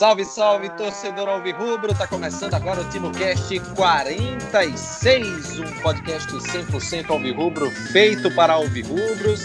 Salve, 0.00 0.24
salve, 0.24 0.70
torcedor 0.70 1.28
Alvirrubro! 1.28 1.94
Tá 1.94 2.06
começando 2.06 2.54
agora 2.54 2.80
o 2.80 2.88
TimoCast 2.88 3.60
46, 3.76 5.58
um 5.58 5.80
podcast 5.82 6.26
100% 6.32 7.10
Alvirrubro, 7.10 7.70
feito 7.92 8.34
para 8.34 8.54
Alvirrubros. 8.54 9.42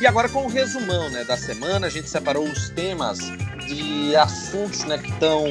E 0.00 0.06
agora 0.06 0.28
com 0.28 0.42
o 0.42 0.44
um 0.44 0.46
resumão 0.46 1.10
né, 1.10 1.24
da 1.24 1.36
semana, 1.36 1.88
a 1.88 1.90
gente 1.90 2.08
separou 2.08 2.44
os 2.44 2.70
temas 2.70 3.18
de 3.66 4.14
assuntos 4.14 4.84
né, 4.84 4.98
que 4.98 5.10
estão 5.10 5.44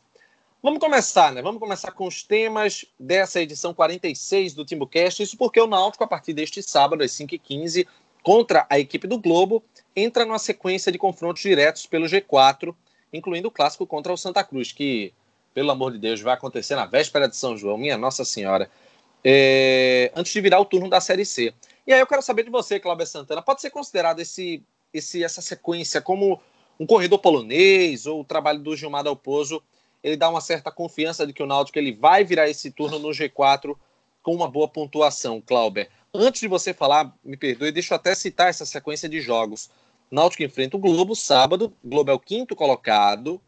Vamos 0.61 0.79
começar, 0.79 1.31
né? 1.31 1.41
Vamos 1.41 1.59
começar 1.59 1.91
com 1.91 2.07
os 2.07 2.23
temas 2.23 2.83
dessa 2.99 3.39
edição 3.39 3.73
46 3.73 4.53
do 4.53 4.65
TimbuCast. 4.65 5.23
Isso 5.23 5.37
porque 5.37 5.61
o 5.61 5.67
Náutico, 5.67 6.03
a 6.03 6.07
partir 6.07 6.33
deste 6.33 6.61
sábado, 6.61 7.03
às 7.03 7.11
5h15, 7.11 7.87
contra 8.27 8.67
a 8.69 8.77
equipe 8.77 9.07
do 9.07 9.17
Globo, 9.17 9.63
entra 9.95 10.25
numa 10.25 10.37
sequência 10.37 10.91
de 10.91 10.97
confrontos 10.97 11.41
diretos 11.41 11.85
pelo 11.85 12.07
G4, 12.07 12.75
incluindo 13.13 13.47
o 13.47 13.51
clássico 13.51 13.87
contra 13.87 14.11
o 14.11 14.17
Santa 14.17 14.43
Cruz, 14.43 14.73
que, 14.73 15.13
pelo 15.53 15.71
amor 15.71 15.93
de 15.93 15.97
Deus, 15.97 16.19
vai 16.19 16.33
acontecer 16.33 16.75
na 16.75 16.85
véspera 16.85 17.29
de 17.29 17.37
São 17.37 17.55
João, 17.55 17.77
minha 17.77 17.97
Nossa 17.97 18.25
Senhora, 18.25 18.69
é... 19.23 20.11
antes 20.13 20.33
de 20.33 20.41
virar 20.41 20.59
o 20.59 20.65
turno 20.65 20.89
da 20.89 20.99
Série 20.99 21.23
C. 21.23 21.53
E 21.87 21.93
aí 21.93 22.01
eu 22.01 22.05
quero 22.05 22.21
saber 22.21 22.43
de 22.43 22.49
você, 22.49 22.81
Cláudio 22.81 23.07
Santana, 23.07 23.41
pode 23.41 23.61
ser 23.61 23.69
considerado 23.69 24.19
esse, 24.19 24.61
esse, 24.93 25.23
essa 25.23 25.41
sequência 25.41 26.01
como 26.01 26.37
um 26.77 26.85
corredor 26.85 27.19
polonês 27.19 28.05
ou 28.05 28.19
o 28.19 28.25
trabalho 28.25 28.59
do 28.59 28.75
Gilmar 28.75 29.05
Dalpozo, 29.05 29.63
ele 30.03 30.17
dá 30.17 30.29
uma 30.29 30.41
certa 30.41 30.69
confiança 30.69 31.25
de 31.25 31.31
que 31.31 31.41
o 31.41 31.47
Náutico 31.47 31.79
ele 31.79 31.93
vai 31.93 32.25
virar 32.25 32.49
esse 32.49 32.71
turno 32.71 32.99
no 32.99 33.07
G4 33.07 33.73
com 34.21 34.35
uma 34.35 34.49
boa 34.49 34.67
pontuação, 34.67 35.39
Clauber. 35.39 35.89
Antes 36.13 36.41
de 36.41 36.47
você 36.47 36.73
falar, 36.73 37.13
me 37.23 37.35
perdoe, 37.35 37.71
deixa 37.71 37.93
eu 37.93 37.97
até 37.97 38.15
citar 38.15 38.49
essa 38.49 38.65
sequência 38.65 39.09
de 39.09 39.19
jogos. 39.19 39.69
Náutico 40.09 40.43
enfrenta 40.43 40.77
o 40.77 40.79
Globo 40.79 41.15
sábado, 41.15 41.73
o 41.83 41.89
Globo 41.89 42.09
é 42.09 42.13
o 42.13 42.19
quinto 42.19 42.55
colocado. 42.55 43.41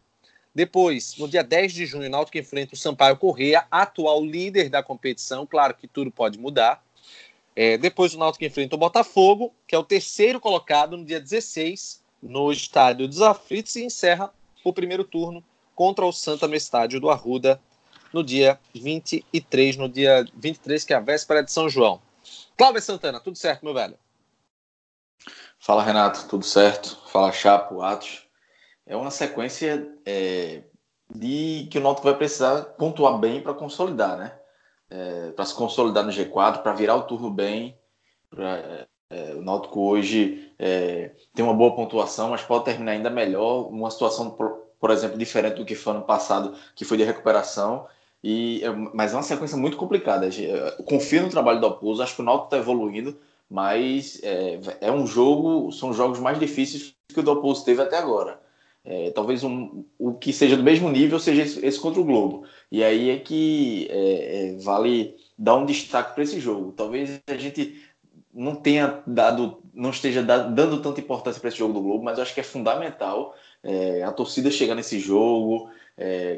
Depois, 0.54 1.16
no 1.18 1.28
dia 1.28 1.44
10 1.44 1.72
de 1.72 1.86
junho, 1.86 2.08
o 2.08 2.12
Náutico 2.12 2.38
enfrenta 2.38 2.74
o 2.74 2.78
Sampaio 2.78 3.16
Correia, 3.16 3.66
atual 3.72 4.24
líder 4.24 4.70
da 4.70 4.84
competição. 4.84 5.46
Claro 5.46 5.74
que 5.74 5.88
tudo 5.88 6.12
pode 6.12 6.38
mudar. 6.38 6.84
É, 7.56 7.78
depois, 7.78 8.14
o 8.14 8.18
Náutico 8.18 8.44
enfrenta 8.44 8.76
o 8.76 8.80
Botafogo, 8.80 9.54
que 9.66 9.74
é 9.74 9.78
o 9.78 9.84
terceiro 9.84 10.40
colocado, 10.40 10.98
no 10.98 11.06
dia 11.06 11.20
16, 11.20 12.04
no 12.22 12.52
estádio 12.52 13.08
dos 13.08 13.22
Aflitos, 13.22 13.76
e 13.78 13.86
encerra 13.86 14.34
o 14.64 14.74
primeiro 14.74 15.06
turno 15.06 15.44
contra 15.74 16.06
o 16.06 16.12
Santa 16.12 16.46
no 16.46 16.56
estádio 16.56 17.00
do 17.00 17.10
Arruda, 17.10 17.60
no 18.14 18.22
dia 18.22 18.60
23, 18.74 19.78
no 19.78 19.88
dia 19.88 20.26
23, 20.36 20.84
que 20.84 20.94
é 20.94 20.98
a 20.98 21.00
véspera 21.00 21.42
de 21.42 21.52
São 21.52 21.70
João. 21.70 22.02
Cláudio 22.60 22.82
Santana, 22.82 23.22
tudo 23.22 23.38
certo, 23.38 23.64
meu 23.64 23.74
velho? 23.74 23.98
Fala, 25.58 25.82
Renato, 25.82 26.28
tudo 26.28 26.44
certo? 26.44 27.02
Fala, 27.08 27.32
Chapo, 27.32 27.82
Atos. 27.82 28.28
É 28.86 28.98
uma 28.98 29.12
sequência 29.12 29.90
é, 30.06 30.64
de 31.10 31.70
que 31.72 31.78
o 31.78 31.82
Náutico 31.82 32.10
vai 32.10 32.18
precisar 32.18 32.64
pontuar 32.78 33.18
bem 33.18 33.42
para 33.42 33.54
consolidar, 33.54 34.18
né? 34.18 34.38
É, 34.90 35.32
para 35.32 35.46
se 35.46 35.56
consolidar 35.56 36.04
no 36.04 36.12
G4, 36.12 36.62
para 36.62 36.74
virar 36.74 36.98
o 36.98 37.04
turno 37.04 37.32
bem. 37.32 37.80
Pra, 38.30 38.58
é, 38.58 38.88
é 39.10 39.34
o 39.36 39.42
Náutico 39.42 39.80
hoje 39.80 40.54
é, 40.60 41.16
tem 41.34 41.46
uma 41.46 41.54
boa 41.54 41.74
pontuação, 41.74 42.32
mas 42.32 42.42
pode 42.42 42.66
terminar 42.66 42.92
ainda 42.92 43.10
melhor. 43.10 43.70
Uma 43.70 43.90
situação, 43.90 44.32
por, 44.32 44.68
por 44.78 44.92
exemplo, 44.92 45.18
diferente 45.18 45.56
do 45.56 45.66
que 45.66 45.76
foi 45.76 45.94
ano 45.94 46.04
passado, 46.04 46.58
que 46.76 46.84
foi 46.84 46.98
de 46.98 47.06
recuperação. 47.06 47.88
E, 48.24 48.62
é, 48.64 48.70
mas 48.94 49.14
é 49.14 49.16
uma 49.16 49.24
sequência 49.24 49.58
muito 49.58 49.78
complicada. 49.78 50.28
Eu 50.28 50.84
confio 50.84 51.24
no 51.24 51.30
trabalho 51.30 51.60
do 51.60 51.66
Alpozo, 51.66 52.02
acho 52.02 52.16
que 52.16 52.22
o 52.22 52.26
Náutico 52.26 52.48
está 52.48 52.58
evoluindo, 52.58 53.18
mas 53.50 54.20
é, 54.24 54.60
é, 54.82 54.92
um 54.92 55.08
jogo, 55.08 55.72
são 55.72 55.94
jogos 55.94 56.20
mais 56.20 56.40
difíceis 56.40 56.94
que 57.08 57.20
o 57.20 57.24
do 57.24 57.32
Alpozo 57.32 57.66
teve 57.66 57.82
até 57.82 57.98
agora. 57.98 58.40
É, 58.84 59.12
talvez 59.12 59.44
um, 59.44 59.84
o 59.98 60.14
que 60.14 60.32
seja 60.32 60.56
do 60.56 60.64
mesmo 60.64 60.90
nível 60.90 61.20
seja 61.20 61.44
esse, 61.44 61.66
esse 61.66 61.80
contra 61.80 62.00
o 62.00 62.06
Globo. 62.06 62.46
E 62.72 62.84
aí 62.84 63.10
é 63.10 63.20
que 63.20 63.88
é, 63.90 64.52
é 64.54 64.58
vale 64.58 65.16
dar 65.38 65.56
um 65.56 65.66
destaque 65.66 66.14
para 66.14 66.24
esse 66.24 66.40
jogo. 66.40 66.72
Talvez 66.74 67.22
a 67.28 67.38
gente 67.38 67.82
não 68.34 68.56
tenha 68.56 69.02
dado, 69.08 69.62
não 69.74 69.90
esteja 69.90 70.22
dando 70.22 70.82
tanta 70.82 71.00
importância 71.00 71.40
para 71.40 71.50
esse 71.50 71.58
jogo 71.58 71.74
do 71.74 71.82
Globo, 71.82 72.04
mas 72.04 72.18
eu 72.18 72.24
acho 72.24 72.34
que 72.34 72.40
é 72.40 72.44
fundamental 72.44 73.36
é, 73.64 74.04
a 74.04 74.12
torcida 74.12 74.52
chegar 74.52 74.76
nesse 74.76 75.00
jogo, 75.00 75.70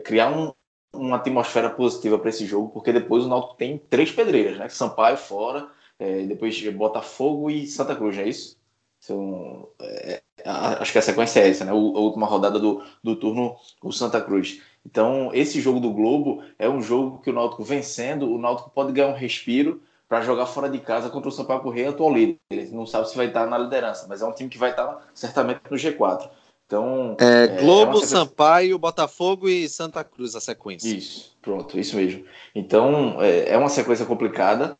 criar 0.03 0.31
um, 0.35 0.51
uma 0.93 1.17
atmosfera 1.17 1.69
positiva 1.69 2.19
para 2.19 2.29
esse 2.29 2.45
jogo, 2.45 2.69
porque 2.69 2.91
depois 2.91 3.25
o 3.25 3.29
Náutico 3.29 3.55
tem 3.55 3.77
três 3.77 4.11
pedreiras, 4.11 4.57
né? 4.57 4.69
Sampaio 4.69 5.17
fora, 5.17 5.67
é, 5.97 6.23
depois 6.23 6.61
Botafogo 6.73 7.49
e 7.49 7.65
Santa 7.67 7.95
Cruz, 7.95 8.15
não 8.15 8.23
é 8.23 8.29
isso? 8.29 8.57
São, 8.99 9.67
é, 9.81 10.21
acho 10.45 10.91
que 10.91 10.97
a 10.97 11.01
sequência 11.01 11.39
é 11.39 11.49
essa, 11.49 11.65
né? 11.65 11.73
O, 11.73 11.97
a 11.97 11.99
última 11.99 12.27
rodada 12.27 12.59
do, 12.59 12.83
do 13.03 13.15
turno, 13.15 13.55
o 13.81 13.91
Santa 13.91 14.21
Cruz. 14.21 14.61
Então, 14.85 15.31
esse 15.33 15.61
jogo 15.61 15.79
do 15.79 15.91
Globo 15.91 16.43
é 16.57 16.69
um 16.69 16.81
jogo 16.81 17.19
que 17.19 17.29
o 17.29 17.33
Náutico 17.33 17.63
vencendo, 17.63 18.31
o 18.31 18.37
Náutico 18.37 18.69
pode 18.69 18.91
ganhar 18.91 19.09
um 19.09 19.15
respiro 19.15 19.81
para 20.07 20.21
jogar 20.21 20.45
fora 20.45 20.69
de 20.69 20.77
casa 20.79 21.09
contra 21.09 21.29
o 21.29 21.31
Sampaio 21.31 21.61
Correia, 21.61 21.89
atual 21.89 22.13
líder. 22.13 22.37
Ele 22.49 22.69
não 22.71 22.85
sabe 22.85 23.09
se 23.09 23.15
vai 23.15 23.27
estar 23.27 23.45
na 23.47 23.57
liderança, 23.57 24.05
mas 24.09 24.21
é 24.21 24.25
um 24.25 24.33
time 24.33 24.49
que 24.49 24.57
vai 24.57 24.71
estar 24.71 25.07
certamente 25.13 25.61
no 25.69 25.77
G4. 25.77 26.29
Então. 26.71 27.17
É, 27.19 27.43
é 27.43 27.47
Globo, 27.59 28.01
é 28.01 28.05
Sampaio, 28.05 28.79
Botafogo 28.79 29.49
e 29.49 29.67
Santa 29.67 30.05
Cruz 30.05 30.37
a 30.37 30.39
sequência. 30.39 30.87
Isso, 30.87 31.35
pronto, 31.41 31.77
isso 31.77 31.97
mesmo. 31.97 32.23
Então, 32.55 33.21
é, 33.21 33.49
é 33.49 33.57
uma 33.57 33.67
sequência 33.67 34.05
complicada, 34.05 34.77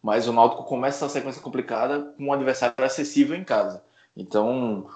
mas 0.00 0.28
o 0.28 0.32
Náutico 0.32 0.62
começa 0.62 1.04
essa 1.04 1.14
sequência 1.14 1.42
complicada 1.42 2.14
com 2.16 2.26
um 2.26 2.32
adversário 2.32 2.76
acessível 2.78 3.36
em 3.36 3.42
casa. 3.42 3.82
Então, 4.16 4.86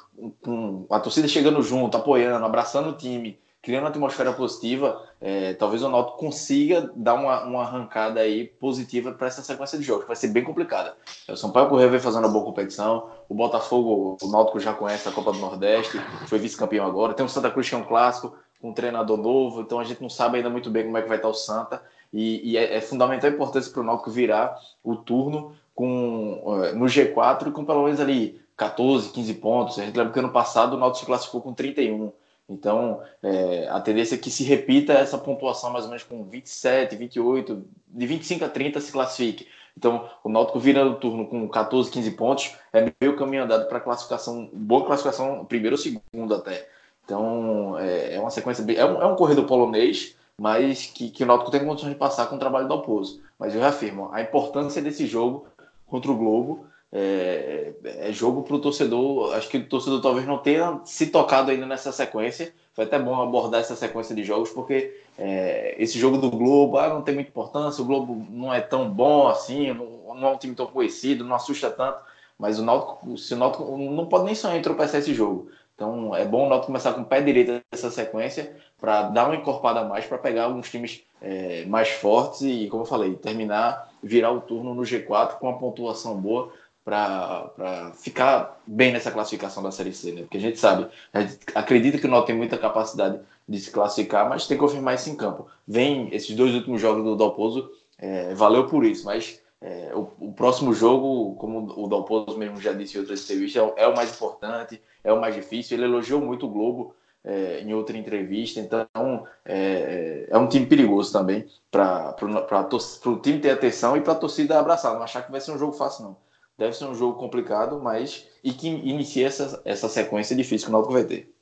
com 0.41 0.87
a 0.89 1.01
torcida 1.01 1.27
chegando 1.27 1.61
junto, 1.63 1.97
apoiando, 1.97 2.45
abraçando 2.45 2.91
o 2.91 2.97
time, 2.97 3.41
criando 3.67 3.83
uma 3.83 3.89
atmosfera 3.89 4.33
positiva, 4.33 5.03
é, 5.21 5.53
talvez 5.55 5.83
o 5.83 5.89
Náutico 5.89 6.19
consiga 6.19 6.89
dar 6.95 7.15
uma, 7.15 7.43
uma 7.43 7.63
arrancada 7.63 8.21
aí 8.21 8.47
positiva 8.47 9.11
para 9.11 9.27
essa 9.27 9.43
sequência 9.43 9.77
de 9.77 9.83
jogos, 9.83 10.05
que 10.05 10.07
vai 10.07 10.15
ser 10.15 10.29
bem 10.29 10.45
complicada. 10.45 10.95
É, 11.27 11.33
o 11.33 11.49
Paulo 11.51 11.71
Correia 11.71 11.91
vem 11.91 11.99
fazendo 11.99 12.27
uma 12.27 12.33
boa 12.33 12.45
competição, 12.45 13.11
o 13.29 13.35
Botafogo, 13.35 14.19
o 14.23 14.31
Náutico 14.31 14.61
já 14.61 14.73
conhece 14.73 15.09
a 15.09 15.11
Copa 15.11 15.33
do 15.33 15.41
Nordeste, 15.41 16.01
foi 16.29 16.39
vice-campeão 16.39 16.87
agora, 16.87 17.13
tem 17.13 17.27
o 17.27 17.29
Santa 17.29 17.51
Cruz 17.51 17.69
que 17.69 17.75
é 17.75 17.79
um 17.79 17.83
clássico, 17.83 18.37
com 18.61 18.71
um 18.71 18.73
treinador 18.73 19.17
novo, 19.17 19.63
então 19.63 19.81
a 19.81 19.85
gente 19.85 20.01
não 20.01 20.09
sabe 20.09 20.37
ainda 20.37 20.49
muito 20.49 20.71
bem 20.71 20.85
como 20.85 20.97
é 20.97 21.03
que 21.03 21.09
vai 21.09 21.17
estar 21.17 21.29
o 21.29 21.35
Santa, 21.35 21.83
e, 22.13 22.53
e 22.53 22.57
é, 22.57 22.77
é 22.77 22.81
fundamental 22.81 23.29
a 23.29 23.33
importância 23.33 23.73
para 23.73 23.81
o 23.81 23.85
Náutico 23.85 24.13
virar 24.13 24.57
o 24.85 24.95
turno 24.95 25.57
com, 25.75 26.63
é, 26.63 26.73
no 26.73 26.85
G4 26.85 27.49
e 27.49 27.51
com 27.51 27.65
pelo 27.65 27.83
menos 27.83 27.99
ali 27.99 28.41
14, 28.57 29.11
15 29.11 29.35
pontos. 29.35 29.77
A 29.77 29.85
gente 29.85 29.97
lembra 29.97 30.13
que 30.13 30.21
ano 30.21 30.31
passado 30.31 30.75
o 30.75 30.79
Náutico 30.79 31.01
se 31.01 31.07
classificou 31.07 31.41
com 31.41 31.53
31. 31.53 32.13
Então, 32.49 33.03
é, 33.23 33.69
a 33.69 33.81
tendência 33.81 34.15
é 34.15 34.19
que 34.19 34.31
se 34.31 34.45
repita 34.45 34.93
essa 34.93 35.19
pontuação 35.19 35.71
mais 35.71 35.85
ou 35.85 35.91
menos 35.91 36.05
com 36.05 36.25
27, 36.25 36.95
28, 36.95 37.65
de 37.89 38.07
25 38.07 38.45
a 38.45 38.49
30 38.49 38.81
se 38.81 38.93
classifique. 38.93 39.49
Então, 39.77 40.09
o 40.25 40.29
Náutico 40.29 40.59
vira 40.59 40.87
o 40.87 40.95
turno 40.95 41.27
com 41.27 41.47
14, 41.49 41.91
15 41.91 42.11
pontos, 42.13 42.55
é 42.73 42.93
meio 43.01 43.17
caminho 43.17 43.45
andado 43.45 43.69
para 43.69 43.81
classificação, 43.81 44.49
boa 44.53 44.87
classificação, 44.87 45.45
primeiro 45.45 45.77
ou 45.77 45.83
segundo 45.83 46.35
até. 46.35 46.69
Então, 47.05 47.79
é, 47.79 48.15
é 48.15 48.21
uma 48.21 48.31
sequência, 48.31 48.65
bem, 48.65 48.77
é, 48.77 48.87
um, 48.87 49.03
é 49.03 49.07
um 49.07 49.17
corredor 49.17 49.45
polonês, 49.45 50.17
mas 50.39 50.87
que, 50.87 51.11
que 51.11 51.25
o 51.25 51.27
Náutico 51.27 51.51
tem 51.51 51.65
condições 51.65 51.91
de 51.91 51.99
passar 51.99 52.27
com 52.27 52.37
o 52.37 52.39
trabalho 52.39 52.69
do 52.69 52.75
Alpozo. 52.75 53.21
Mas 53.39 53.55
eu 53.55 53.61
reafirmo, 53.61 54.09
a 54.13 54.23
importância 54.23 54.81
desse 54.81 55.07
jogo 55.07 55.47
contra 55.87 56.11
o 56.11 56.17
Globo 56.17 56.67
é, 56.93 57.73
é 57.85 58.13
jogo 58.13 58.43
para 58.43 58.57
o 58.57 58.61
torcedor. 58.61 59.35
Acho 59.35 59.49
que 59.49 59.59
o 59.59 59.69
torcedor 59.69 60.01
talvez 60.01 60.27
não 60.27 60.39
tenha 60.39 60.81
se 60.85 61.09
tocado 61.09 61.51
ainda 61.51 61.67
nessa 61.67 61.93
sequência. 61.93 62.53
Foi 62.75 62.85
até 62.85 62.99
bom 62.99 63.21
abordar 63.21 63.61
essa 63.61 63.75
sequência 63.75 64.15
de 64.15 64.23
jogos, 64.23 64.51
porque 64.51 64.95
é, 65.19 65.75
esse 65.79 65.99
jogo 65.99 66.19
do 66.19 66.31
Globo 66.31 66.77
ah, 66.77 66.89
não 66.89 67.03
tem 67.03 67.15
muita 67.15 67.31
importância, 67.31 67.83
o 67.83 67.87
Globo 67.87 68.27
não 68.31 68.53
é 68.53 68.61
tão 68.61 68.91
bom 68.91 69.29
assim, 69.29 69.73
não, 69.73 70.15
não 70.15 70.29
é 70.29 70.33
um 70.33 70.37
time 70.37 70.55
tão 70.55 70.67
conhecido, 70.67 71.25
não 71.25 71.37
assusta 71.37 71.71
tanto. 71.71 71.99
Mas 72.39 72.59
o 72.59 72.65
Náutico, 72.65 73.17
se 73.17 73.33
o 73.33 73.37
Náutico 73.37 73.79
não 73.79 74.07
pode 74.07 74.27
nem 74.27 74.35
sonhar 74.35 74.59
em 74.59 74.63
tropeçar 74.63 75.01
esse 75.01 75.15
jogo. 75.15 75.49
Então 75.75 76.15
é 76.15 76.25
bom 76.25 76.47
o 76.47 76.49
Náutico 76.49 76.67
começar 76.67 76.93
com 76.93 77.01
o 77.01 77.05
pé 77.05 77.21
direito 77.23 77.63
nessa 77.73 77.91
sequência 77.91 78.55
para 78.79 79.05
dar 79.05 79.27
uma 79.27 79.37
encorpada 79.37 79.81
a 79.81 79.85
mais 79.85 80.05
para 80.05 80.19
pegar 80.19 80.45
alguns 80.45 80.71
times 80.71 81.03
é, 81.21 81.65
mais 81.65 81.89
fortes 81.89 82.43
e, 82.43 82.69
como 82.69 82.83
eu 82.83 82.87
falei, 82.87 83.15
terminar, 83.15 83.91
virar 84.03 84.33
o 84.33 84.41
turno 84.41 84.75
no 84.75 84.83
G4 84.83 85.39
com 85.39 85.49
uma 85.49 85.59
pontuação 85.59 86.15
boa 86.15 86.53
para 86.87 87.91
ficar 87.97 88.61
bem 88.65 88.93
nessa 88.93 89.11
classificação 89.11 89.61
da 89.61 89.73
Série 89.73 89.93
C, 89.93 90.13
né? 90.13 90.21
Porque 90.21 90.37
a 90.37 90.41
gente 90.41 90.57
sabe, 90.57 90.87
a 91.13 91.21
gente 91.21 91.39
acredita 91.53 91.99
que 91.99 92.07
o 92.07 92.09
Náutico 92.09 92.29
tem 92.29 92.37
muita 92.37 92.57
capacidade 92.57 93.19
de 93.49 93.59
se 93.59 93.73
classificar, 93.73 94.29
mas 94.29 94.47
tem 94.47 94.57
que 94.57 94.63
confirmar 94.63 94.95
isso 94.95 95.11
em 95.11 95.17
campo. 95.17 95.49
Vem 95.67 96.15
esses 96.15 96.37
dois 96.37 96.55
últimos 96.55 96.81
jogos 96.81 97.03
do 97.03 97.17
Dalpozo, 97.17 97.69
é, 97.99 98.33
valeu 98.35 98.69
por 98.69 98.85
isso, 98.85 99.05
mas 99.05 99.43
é, 99.61 99.91
o, 99.97 100.13
o, 100.21 100.33
próximo 100.33 100.73
jogo, 100.73 101.35
como 101.35 101.75
o 101.77 101.89
Dalpozo 101.89 102.39
mesmo 102.39 102.61
já 102.61 102.73
disse 102.73 102.97
em 102.97 103.01
outras 103.01 103.25
entrevistas, 103.25 103.61
é, 103.77 103.83
é, 103.83 103.89
o 103.89 103.97
mais 103.97 104.15
importante, 104.15 104.81
é 105.03 105.13
o 105.13 105.21
mais 105.21 105.35
difícil. 105.35 105.77
Ele 105.77 105.87
elogiou 105.87 106.21
muito 106.21 106.47
o 106.47 106.51
Globo 106.51 106.95
é, 107.25 107.63
em 107.63 107.75
outra 107.75 107.99
entrevista, 107.99 108.61
então 108.61 109.27
é, 109.45 110.27
é, 110.29 110.29
é 110.31 110.39
um 110.39 110.47
time 110.47 110.67
perigoso 110.67 111.13
também 111.13 111.49
para 111.69 112.15
o 112.23 113.17
time 113.17 113.41
ter 113.41 113.51
atenção 113.51 113.97
e 113.97 114.01
para 114.01 114.13
a 114.13 114.17
torcida 114.17 114.57
abraçar, 114.57 114.95
não 114.95 115.03
achar 115.03 115.23
que 115.23 115.33
vai 115.33 115.41
ser 115.41 115.51
um 115.51 115.59
jogo 115.59 115.73
fácil, 115.73 116.05
não 116.05 116.26
deve 116.59 116.73
ser 116.75 116.87
um 116.87 116.95
jogo 116.95 117.19
complicado, 117.19 117.81
mas 117.81 118.27
e 118.43 118.53
que 118.53 118.69
inicia 118.69 119.27
essa, 119.27 119.61
essa 119.65 119.89
sequência 119.89 120.35
difícil 120.35 120.67
que 120.67 120.71
o 120.71 120.73
Náutico 120.73 120.95
vai 120.95 121.05
ter. 121.05 121.33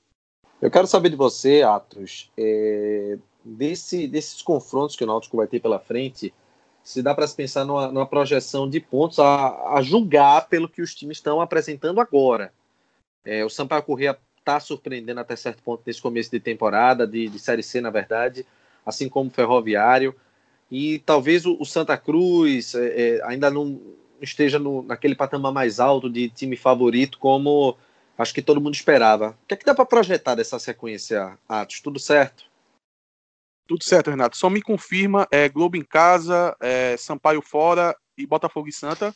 Eu 0.60 0.70
quero 0.70 0.86
saber 0.86 1.10
de 1.10 1.16
você, 1.16 1.62
Atos, 1.62 2.30
é, 2.38 3.18
desse, 3.44 4.08
desses 4.08 4.40
confrontos 4.40 4.96
que 4.96 5.04
o 5.04 5.06
Náutico 5.06 5.36
vai 5.36 5.46
ter 5.46 5.60
pela 5.60 5.78
frente, 5.78 6.32
se 6.82 7.02
dá 7.02 7.14
para 7.14 7.26
se 7.26 7.34
pensar 7.34 7.64
numa, 7.64 7.88
numa, 7.88 8.06
projeção 8.06 8.68
de 8.68 8.80
pontos 8.80 9.18
a, 9.18 9.74
a, 9.74 9.82
julgar 9.82 10.48
pelo 10.48 10.68
que 10.68 10.82
os 10.82 10.94
times 10.94 11.18
estão 11.18 11.40
apresentando 11.40 12.00
agora. 12.00 12.52
É, 13.24 13.44
o 13.44 13.50
Sampaio 13.50 13.82
Corrêa 13.82 14.18
está 14.38 14.60
surpreendendo 14.60 15.20
até 15.20 15.34
certo 15.34 15.62
ponto 15.62 15.82
nesse 15.86 16.02
começo 16.02 16.30
de 16.30 16.38
temporada, 16.38 17.06
de, 17.06 17.28
de 17.28 17.38
Série 17.38 17.62
C, 17.62 17.80
na 17.80 17.88
verdade, 17.88 18.46
assim 18.84 19.08
como 19.08 19.30
o 19.30 19.32
Ferroviário. 19.32 20.14
E 20.70 20.98
talvez 21.00 21.46
o, 21.46 21.56
o 21.58 21.64
Santa 21.64 21.96
Cruz 21.96 22.74
é, 22.74 23.16
é, 23.16 23.24
ainda 23.24 23.50
não, 23.50 23.80
esteja 24.20 24.58
no, 24.58 24.82
naquele 24.82 25.14
patamar 25.14 25.52
mais 25.52 25.80
alto 25.80 26.10
de 26.10 26.28
time 26.28 26.56
favorito, 26.56 27.18
como 27.18 27.76
acho 28.16 28.34
que 28.34 28.42
todo 28.42 28.60
mundo 28.60 28.74
esperava. 28.74 29.30
O 29.42 29.46
que 29.46 29.54
é 29.54 29.56
que 29.56 29.64
dá 29.64 29.74
para 29.74 29.86
projetar 29.86 30.34
dessa 30.34 30.58
sequência, 30.58 31.38
Atos? 31.48 31.80
Tudo 31.80 31.98
certo? 31.98 32.44
Tudo 33.66 33.82
certo, 33.82 34.10
Renato. 34.10 34.36
Só 34.36 34.50
me 34.50 34.60
confirma, 34.60 35.26
é 35.30 35.48
Globo 35.48 35.76
em 35.76 35.84
casa, 35.84 36.56
é 36.60 36.96
Sampaio 36.96 37.40
fora 37.40 37.96
e 38.16 38.26
Botafogo 38.26 38.68
e 38.68 38.72
Santa. 38.72 39.14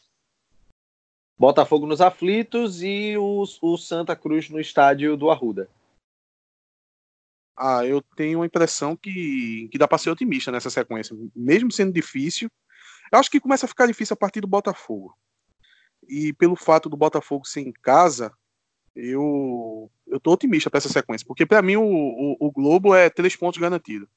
Botafogo 1.39 1.87
nos 1.87 2.01
aflitos 2.01 2.83
e 2.83 3.17
o, 3.17 3.45
o 3.63 3.77
Santa 3.77 4.17
Cruz 4.17 4.51
no 4.51 4.59
estádio 4.59 5.17
do 5.17 5.31
Arruda. 5.31 5.69
Ah, 7.57 7.85
eu 7.85 8.01
tenho 8.17 8.43
a 8.43 8.47
impressão 8.47 8.97
que, 8.97 9.69
que 9.71 9.79
dá 9.79 9.87
para 9.87 9.99
ser 9.99 10.11
otimista 10.11 10.51
nessa 10.51 10.71
sequência. 10.71 11.17
Mesmo 11.35 11.71
sendo 11.71 11.93
difícil, 11.93 12.49
eu 13.13 13.19
acho 13.19 13.31
que 13.31 13.41
começa 13.41 13.67
a 13.67 13.69
ficar 13.69 13.87
difícil 13.87 14.15
a 14.15 14.17
partir 14.17 14.41
do 14.41 14.47
Botafogo. 14.47 15.17
E 16.09 16.33
pelo 16.33 16.57
fato 16.57 16.89
do 16.89 16.97
Botafogo 16.97 17.47
ser 17.47 17.61
em 17.61 17.73
casa, 17.73 18.33
eu 18.95 19.91
eu 20.07 20.19
tô 20.19 20.33
otimista 20.33 20.71
para 20.71 20.79
essa 20.79 20.89
sequência, 20.89 21.27
porque 21.27 21.45
para 21.45 21.63
mim 21.63 21.77
o, 21.77 21.85
o, 21.85 22.37
o, 22.41 22.51
Globo 22.51 22.95
é 22.95 23.11
três 23.11 23.37
pontos 23.37 23.61
garantido. 23.61 24.09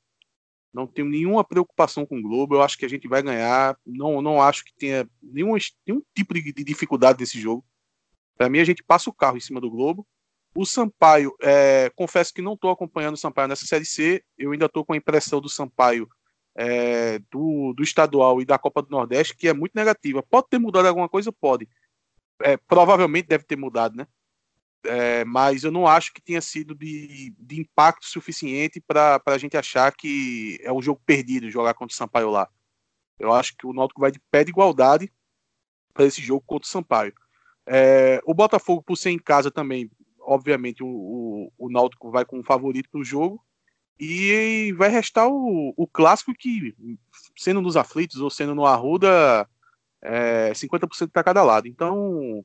Não 0.74 0.88
tenho 0.88 1.10
nenhuma 1.10 1.44
preocupação 1.44 2.06
com 2.06 2.18
o 2.18 2.22
Globo, 2.22 2.56
eu 2.56 2.62
acho 2.62 2.78
que 2.78 2.86
a 2.86 2.90
gente 2.90 3.08
vai 3.08 3.22
ganhar. 3.22 3.78
Não, 3.86 4.22
não 4.22 4.42
acho 4.42 4.64
que 4.64 4.74
tenha 4.74 5.08
nenhum, 5.22 5.58
nenhum 5.86 6.02
tipo 6.16 6.34
de, 6.34 6.54
de 6.54 6.64
dificuldade 6.64 7.20
nesse 7.20 7.40
jogo. 7.40 7.66
Para 8.38 8.50
mim, 8.50 8.60
a 8.60 8.64
gente 8.64 8.82
passa 8.82 9.10
o 9.10 9.14
carro 9.14 9.36
em 9.36 9.42
cima 9.42 9.60
do 9.60 9.70
Globo. 9.70 10.08
O 10.56 10.66
Sampaio, 10.66 11.36
é, 11.42 11.92
confesso 11.96 12.34
que 12.34 12.42
não 12.42 12.54
estou 12.54 12.72
acompanhando 12.72 13.16
o 13.16 13.18
Sampaio 13.18 13.50
nessa 13.50 13.66
Série 13.66 13.86
C. 13.86 14.24
Eu 14.38 14.52
ainda 14.52 14.66
estou 14.66 14.86
com 14.86 14.94
a 14.94 14.98
impressão 14.98 15.42
do 15.42 15.50
Sampaio 15.50 16.08
é, 16.56 17.20
do, 17.32 17.74
do 17.74 17.84
estadual 17.84 18.42
e 18.42 18.46
da 18.46 18.58
Copa 18.58 18.82
do 18.82 18.90
Nordeste 18.90 19.36
que 19.36 19.48
é 19.48 19.54
muito 19.54 19.74
negativa. 19.74 20.24
Pode 20.24 20.48
ter 20.50 20.60
mudado 20.60 20.88
alguma 20.88 21.10
coisa? 21.10 21.32
Pode. 21.32 21.68
É, 22.42 22.58
provavelmente 22.58 23.28
deve 23.28 23.44
ter 23.44 23.56
mudado, 23.56 23.96
né? 23.96 24.08
É, 24.84 25.24
mas 25.26 25.64
eu 25.64 25.72
não 25.72 25.86
acho 25.86 26.12
que 26.12 26.22
tenha 26.22 26.42
sido 26.42 26.74
de, 26.74 27.34
de 27.38 27.62
impacto 27.62 28.06
suficiente 28.06 28.82
para 28.82 29.22
a 29.28 29.38
gente 29.38 29.56
achar 29.56 29.92
que 29.96 30.60
é 30.64 30.74
um 30.74 30.82
jogo 30.82 31.00
perdido 31.06 31.52
jogar 31.52 31.76
contra 31.76 31.94
o 31.94 31.96
Sampaio 31.96 32.32
lá. 32.32 32.50
Eu 33.20 33.32
acho 33.32 33.56
que 33.56 33.68
o 33.68 33.74
Náutico 33.74 34.02
vai 34.02 34.12
de 34.12 34.20
pé 34.32 34.44
de 34.44 34.50
igualdade 34.50 35.12
para 35.94 36.06
esse 36.06 36.22
jogo 36.22 36.44
contra 36.46 36.66
o 36.66 36.70
Sampaio. 36.70 37.14
É, 37.68 38.20
o 38.26 38.34
Botafogo, 38.34 38.82
por 38.82 38.96
ser 38.96 39.12
em 39.12 39.20
casa 39.20 39.52
também, 39.52 39.92
obviamente 40.20 40.84
o, 40.84 40.88
o, 40.88 41.54
o 41.58 41.70
Náutico 41.70 42.10
vai 42.10 42.26
com 42.26 42.40
um 42.40 42.44
favorito 42.44 42.90
para 42.90 43.02
o 43.02 43.06
jogo. 43.06 43.44
E 44.00 44.74
vai 44.74 44.90
restar 44.90 45.28
o, 45.28 45.74
o 45.78 45.88
clássico 45.88 46.34
que, 46.34 46.76
sendo 47.38 47.62
nos 47.62 47.78
aflitos 47.78 48.20
ou 48.20 48.30
sendo 48.30 48.56
no 48.56 48.66
Arruda, 48.66 49.48
é 50.02 50.52
50% 50.52 51.12
para 51.12 51.24
cada 51.24 51.44
lado. 51.44 51.68
Então, 51.68 52.44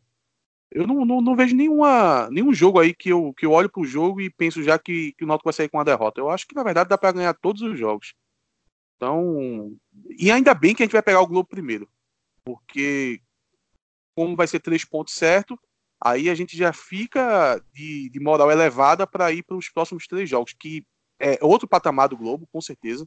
eu 0.71 0.87
não, 0.87 1.05
não, 1.05 1.21
não, 1.21 1.37
vejo 1.37 1.57
nenhuma, 1.57 2.29
nenhum 2.31 2.53
jogo 2.53 2.79
aí 2.79 2.95
que 2.95 3.09
eu, 3.09 3.33
que 3.35 3.47
eu 3.47 3.53
olho 3.53 3.71
para 3.71 3.81
o 3.81 3.87
jogo 3.87 4.21
e 4.21 4.29
penso 4.29 4.63
já 4.63 4.79
que, 4.79 5.13
que 5.13 5.25
o 5.25 5.27
Náutico 5.27 5.47
vai 5.47 5.55
sair 5.55 5.69
com 5.69 5.81
a 5.81 5.85
derrota. 5.85 6.21
Eu 6.21 6.29
acho 6.29 6.47
que, 6.47 6.55
na 6.55 6.63
verdade, 6.63 6.89
dá 6.89 6.99
para 6.99 7.13
ganhar 7.13 7.35
todos 7.35 7.63
os 7.63 7.79
jogos. 7.79 8.15
Então, 8.97 9.75
e 10.19 10.31
ainda 10.31 10.55
bem 10.55 10.75
que 10.75 10.83
a 10.83 10.87
gente 10.87 10.93
vai 10.93 11.03
pegar 11.03 11.21
o 11.21 11.27
Globo 11.27 11.49
primeiro. 11.49 11.89
Porque, 12.45 13.21
como 14.15 14.37
vai 14.37 14.47
ser 14.47 14.61
três 14.61 14.85
pontos 14.85 15.15
certo, 15.15 15.59
aí 16.01 16.29
a 16.29 16.35
gente 16.35 16.57
já 16.57 16.73
fica 16.73 17.63
de, 17.73 18.11
de 18.11 18.21
moral 18.21 18.51
elevada 18.51 19.07
para 19.07 19.33
ir 19.33 19.43
para 19.43 19.57
os 19.57 19.69
próximos 19.69 20.07
três 20.07 20.29
jogos, 20.29 20.53
que 20.53 20.85
é 21.19 21.39
outro 21.43 21.69
patamar 21.69 22.09
do 22.09 22.17
Globo, 22.17 22.49
com 22.53 22.61
certeza. 22.61 23.07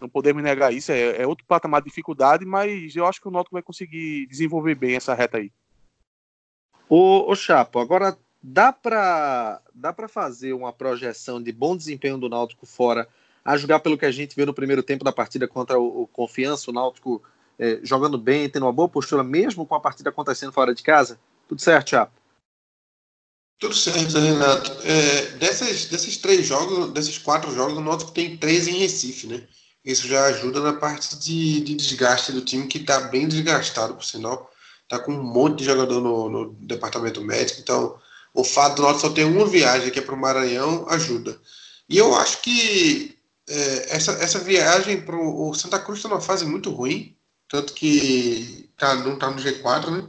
Não 0.00 0.08
podemos 0.08 0.42
negar 0.42 0.72
isso, 0.72 0.92
é, 0.92 1.22
é, 1.22 1.26
outro 1.26 1.46
patamar 1.46 1.80
de 1.80 1.88
dificuldade, 1.88 2.44
mas 2.44 2.94
eu 2.94 3.06
acho 3.06 3.20
que 3.20 3.28
o 3.28 3.30
Náutico 3.30 3.56
vai 3.56 3.62
conseguir 3.62 4.26
desenvolver 4.26 4.74
bem 4.74 4.96
essa 4.96 5.14
reta 5.14 5.38
aí. 5.38 5.50
Ô, 6.88 7.34
Chapo, 7.34 7.78
agora 7.78 8.16
dá 8.42 8.72
para 8.72 9.60
dá 9.74 9.92
para 9.92 10.06
fazer 10.06 10.52
uma 10.52 10.72
projeção 10.72 11.42
de 11.42 11.50
bom 11.50 11.76
desempenho 11.76 12.18
do 12.18 12.28
Náutico 12.28 12.66
fora, 12.66 13.08
a 13.44 13.56
jogar 13.56 13.80
pelo 13.80 13.98
que 13.98 14.06
a 14.06 14.10
gente 14.10 14.36
viu 14.36 14.46
no 14.46 14.54
primeiro 14.54 14.82
tempo 14.82 15.04
da 15.04 15.12
partida 15.12 15.48
contra 15.48 15.78
o, 15.78 16.02
o 16.02 16.06
Confiança, 16.06 16.70
o 16.70 16.74
Náutico 16.74 17.22
é, 17.58 17.80
jogando 17.82 18.18
bem, 18.18 18.48
tendo 18.48 18.66
uma 18.66 18.72
boa 18.72 18.88
postura, 18.88 19.24
mesmo 19.24 19.66
com 19.66 19.74
a 19.74 19.80
partida 19.80 20.10
acontecendo 20.10 20.52
fora 20.52 20.74
de 20.74 20.82
casa? 20.82 21.18
Tudo 21.48 21.60
certo, 21.60 21.90
Chapo? 21.90 22.12
Tudo 23.58 23.74
certo, 23.74 24.18
Renato. 24.18 24.70
É, 24.84 25.22
desses, 25.38 25.86
desses 25.86 26.18
três 26.18 26.46
jogos, 26.46 26.92
desses 26.92 27.16
quatro 27.16 27.54
jogos, 27.54 27.78
o 27.78 28.06
que 28.06 28.12
tem 28.12 28.36
três 28.36 28.68
em 28.68 28.78
Recife, 28.78 29.26
né? 29.26 29.42
Isso 29.84 30.08
já 30.08 30.24
ajuda 30.26 30.60
na 30.60 30.72
parte 30.72 31.16
de, 31.16 31.60
de 31.60 31.74
desgaste 31.74 32.32
do 32.32 32.40
time, 32.40 32.66
que 32.66 32.78
está 32.78 33.00
bem 33.02 33.28
desgastado, 33.28 33.94
por 33.94 34.04
sinal. 34.04 34.50
Está 34.82 34.98
com 34.98 35.12
um 35.12 35.22
monte 35.22 35.58
de 35.60 35.64
jogador 35.64 36.00
no, 36.00 36.28
no, 36.28 36.52
departamento 36.54 37.22
médico, 37.22 37.60
então 37.60 37.98
o 38.34 38.44
fato 38.44 38.76
do 38.76 38.82
Náutico 38.82 39.08
só 39.08 39.12
ter 39.12 39.24
uma 39.24 39.46
viagem 39.46 39.90
que 39.90 39.98
é 39.98 40.02
para 40.02 40.14
o 40.14 40.20
Maranhão 40.20 40.86
ajuda. 40.88 41.40
E 41.88 41.96
eu 41.96 42.14
acho 42.14 42.42
que 42.42 43.16
é, 43.48 43.96
essa, 43.96 44.12
essa 44.12 44.38
viagem 44.40 45.00
para 45.00 45.16
o 45.16 45.54
Santa 45.54 45.78
Cruz 45.78 45.98
está 45.98 46.08
numa 46.08 46.20
fase 46.20 46.44
muito 46.44 46.70
ruim, 46.70 47.16
tanto 47.48 47.72
que 47.72 48.68
tá, 48.76 48.94
não 48.96 49.14
está 49.14 49.30
no 49.30 49.36
G4, 49.36 49.90
né? 49.90 50.08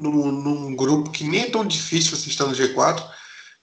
Num, 0.00 0.32
num, 0.32 0.76
grupo 0.76 1.10
que 1.10 1.24
nem 1.24 1.42
é 1.42 1.50
tão 1.50 1.64
difícil 1.66 2.16
você 2.16 2.28
estar 2.28 2.46
no 2.46 2.54
G4. 2.54 3.02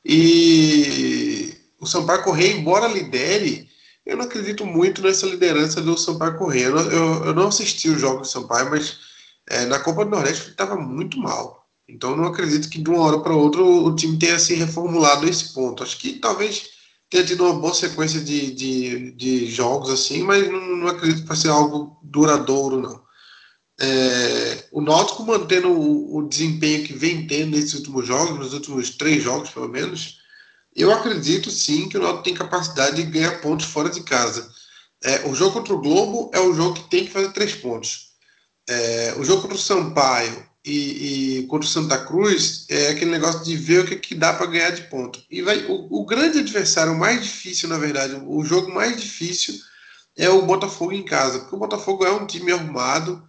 E 0.05 1.53
o 1.79 1.85
Sampaio 1.85 2.23
Correia, 2.23 2.53
embora 2.53 2.87
lidere, 2.87 3.69
eu 4.05 4.17
não 4.17 4.25
acredito 4.25 4.65
muito 4.65 5.01
nessa 5.01 5.25
liderança 5.25 5.81
do 5.81 5.97
Sampaio 5.97 6.37
Correia. 6.37 6.65
Eu, 6.65 6.77
eu, 6.77 7.25
eu 7.25 7.33
não 7.33 7.47
assisti 7.47 7.89
os 7.89 8.01
jogos 8.01 8.27
do 8.27 8.31
Sampaio, 8.31 8.69
mas 8.69 8.97
é, 9.49 9.65
na 9.65 9.79
Copa 9.79 10.03
do 10.03 10.11
Nordeste 10.11 10.43
ele 10.43 10.51
estava 10.51 10.75
muito 10.75 11.17
mal. 11.17 11.67
Então 11.87 12.11
eu 12.11 12.17
não 12.17 12.25
acredito 12.25 12.69
que 12.69 12.81
de 12.81 12.89
uma 12.89 13.01
hora 13.01 13.19
para 13.19 13.35
outra 13.35 13.61
o, 13.61 13.95
time 13.95 14.17
tenha 14.17 14.39
se 14.39 14.55
reformulado 14.55 15.25
nesse 15.25 15.53
ponto. 15.53 15.83
Acho 15.83 15.97
que 15.97 16.13
talvez 16.19 16.69
tenha 17.09 17.25
tido 17.25 17.45
uma 17.45 17.53
boa 17.53 17.73
sequência 17.73 18.21
de, 18.21 18.51
de, 18.51 19.11
de 19.11 19.45
jogos 19.47 19.89
assim, 19.89 20.23
mas 20.23 20.49
não, 20.49 20.77
não 20.77 20.87
acredito 20.87 21.25
para 21.25 21.35
ser 21.35 21.49
algo 21.49 21.97
duradouro, 22.03 22.81
não 22.81 23.02
é, 23.80 24.65
o 24.72 24.82
Náutico 24.82 25.24
mantendo 25.24 25.70
o, 25.70 26.18
o, 26.18 26.27
desempenho 26.27 26.86
que 26.86 26.94
vem 26.94 27.25
tendo 27.27 27.51
nesses 27.51 27.74
últimos 27.74 28.06
jogos, 28.06 28.38
nos 28.38 28.53
últimos 28.53 28.92
três 28.92 29.24
jogos 29.24 29.50
pelo 29.50 29.68
menos, 29.68 30.20
eu 30.75 30.92
acredito 30.92 31.50
sim 31.50 31.89
que 31.89 31.98
o 31.98 32.01
Náutico 32.01 32.24
tem 32.24 32.34
capacidade 32.34 32.96
de 32.96 33.10
ganhar 33.10 33.42
pontos 33.42 33.65
fora 33.65 33.89
de 33.89 34.01
casa. 34.03 34.50
É, 35.03 35.27
o 35.27 35.36
jogo 35.36 35.53
contra 35.53 35.74
o 35.74 35.82
Globo 35.82 36.32
é 36.34 36.39
o 36.39 36.53
jogo 36.53 36.75
que 36.75 36.89
tem 36.89 37.06
que 37.06 37.12
fazer 37.12 37.34
três 37.34 37.53
pontos. 37.56 38.13
É, 38.70 39.13
o 39.18 39.24
jogo 39.25 39.42
contra 39.42 39.58
o 39.58 39.60
Sampaio 39.60 40.46
e, 40.65 41.39
e, 41.39 41.48
contra 41.48 41.68
o 41.68 41.70
Santa 41.70 41.98
Cruz 42.06 42.65
é 42.70 42.88
aquele 42.88 43.12
negócio 43.12 43.44
de 43.44 43.58
ver 43.58 43.84
o 43.84 43.86
que, 43.86 43.98
que 43.98 44.15
dá 44.15 44.34
para 44.34 44.46
ganhar 44.46 44.70
de 44.70 44.84
ponto. 44.84 45.22
E 45.30 45.42
vai, 45.42 45.65
o, 45.65 45.88
o, 45.89 46.06
grande 46.06 46.39
adversário, 46.39 46.98
mais 46.98 47.22
difícil, 47.22 47.68
na 47.68 47.77
verdade, 47.77 48.15
o 48.25 48.44
jogo 48.46 48.74
mais 48.74 49.00
difícil 49.01 49.56
é 50.18 50.30
o 50.30 50.44
Botafogo 50.44 50.94
em 50.94 51.03
casa, 51.03 51.39
porque 51.39 51.56
o 51.56 51.60
Botafogo 51.60 52.06
é 52.06 52.12
um 52.12 52.25
time 52.25 52.53
arrumado, 52.53 53.22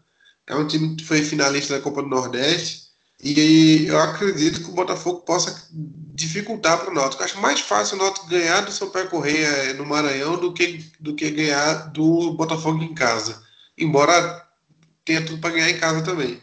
é 0.47 0.55
um 0.55 0.67
time 0.67 0.97
que 0.97 1.05
foi 1.05 1.23
finalista 1.23 1.75
da 1.75 1.81
Copa 1.81 2.03
do 2.03 2.09
Nordeste, 2.09 2.85
e 3.23 3.87
eu 3.87 3.99
acredito 3.99 4.61
que 4.61 4.71
o 4.71 4.75
Botafogo 4.75 5.21
possa 5.21 5.69
dificultar 6.15 6.79
para 6.79 6.91
o 6.91 6.95
Náutico. 6.95 7.23
Acho 7.23 7.41
mais 7.41 7.61
fácil 7.61 7.97
o 7.97 7.99
Náutico 7.99 8.29
ganhar 8.29 8.61
do 8.61 8.73
Sampaio 8.73 9.09
Correia 9.09 9.73
no 9.75 9.87
Maranhão 9.87 10.39
do 10.39 10.53
que, 10.53 10.85
do 11.01 11.15
que 11.15 11.31
ganhar 11.31 11.91
do 11.91 12.33
Botafogo 12.35 12.83
em 12.83 12.95
casa. 12.95 13.43
Embora 13.79 14.47
tenha 15.05 15.25
tudo 15.25 15.41
para 15.41 15.55
ganhar 15.55 15.71
em 15.71 15.79
casa 15.79 16.03
também 16.03 16.41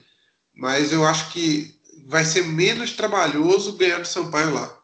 mas 0.54 0.92
eu 0.92 1.06
acho 1.06 1.32
que 1.32 1.74
vai 2.06 2.24
ser 2.26 2.46
menos 2.46 2.94
trabalhoso 2.94 3.78
ganhar 3.78 4.00
do 4.00 4.08
Sampaio 4.08 4.54
lá. 4.54 4.78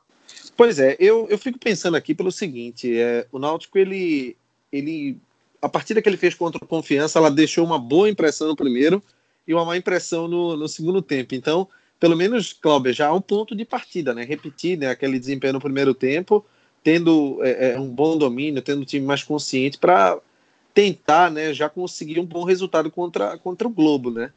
Pois 0.56 0.80
é, 0.80 0.96
eu, 1.00 1.28
eu 1.30 1.38
fico 1.38 1.60
pensando 1.60 1.96
aqui 1.96 2.16
pelo 2.16 2.32
seguinte: 2.32 2.98
é, 2.98 3.28
o 3.32 3.38
Náutico, 3.38 3.78
ele, 3.78 4.36
ele. 4.72 5.18
A 5.62 5.70
partida 5.70 6.02
que 6.02 6.08
ele 6.08 6.18
fez 6.18 6.36
contra 6.36 6.64
o 6.64 6.68
Confiança, 6.68 7.20
ela 7.20 7.32
deixou 7.32 7.66
uma 7.66 7.80
boa 7.80 8.10
impressão 8.10 8.48
no 8.48 8.56
primeiro 8.56 9.02
e 9.48 9.54
uma 9.54 9.66
má 9.66 9.78
impressão 9.78 10.28
no, 10.28 10.56
no 10.56 10.68
segundo 10.68 11.02
tempo. 11.02 11.34
Então, 11.34 11.68
pelo 12.00 12.16
menos, 12.16 12.54
Cláudio, 12.54 12.94
já 12.94 13.08
há 13.08 13.14
um 13.14 13.22
ponto 13.22 13.56
de 13.56 13.66
partida, 13.66 14.14
né? 14.14 14.24
Repetir 14.24 14.78
né, 14.78 14.90
aquele 14.90 15.18
desempenho 15.18 15.54
no 15.54 15.62
primeiro 15.62 15.94
tempo, 15.94 16.46
tendo 16.84 17.40
é, 17.42 17.72
é, 17.72 17.80
um 17.80 17.90
bom 17.90 18.18
domínio, 18.18 18.62
tendo 18.62 18.82
um 18.82 18.86
time 18.86 19.06
mais 19.06 19.24
consciente 19.24 19.78
para 19.78 20.20
tentar 20.74 21.32
né, 21.32 21.54
já 21.54 21.68
conseguir 21.68 22.20
um 22.20 22.26
bom 22.26 22.44
resultado 22.44 22.92
contra, 22.92 23.38
contra 23.40 23.68
o 23.68 23.72
Globo, 23.72 24.12
né? 24.12 24.32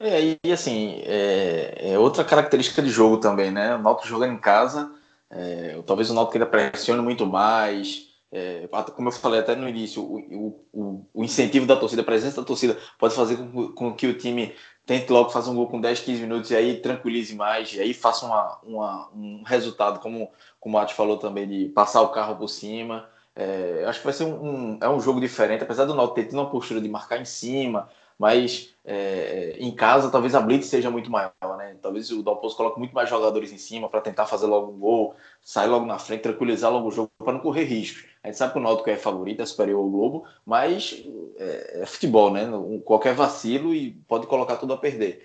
É, 0.00 0.38
e 0.44 0.52
assim, 0.52 1.02
é, 1.04 1.92
é, 1.92 1.98
outra 1.98 2.24
característica 2.24 2.80
de 2.80 2.88
jogo 2.88 3.16
também, 3.16 3.50
né? 3.50 3.74
O 3.74 3.82
Náutico 3.82 4.06
jogando 4.06 4.34
em 4.34 4.38
casa, 4.38 4.92
é, 5.28 5.82
talvez 5.84 6.08
o 6.10 6.14
Náutico 6.14 6.36
ainda 6.36 6.46
pressione 6.46 7.02
muito 7.02 7.26
mais. 7.26 8.07
É, 8.30 8.68
como 8.94 9.08
eu 9.08 9.12
falei 9.12 9.40
até 9.40 9.56
no 9.56 9.68
início, 9.68 10.02
o, 10.02 10.66
o, 10.72 11.06
o, 11.14 11.24
incentivo 11.24 11.66
da 11.66 11.76
torcida, 11.76 12.02
a 12.02 12.04
presença 12.04 12.40
da 12.40 12.46
torcida 12.46 12.76
pode 12.98 13.14
fazer 13.14 13.36
com, 13.36 13.72
com, 13.72 13.94
que 13.94 14.06
o 14.06 14.18
time 14.18 14.54
tente 14.84 15.10
logo 15.10 15.30
fazer 15.30 15.48
um 15.48 15.54
gol 15.54 15.68
com 15.68 15.80
10, 15.80 16.00
15 16.00 16.22
minutos 16.22 16.50
e 16.50 16.56
aí 16.56 16.80
tranquilize 16.80 17.34
mais, 17.34 17.72
e 17.72 17.80
aí 17.80 17.94
faça 17.94 18.26
uma, 18.26 18.58
uma, 18.62 19.10
um 19.14 19.42
resultado, 19.44 20.00
como, 20.00 20.30
como 20.60 20.76
o 20.76 20.80
Ati 20.80 20.94
falou 20.94 21.16
também, 21.16 21.48
de 21.48 21.68
passar 21.70 22.02
o 22.02 22.08
carro 22.08 22.36
por 22.36 22.48
cima. 22.48 23.08
É, 23.34 23.84
acho 23.86 24.00
que 24.00 24.04
vai 24.04 24.12
ser 24.12 24.24
um, 24.24 24.74
um, 24.74 24.78
é 24.80 24.88
um 24.88 25.00
jogo 25.00 25.20
diferente, 25.20 25.62
apesar 25.62 25.84
do 25.84 25.94
Náutico 25.94 26.16
ter 26.16 26.24
tido 26.24 26.34
uma 26.34 26.50
postura 26.50 26.80
de 26.80 26.88
marcar 26.88 27.20
em 27.20 27.24
cima, 27.24 27.88
mas 28.18 28.74
é, 28.84 29.56
em 29.58 29.70
casa 29.70 30.10
talvez 30.10 30.34
a 30.34 30.40
blitz 30.40 30.66
seja 30.66 30.90
muito 30.90 31.10
maior, 31.10 31.32
né? 31.56 31.76
Talvez 31.80 32.10
o 32.10 32.22
Dalpozo 32.22 32.56
coloque 32.56 32.78
muito 32.78 32.94
mais 32.94 33.08
jogadores 33.08 33.52
em 33.52 33.58
cima 33.58 33.88
para 33.88 34.00
tentar 34.00 34.26
fazer 34.26 34.46
logo 34.46 34.72
um 34.72 34.78
gol, 34.78 35.14
sair 35.40 35.68
logo 35.68 35.86
na 35.86 35.98
frente, 35.98 36.22
tranquilizar 36.22 36.72
logo 36.72 36.88
o 36.88 36.90
jogo 36.90 37.10
para 37.16 37.32
não 37.32 37.40
correr 37.40 37.64
riscos. 37.64 38.07
A 38.22 38.28
gente 38.28 38.36
sabe 38.36 38.52
que 38.52 38.58
o 38.58 38.62
Náutico 38.62 38.90
é 38.90 38.96
favorito, 38.96 39.42
é 39.42 39.46
superior 39.46 39.78
ao 39.78 39.88
Globo, 39.88 40.24
mas 40.44 41.02
é, 41.38 41.82
é 41.82 41.86
futebol, 41.86 42.32
né? 42.32 42.48
Qualquer 42.84 43.14
vacilo 43.14 43.74
e 43.74 43.92
pode 44.08 44.26
colocar 44.26 44.56
tudo 44.56 44.72
a 44.72 44.76
perder. 44.76 45.24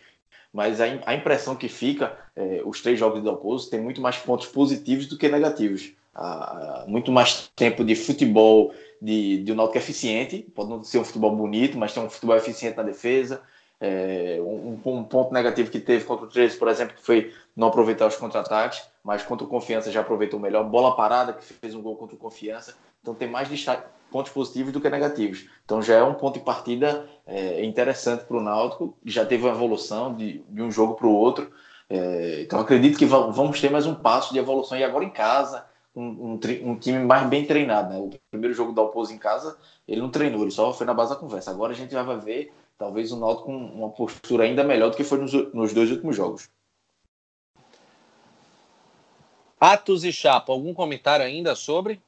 Mas 0.54 0.80
a, 0.80 0.86
a 1.06 1.16
impressão 1.16 1.56
que 1.56 1.68
fica, 1.68 2.16
é, 2.36 2.62
os 2.64 2.82
três 2.82 3.00
jogos 3.00 3.20
do 3.20 3.26
Dalpozo 3.26 3.70
tem 3.70 3.82
muito 3.82 4.00
mais 4.00 4.18
pontos 4.18 4.48
positivos 4.48 5.08
do 5.08 5.18
que 5.18 5.28
negativos. 5.28 5.94
Muito 6.86 7.12
mais 7.12 7.52
tempo 7.56 7.84
de 7.84 7.96
futebol 7.96 8.72
de, 9.02 9.44
de 9.44 9.52
um 9.52 9.56
Náutico 9.56 9.80
eficiente, 9.80 10.46
pode 10.54 10.70
não 10.70 10.84
ser 10.84 11.00
um 11.00 11.04
futebol 11.04 11.36
bonito, 11.36 11.78
mas 11.78 11.92
tem 11.92 12.04
um 12.04 12.10
futebol 12.10 12.36
eficiente 12.36 12.78
na 12.78 12.84
defesa. 12.84 13.42
É, 13.80 14.38
um, 14.42 14.80
um, 14.86 15.04
ponto 15.04 15.34
negativo 15.34 15.70
que 15.70 15.80
teve 15.80 16.06
contra 16.06 16.26
o 16.26 16.30
13, 16.30 16.58
por 16.58 16.70
exemplo, 16.70 16.96
que 16.96 17.04
foi 17.04 17.34
não 17.56 17.68
aproveitar 17.68 18.08
os 18.08 18.16
contra-ataques, 18.16 18.82
mas 19.04 19.24
contra 19.24 19.46
o 19.46 19.50
Confiança 19.50 19.92
já 19.92 20.02
aproveitou 20.02 20.40
melhor. 20.40 20.64
Bola 20.64 20.96
parada, 20.96 21.34
que 21.34 21.44
fez 21.44 21.76
um 21.76 21.82
gol 21.82 21.98
contra 21.98 22.16
o 22.16 22.20
Confiança. 22.20 22.76
Então 23.02 23.14
tem 23.14 23.30
mais 23.30 23.50
pontos 24.10 24.32
positivos 24.32 24.72
do 24.72 24.80
que 24.80 24.90
negativos. 24.90 25.50
Então 25.66 25.82
já 25.82 25.96
é 25.96 26.04
um 26.04 26.14
ponto 26.14 26.40
de 26.40 26.46
partida 26.46 27.10
é, 27.26 27.66
interessante 27.66 28.24
para 28.24 28.38
o 28.38 28.42
Náutico. 28.42 28.98
Já 29.04 29.26
teve 29.26 29.44
uma 29.44 29.54
evolução 29.54 30.14
de, 30.16 30.44
de 30.48 30.62
um 30.62 30.72
jogo 30.72 30.94
para 30.94 31.08
o 31.08 31.14
outro. 31.14 31.52
É, 31.90 32.42
então 32.42 32.60
acredito 32.60 32.98
que 32.98 33.06
vamos 33.06 33.60
ter 33.60 33.70
mais 33.70 33.86
um 33.86 33.96
passo 33.96 34.32
de 34.32 34.40
evolução. 34.40 34.78
E 34.78 34.84
agora 34.84 35.04
em 35.04 35.10
casa, 35.10 35.66
um, 35.96 36.04
um, 36.04 36.40
um, 36.64 36.76
time 36.78 37.00
mais 37.00 37.28
bem 37.28 37.46
treinado. 37.46 37.90
Né? 37.90 38.00
O 38.00 38.12
primeiro 38.32 38.56
jogo 38.56 38.72
da 38.72 38.82
Alpozo 38.82 39.14
em 39.14 39.18
casa, 39.18 39.58
ele 39.88 40.02
não 40.02 40.10
treinou, 40.10 40.42
ele 40.42 40.52
só 40.52 40.74
foi 40.74 40.86
na 40.86 40.94
base 40.94 41.12
da 41.12 41.20
conversa. 41.20 41.52
Agora 41.52 41.74
a 41.74 41.76
gente 41.76 41.94
vai 41.94 42.18
ver, 42.18 42.54
talvez, 42.78 43.12
o 43.12 43.20
Náutico 43.20 43.46
com 43.46 43.56
uma 43.56 43.90
postura 43.90 44.44
ainda 44.44 44.64
melhor 44.64 44.90
do 44.90 44.98
que 44.98 45.04
foi 45.04 45.20
nos, 45.20 45.32
nos 45.54 45.74
dois 45.74 45.92
últimos 45.92 46.16
jogos. 46.16 46.50
Atos 49.60 50.04
e 50.04 50.12
Chapa, 50.12 50.52
algum 50.52 50.74
comentário 50.74 51.26
ainda 51.26 51.56
sobre? 51.56 52.02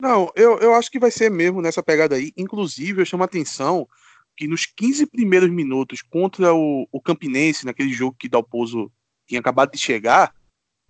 Não, 0.00 0.30
eu, 0.34 0.58
eu 0.58 0.74
acho 0.74 0.90
que 0.90 0.98
vai 0.98 1.10
ser 1.10 1.30
mesmo 1.30 1.60
nessa 1.62 1.82
pegada 1.82 2.16
aí. 2.16 2.32
Inclusive, 2.36 3.00
eu 3.00 3.06
chamo 3.06 3.22
a 3.22 3.26
atenção 3.26 3.88
que 4.36 4.46
nos 4.46 4.66
15 4.66 5.06
primeiros 5.06 5.50
minutos 5.50 6.02
contra 6.02 6.54
o, 6.54 6.86
o 6.92 7.00
Campinense, 7.00 7.64
naquele 7.64 7.92
jogo 7.92 8.16
que 8.18 8.28
Dalpozo 8.28 8.92
tinha 9.26 9.40
acabado 9.40 9.72
de 9.72 9.78
chegar, 9.78 10.34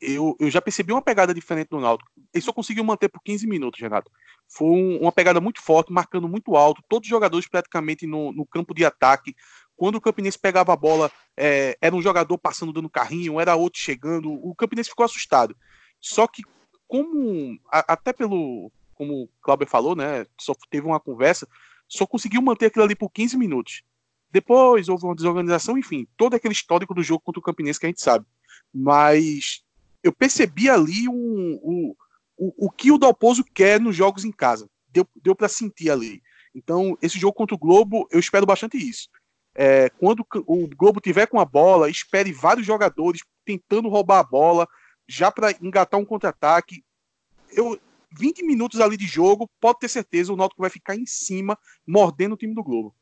eu, 0.00 0.36
eu 0.38 0.50
já 0.50 0.60
percebi 0.60 0.92
uma 0.92 1.02
pegada 1.02 1.32
diferente 1.32 1.68
do 1.68 1.80
Náutico. 1.80 2.10
Ele 2.32 2.44
só 2.44 2.52
conseguiu 2.52 2.84
manter 2.84 3.08
por 3.08 3.22
15 3.22 3.46
minutos, 3.46 3.80
Renato. 3.80 4.10
Foi 4.48 4.68
um, 4.68 4.98
uma 5.00 5.12
pegada 5.12 5.40
muito 5.40 5.60
forte, 5.60 5.92
marcando 5.92 6.28
muito 6.28 6.54
alto, 6.56 6.82
todos 6.88 7.06
os 7.06 7.10
jogadores 7.10 7.48
praticamente 7.48 8.06
no, 8.06 8.32
no 8.32 8.46
campo 8.46 8.74
de 8.74 8.84
ataque. 8.84 9.34
Quando 9.76 9.96
o 9.96 10.00
Campinense 10.00 10.38
pegava 10.38 10.72
a 10.72 10.76
bola, 10.76 11.10
é, 11.36 11.76
era 11.80 11.94
um 11.94 12.02
jogador 12.02 12.38
passando 12.38 12.72
dando 12.72 12.88
carrinho, 12.88 13.40
era 13.40 13.56
outro 13.56 13.80
chegando. 13.80 14.30
O 14.32 14.54
Campinense 14.54 14.90
ficou 14.90 15.04
assustado. 15.04 15.56
Só 16.00 16.26
que, 16.26 16.42
como 16.86 17.58
a, 17.70 17.92
até 17.92 18.12
pelo, 18.12 18.70
como 18.94 19.24
o 19.24 19.28
Cláudio 19.42 19.66
falou, 19.66 19.96
né, 19.96 20.26
só 20.40 20.54
teve 20.70 20.86
uma 20.86 21.00
conversa, 21.00 21.46
só 21.88 22.06
conseguiu 22.06 22.42
manter 22.42 22.66
aquilo 22.66 22.84
ali 22.84 22.94
por 22.94 23.10
15 23.10 23.36
minutos. 23.36 23.82
Depois 24.30 24.88
houve 24.88 25.04
uma 25.04 25.14
desorganização, 25.14 25.78
enfim, 25.78 26.06
todo 26.16 26.34
aquele 26.34 26.52
histórico 26.52 26.94
do 26.94 27.02
jogo 27.02 27.22
contra 27.24 27.40
o 27.40 27.42
Campinense 27.42 27.78
que 27.80 27.86
a 27.86 27.88
gente 27.88 28.02
sabe. 28.02 28.26
Mas 28.74 29.64
eu 30.06 30.12
percebi 30.12 30.70
ali 30.70 31.08
um, 31.08 31.60
um, 31.64 31.94
o, 32.36 32.66
o 32.66 32.70
que 32.70 32.92
o 32.92 32.98
Dalpozo 32.98 33.42
quer 33.42 33.80
nos 33.80 33.96
jogos 33.96 34.24
em 34.24 34.30
casa. 34.30 34.70
Deu, 34.88 35.06
deu 35.16 35.34
para 35.34 35.48
sentir 35.48 35.90
ali. 35.90 36.22
Então, 36.54 36.96
esse 37.02 37.18
jogo 37.18 37.34
contra 37.34 37.56
o 37.56 37.58
Globo, 37.58 38.06
eu 38.12 38.20
espero 38.20 38.46
bastante 38.46 38.76
isso. 38.76 39.08
É, 39.52 39.90
quando 39.90 40.24
o 40.46 40.68
Globo 40.68 41.00
tiver 41.00 41.26
com 41.26 41.40
a 41.40 41.44
bola, 41.44 41.90
espere 41.90 42.32
vários 42.32 42.64
jogadores 42.64 43.22
tentando 43.44 43.88
roubar 43.88 44.20
a 44.20 44.24
bola, 44.24 44.68
já 45.08 45.32
para 45.32 45.50
engatar 45.60 45.98
um 45.98 46.04
contra-ataque. 46.04 46.84
Eu, 47.50 47.76
20 48.16 48.44
minutos 48.44 48.80
ali 48.80 48.96
de 48.96 49.06
jogo, 49.06 49.50
pode 49.60 49.80
ter 49.80 49.88
certeza, 49.88 50.32
o 50.32 50.36
Náutico 50.36 50.62
vai 50.62 50.70
ficar 50.70 50.94
em 50.94 51.04
cima, 51.04 51.58
mordendo 51.84 52.34
o 52.34 52.36
time 52.36 52.54
do 52.54 52.62
Globo. 52.62 52.94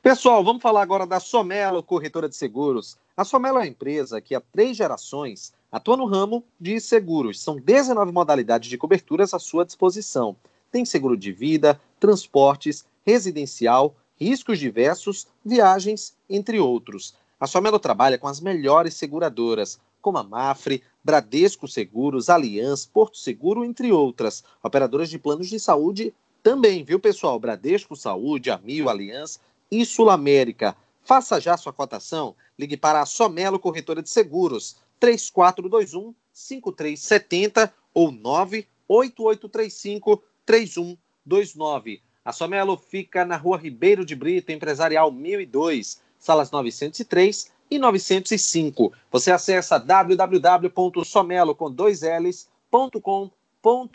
Pessoal, 0.00 0.44
vamos 0.44 0.62
falar 0.62 0.80
agora 0.80 1.06
da 1.06 1.18
Somelo 1.18 1.82
Corretora 1.82 2.28
de 2.28 2.36
Seguros. 2.36 2.98
A 3.20 3.24
Somelo 3.24 3.58
é 3.58 3.60
uma 3.60 3.66
empresa 3.66 4.18
que 4.18 4.34
há 4.34 4.40
três 4.40 4.74
gerações 4.74 5.52
atua 5.70 5.94
no 5.94 6.06
ramo 6.06 6.42
de 6.58 6.80
seguros. 6.80 7.38
São 7.38 7.56
19 7.56 8.10
modalidades 8.10 8.70
de 8.70 8.78
coberturas 8.78 9.34
à 9.34 9.38
sua 9.38 9.62
disposição. 9.62 10.34
Tem 10.72 10.86
seguro 10.86 11.18
de 11.18 11.30
vida, 11.30 11.78
transportes, 12.00 12.82
residencial, 13.04 13.94
riscos 14.18 14.58
diversos, 14.58 15.26
viagens, 15.44 16.16
entre 16.30 16.58
outros. 16.58 17.14
A 17.38 17.46
Somelo 17.46 17.78
trabalha 17.78 18.16
com 18.16 18.26
as 18.26 18.40
melhores 18.40 18.94
seguradoras, 18.94 19.78
como 20.00 20.16
a 20.16 20.24
Mafre, 20.24 20.82
Bradesco 21.04 21.68
Seguros, 21.68 22.30
Allianz, 22.30 22.86
Porto 22.86 23.18
Seguro, 23.18 23.66
entre 23.66 23.92
outras. 23.92 24.42
Operadoras 24.62 25.10
de 25.10 25.18
planos 25.18 25.50
de 25.50 25.60
saúde 25.60 26.14
também, 26.42 26.82
viu, 26.84 26.98
pessoal? 26.98 27.38
Bradesco 27.38 27.94
Saúde, 27.94 28.50
Amil, 28.50 28.88
Allianz 28.88 29.38
e 29.70 29.84
Sul 29.84 30.08
América. 30.08 30.74
Faça 31.02 31.40
já 31.40 31.56
sua 31.56 31.72
cotação. 31.72 32.34
Ligue 32.60 32.76
para 32.76 33.00
a 33.00 33.06
Somelo 33.06 33.58
Corretora 33.58 34.02
de 34.02 34.10
Seguros, 34.10 34.76
3421 34.98 36.14
5370 36.30 37.72
ou 37.94 38.12
98835 38.12 40.22
3129. 40.44 42.02
A 42.22 42.32
Somelo 42.32 42.76
fica 42.76 43.24
na 43.24 43.38
rua 43.38 43.56
Ribeiro 43.56 44.04
de 44.04 44.14
Brito, 44.14 44.52
Empresarial 44.52 45.10
1002, 45.10 46.02
salas 46.18 46.50
903 46.50 47.50
e 47.70 47.78
905. 47.78 48.92
Você 49.10 49.32
acessa 49.32 49.78
www.somelo 49.78 51.54
com 51.54 51.70
dois 51.70 52.02
L's.com.br. 52.02 53.30
O 53.62 53.90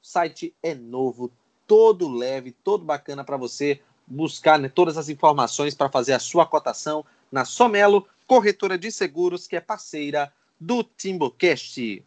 site 0.00 0.54
é 0.62 0.76
novo, 0.76 1.32
todo 1.66 2.08
leve, 2.08 2.52
todo 2.52 2.84
bacana 2.84 3.24
para 3.24 3.36
você 3.36 3.80
buscar 4.06 4.60
né, 4.60 4.68
todas 4.68 4.96
as 4.96 5.08
informações 5.08 5.74
para 5.74 5.88
fazer 5.88 6.12
a 6.12 6.20
sua 6.20 6.46
cotação 6.46 7.04
na 7.30 7.44
Somelo, 7.44 8.06
corretora 8.26 8.78
de 8.78 8.90
seguros, 8.90 9.46
que 9.46 9.56
é 9.56 9.60
parceira 9.60 10.32
do 10.58 10.82
Timbocast. 10.82 12.04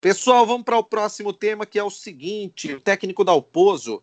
Pessoal, 0.00 0.46
vamos 0.46 0.64
para 0.64 0.78
o 0.78 0.84
próximo 0.84 1.32
tema, 1.32 1.66
que 1.66 1.78
é 1.78 1.84
o 1.84 1.90
seguinte: 1.90 2.74
o 2.74 2.80
técnico 2.80 3.24
da 3.24 3.32
Alpozo, 3.32 4.02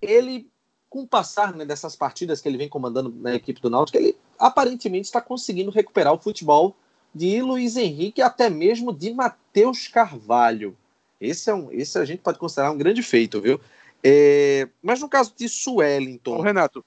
ele 0.00 0.50
com 0.88 1.02
o 1.02 1.06
passar 1.06 1.54
né, 1.54 1.64
dessas 1.64 1.94
partidas 1.94 2.40
que 2.40 2.48
ele 2.48 2.56
vem 2.56 2.68
comandando 2.68 3.10
na 3.10 3.34
equipe 3.34 3.60
do 3.60 3.70
Náutico, 3.70 3.98
ele 3.98 4.16
aparentemente 4.38 5.06
está 5.06 5.20
conseguindo 5.20 5.70
recuperar 5.70 6.12
o 6.12 6.18
futebol 6.18 6.74
de 7.14 7.42
Luiz 7.42 7.76
Henrique, 7.76 8.22
até 8.22 8.48
mesmo 8.48 8.92
de 8.92 9.12
Matheus 9.12 9.88
Carvalho. 9.88 10.76
Esse, 11.20 11.50
é 11.50 11.54
um, 11.54 11.70
esse 11.72 11.98
a 11.98 12.04
gente 12.04 12.20
pode 12.20 12.38
considerar 12.38 12.70
um 12.70 12.78
grande 12.78 13.02
feito, 13.02 13.40
viu? 13.40 13.60
É, 14.02 14.68
mas 14.82 15.00
no 15.00 15.08
caso 15.08 15.34
de 15.36 15.48
Suellington. 15.48 16.38
Ô, 16.38 16.42
Renato, 16.42 16.84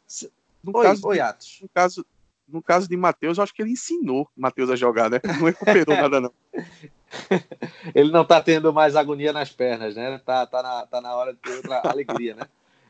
no 0.64 0.78
oi, 0.78 0.84
caso 0.84 1.08
oi, 1.08 1.20
Atos. 1.20 1.60
No 1.62 1.70
caso, 1.70 2.06
no 2.52 2.62
caso 2.62 2.88
de 2.88 2.98
Matheus, 2.98 3.38
eu 3.38 3.44
acho 3.44 3.54
que 3.54 3.62
ele 3.62 3.72
ensinou 3.72 4.28
Matheus 4.36 4.70
a 4.70 4.76
jogar, 4.76 5.10
né? 5.10 5.20
Não 5.24 5.46
recuperou 5.46 5.96
nada, 5.96 6.22
não. 6.22 6.32
ele 7.96 8.12
não 8.12 8.26
tá 8.26 8.42
tendo 8.42 8.74
mais 8.74 8.96
agonia 8.96 9.34
nas 9.34 9.52
pernas, 9.52 9.96
né? 9.96 10.18
Tá, 10.20 10.46
tá, 10.46 10.62
na, 10.62 10.86
tá 10.86 11.02
na 11.02 11.16
hora 11.16 11.34
de 11.34 11.40
ter 11.40 11.56
outra 11.58 11.82
alegria, 11.90 12.36
né? 12.36 12.48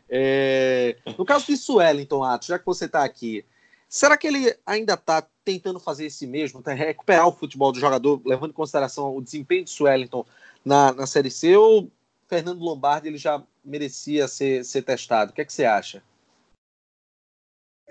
É, 0.09 0.97
no 1.17 1.23
caso 1.23 1.45
de 1.45 1.55
Suellington, 1.55 2.23
Atos, 2.23 2.49
já 2.49 2.59
que 2.59 2.65
você 2.65 2.85
está 2.85 3.03
aqui, 3.03 3.45
será 3.87 4.17
que 4.17 4.27
ele 4.27 4.53
ainda 4.65 4.95
está 4.95 5.25
tentando 5.43 5.79
fazer 5.79 6.05
esse 6.05 6.27
mesmo, 6.27 6.61
tá, 6.61 6.73
recuperar 6.73 7.27
o 7.27 7.31
futebol 7.31 7.71
do 7.71 7.79
jogador, 7.79 8.21
levando 8.25 8.51
em 8.51 8.53
consideração 8.53 9.15
o 9.15 9.21
desempenho 9.21 9.63
de 9.63 9.69
Suellington 9.69 10.25
na, 10.65 10.91
na 10.91 11.07
Série 11.07 11.31
C, 11.31 11.55
ou 11.55 11.89
Fernando 12.27 12.61
Lombardi 12.61 13.07
ele 13.07 13.17
já 13.17 13.41
merecia 13.63 14.27
ser, 14.27 14.65
ser 14.65 14.81
testado? 14.81 15.31
O 15.31 15.33
que, 15.33 15.41
é 15.41 15.45
que 15.45 15.53
você 15.53 15.65
acha? 15.65 16.03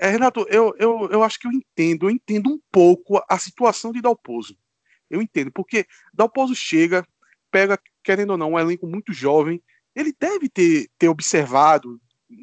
É, 0.03 0.09
Renato, 0.09 0.47
eu, 0.49 0.75
eu, 0.79 1.11
eu 1.11 1.23
acho 1.23 1.39
que 1.39 1.47
eu 1.47 1.53
entendo, 1.53 2.07
eu 2.07 2.11
entendo 2.11 2.49
um 2.49 2.59
pouco 2.73 3.23
a 3.29 3.39
situação 3.39 3.93
de 3.93 4.01
Dalpozo. 4.01 4.57
Eu 5.11 5.21
entendo, 5.21 5.53
porque 5.53 5.87
Dalpozo 6.15 6.55
chega, 6.55 7.07
pega, 7.51 7.79
querendo 8.03 8.31
ou 8.31 8.39
não, 8.39 8.53
um 8.53 8.59
elenco 8.59 8.87
muito 8.87 9.13
jovem, 9.13 9.63
ele 9.95 10.15
deve 10.19 10.49
ter, 10.49 10.89
ter 10.99 11.09
observado, 11.09 12.01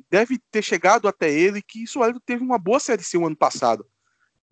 deve 0.07 0.37
ter 0.51 0.61
chegado 0.61 1.07
até 1.07 1.31
ele 1.31 1.59
que 1.63 1.81
isso 1.81 1.99
teve 2.23 2.43
uma 2.43 2.59
boa 2.59 2.79
Série 2.79 3.03
C 3.03 3.17
o 3.17 3.25
ano 3.25 3.35
passado. 3.35 3.87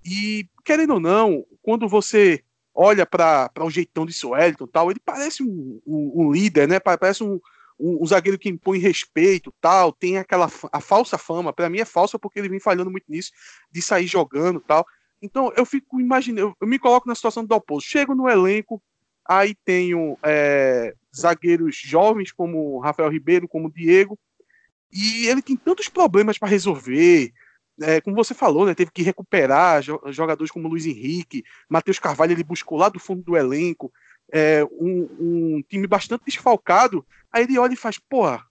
E, 0.04 0.50
querendo 0.64 0.96
ou 0.96 1.00
não, 1.00 1.46
quando 1.62 1.88
você 1.88 2.44
olha 2.74 3.06
para 3.06 3.52
o 3.60 3.70
jeitão 3.70 4.04
de 4.04 4.14
Suelton 4.14 4.66
tal, 4.66 4.90
ele 4.90 5.00
parece 5.06 5.44
um, 5.44 5.80
um, 5.86 6.24
um 6.24 6.32
líder, 6.32 6.68
né? 6.68 6.80
Parece 6.80 7.24
um, 7.24 7.40
um, 7.80 8.04
um, 8.04 8.06
zagueiro 8.06 8.40
que 8.40 8.50
impõe 8.50 8.80
respeito, 8.80 9.54
tal, 9.60 9.92
tem 9.92 10.18
aquela 10.18 10.50
a 10.72 10.82
falsa 10.82 11.18
fama. 11.18 11.54
Para 11.54 11.70
mim 11.70 11.80
é 11.80 11.86
falsa 11.86 12.18
porque 12.18 12.40
ele 12.40 12.50
vem 12.50 12.60
falhando 12.60 12.92
muito 12.92 13.06
nisso 13.10 13.32
de 13.72 13.82
sair 13.82 14.08
jogando, 14.08 14.60
tal. 14.60 14.86
Então 15.22 15.52
eu 15.56 15.66
fico 15.66 16.00
imaginando, 16.00 16.56
eu, 16.60 16.68
me 16.68 16.80
coloco 16.80 17.08
na 17.08 17.16
situação 17.16 17.44
do 17.44 17.50
Dalpozo. 17.50 17.86
Chego 17.86 18.16
no 18.16 18.30
elenco, 18.30 18.82
aí 19.28 19.56
tenho 19.66 20.18
é, 20.24 20.94
zagueiros 21.16 21.76
jovens 21.76 22.32
como 22.32 22.80
Rafael 22.80 23.10
Ribeiro, 23.10 23.48
como 23.48 23.72
Diego, 23.72 24.18
e 24.92 25.28
ele 25.28 25.42
tem 25.42 25.56
tantos 25.56 25.90
problemas 25.90 26.38
para 26.38 26.48
resolver. 26.48 27.32
É, 27.82 28.00
como 28.00 28.16
você 28.16 28.34
falou, 28.34 28.66
né, 28.66 28.74
teve 28.74 28.90
que 28.90 29.02
recuperar 29.02 29.82
jogadores 29.82 30.50
como 30.50 30.70
Luiz 30.70 30.86
Henrique, 30.86 31.44
Matheus 31.68 32.00
Carvalho, 32.00 32.32
ele 32.32 32.44
buscou 32.44 32.78
lá 32.78 32.88
do 32.88 33.00
fundo 33.00 33.22
do 33.22 33.36
elenco, 33.36 33.92
é, 34.32 34.64
um, 34.72 35.08
um, 35.20 35.64
time 35.68 35.88
bastante 35.88 36.26
desfalcado. 36.26 37.06
Aí 37.32 37.44
ele 37.44 37.58
olha 37.58 37.74
e 37.74 37.78
faz, 37.78 37.98
porra, 37.98 38.44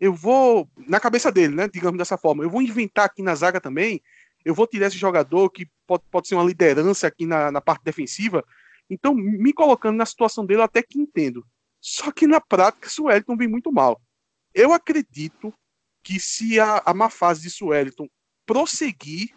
eu 0.00 0.12
vou, 0.12 0.68
na 0.88 0.98
cabeça 0.98 1.30
dele, 1.30 1.54
né, 1.54 1.68
digamos 1.68 1.98
dessa 1.98 2.18
forma, 2.18 2.42
eu 2.42 2.50
vou 2.50 2.62
inventar 2.62 3.06
aqui 3.06 3.22
na 3.22 3.34
zaga 3.34 3.60
também, 3.60 4.02
eu 4.44 4.54
vou 4.54 4.66
tirar 4.66 4.88
esse 4.88 4.98
jogador 4.98 5.48
que 5.50 5.68
pode, 5.86 6.02
pode 6.10 6.28
ser 6.28 6.34
uma 6.34 6.44
liderança 6.44 7.06
aqui 7.06 7.26
na, 7.26 7.52
na 7.52 7.60
parte 7.60 7.84
defensiva. 7.84 8.44
Então, 8.90 9.14
me 9.14 9.52
colocando 9.52 9.96
na 9.96 10.06
situação 10.06 10.44
dele, 10.44 10.60
eu 10.60 10.64
até 10.64 10.82
que 10.82 10.98
entendo. 10.98 11.46
Só 11.80 12.10
que 12.10 12.26
na 12.26 12.40
prática, 12.40 12.88
Suelton 12.88 13.36
vem 13.36 13.48
muito 13.48 13.72
mal. 13.72 14.00
Eu 14.54 14.72
acredito 14.72 15.52
que 16.02 16.18
se 16.18 16.58
a, 16.58 16.82
a 16.84 16.92
má 16.92 17.08
fase 17.08 17.42
de 17.42 17.50
Suelton 17.50 18.08
prosseguir, 18.44 19.34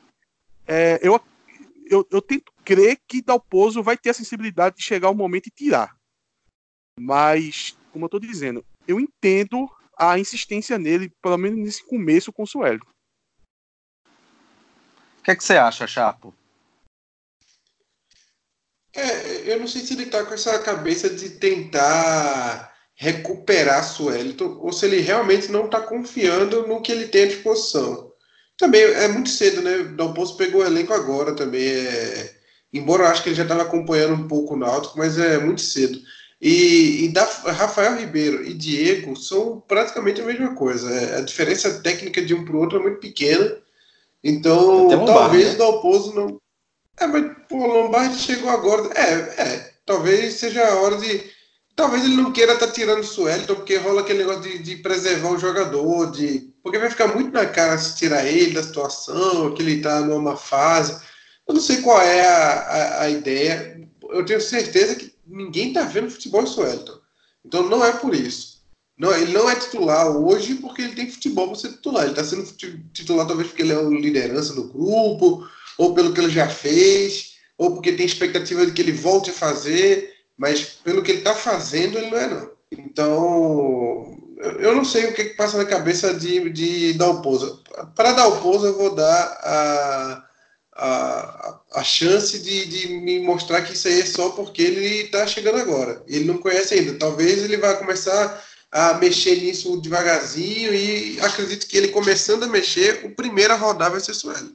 é, 0.67 0.99
eu, 1.01 1.19
eu, 1.87 2.05
eu, 2.11 2.21
tento 2.21 2.51
crer 2.65 2.99
que 3.07 3.21
Dalpozo 3.21 3.83
vai 3.83 3.95
ter 3.95 4.09
a 4.09 4.13
sensibilidade 4.13 4.77
de 4.77 4.83
chegar 4.83 5.09
o 5.09 5.15
momento 5.15 5.47
e 5.47 5.51
tirar. 5.51 5.95
Mas, 6.99 7.77
como 7.91 8.05
eu 8.05 8.07
estou 8.07 8.19
dizendo, 8.19 8.65
eu 8.87 8.99
entendo 8.99 9.69
a 9.97 10.17
insistência 10.17 10.77
nele, 10.77 11.11
pelo 11.21 11.37
menos 11.37 11.59
nesse 11.59 11.83
começo 11.83 12.33
com 12.33 12.43
o 12.43 12.47
Suelton. 12.47 12.87
O 15.19 15.23
que, 15.23 15.31
é 15.31 15.35
que 15.35 15.43
você 15.43 15.57
acha, 15.57 15.87
Chapo? 15.87 16.33
É, 18.93 19.53
eu 19.53 19.59
não 19.59 19.67
sei 19.67 19.81
se 19.81 19.93
ele 19.93 20.03
está 20.03 20.23
com 20.23 20.33
essa 20.33 20.57
cabeça 20.59 21.09
de 21.09 21.31
tentar 21.31 22.73
recuperar 22.95 23.83
Suelton 23.83 24.57
ou 24.61 24.71
se 24.71 24.85
ele 24.85 25.01
realmente 25.01 25.51
não 25.51 25.65
está 25.65 25.81
confiando 25.81 26.65
no 26.65 26.81
que 26.81 26.91
ele 26.91 27.07
tem 27.07 27.23
à 27.23 27.27
disposição. 27.27 28.13
Também 28.57 28.81
é 28.81 29.07
muito 29.09 29.29
cedo, 29.29 29.61
né? 29.61 29.83
Dalpozo 29.95 30.37
pegou 30.37 30.61
o 30.61 30.65
elenco 30.65 30.93
agora 30.93 31.35
também. 31.35 31.67
É... 31.67 32.44
Embora 32.77 33.03
eu 33.03 33.07
acho 33.07 33.23
que 33.23 33.29
ele 33.29 33.35
já 33.35 33.43
estava 33.43 33.61
acompanhando 33.61 34.13
um 34.13 34.27
pouco 34.27 34.53
o 34.53 34.57
Náutico, 34.57 34.97
mas 34.97 35.17
é 35.17 35.37
muito 35.37 35.61
cedo. 35.61 35.99
E, 36.41 37.05
e 37.05 37.09
da, 37.09 37.23
Rafael 37.23 37.97
Ribeiro 37.97 38.45
e 38.45 38.53
Diego 38.53 39.15
são 39.15 39.63
praticamente 39.67 40.21
a 40.21 40.25
mesma 40.25 40.53
coisa. 40.53 40.91
É, 40.91 41.17
a 41.17 41.21
diferença 41.21 41.81
técnica 41.81 42.21
de 42.21 42.33
um 42.33 42.43
para 42.43 42.55
o 42.55 42.59
outro 42.59 42.79
é 42.79 42.81
muito 42.81 42.99
pequena. 42.99 43.57
Então, 44.23 44.89
talvez 45.05 45.49
né? 45.49 45.53
o 45.53 45.57
Dalpozo 45.57 46.13
não. 46.13 46.41
É, 46.99 47.07
mas 47.07 47.31
pô, 47.47 47.57
o 47.57 47.67
Lombardi 47.67 48.17
chegou 48.17 48.49
agora. 48.49 48.89
É, 48.95 49.41
é. 49.41 49.71
Talvez 49.85 50.33
seja 50.33 50.67
a 50.67 50.81
hora 50.81 50.97
de 50.97 51.35
Talvez 51.75 52.05
ele 52.05 52.15
não 52.15 52.31
queira 52.31 52.53
estar 52.53 52.67
tá 52.67 52.71
tirando 52.71 53.01
o 53.01 53.03
Suelton, 53.03 53.55
porque 53.55 53.75
rola 53.75 54.01
aquele 54.01 54.19
negócio 54.19 54.43
de, 54.43 54.59
de, 54.59 54.77
preservar 54.77 55.31
o 55.31 55.37
jogador, 55.37 56.09
de 56.09 56.53
porque 56.63 56.79
vai 56.79 56.89
ficar 56.89 57.13
muito 57.13 57.33
na 57.33 57.45
cara 57.45 57.77
se 57.77 57.97
tirar 57.97 58.25
ele 58.25 58.53
da 58.53 58.63
situação, 58.63 59.53
que 59.53 59.61
ele 59.61 59.73
está 59.73 59.99
numa 59.99 60.37
fase. 60.37 60.97
Eu 61.47 61.53
não 61.53 61.61
sei 61.61 61.81
qual 61.81 62.01
é 62.01 62.25
a, 62.25 62.53
a, 62.53 63.01
a 63.03 63.09
ideia. 63.09 63.87
Eu 64.09 64.25
tenho 64.25 64.41
certeza 64.41 64.95
que 64.95 65.13
ninguém 65.25 65.69
está 65.69 65.83
vendo 65.83 66.09
futebol 66.09 66.45
Suelton. 66.45 66.99
Então 67.43 67.69
não 67.69 67.83
é 67.83 67.91
por 67.91 68.13
isso. 68.13 68.55
Não, 68.97 69.11
ele 69.11 69.33
não 69.33 69.49
é 69.49 69.55
titular 69.55 70.07
hoje 70.09 70.55
porque 70.55 70.81
ele 70.81 70.95
tem 70.95 71.11
futebol 71.11 71.49
para 71.49 71.59
ser 71.59 71.69
titular. 71.73 72.03
Ele 72.03 72.11
está 72.11 72.23
sendo 72.23 72.45
titular 72.93 73.27
talvez 73.27 73.49
porque 73.49 73.61
ele 73.61 73.73
é 73.73 73.77
uma 73.77 73.99
liderança 73.99 74.53
do 74.53 74.69
grupo, 74.69 75.47
ou 75.77 75.93
pelo 75.93 76.13
que 76.13 76.21
ele 76.21 76.31
já 76.31 76.47
fez, 76.47 77.35
ou 77.57 77.73
porque 77.73 77.91
tem 77.91 78.05
expectativa 78.05 78.65
de 78.65 78.71
que 78.71 78.81
ele 78.81 78.93
volte 78.93 79.29
a 79.29 79.33
fazer 79.33 80.15
mas 80.37 80.63
pelo 80.63 81.01
que 81.01 81.11
ele 81.11 81.19
está 81.19 81.33
fazendo, 81.33 81.97
ele 81.97 82.09
não 82.09 82.17
é 82.17 82.27
não. 82.27 82.51
Então, 82.71 84.17
eu 84.59 84.75
não 84.75 84.83
sei 84.83 85.05
o 85.05 85.13
que, 85.13 85.25
que 85.25 85.35
passa 85.35 85.57
na 85.57 85.65
cabeça 85.65 86.13
de, 86.13 86.49
de 86.49 86.93
Dalpozo. 86.93 87.63
Para 87.95 88.11
Dalpozo, 88.11 88.67
eu 88.67 88.77
vou 88.77 88.93
dar 88.93 89.39
a, 89.41 90.27
a, 90.75 91.59
a 91.73 91.83
chance 91.83 92.37
de, 92.39 92.65
de 92.65 92.87
me 92.99 93.19
mostrar 93.19 93.61
que 93.61 93.73
isso 93.73 93.87
aí 93.87 94.01
é 94.01 94.05
só 94.05 94.31
porque 94.31 94.61
ele 94.61 94.85
está 95.03 95.25
chegando 95.25 95.59
agora. 95.59 96.03
Ele 96.07 96.25
não 96.25 96.37
conhece 96.37 96.73
ainda. 96.73 96.99
Talvez 96.99 97.43
ele 97.43 97.57
vá 97.57 97.75
começar 97.75 98.43
a 98.71 98.95
mexer 98.95 99.37
nisso 99.37 99.79
devagarzinho 99.79 100.73
e 100.73 101.19
acredito 101.21 101.67
que 101.67 101.77
ele 101.77 101.87
começando 101.89 102.43
a 102.43 102.47
mexer, 102.47 103.05
o 103.05 103.15
primeiro 103.15 103.53
a 103.53 103.57
rodar 103.57 103.91
vai 103.91 104.01
ser 104.01 104.13
Sueli. 104.13 104.53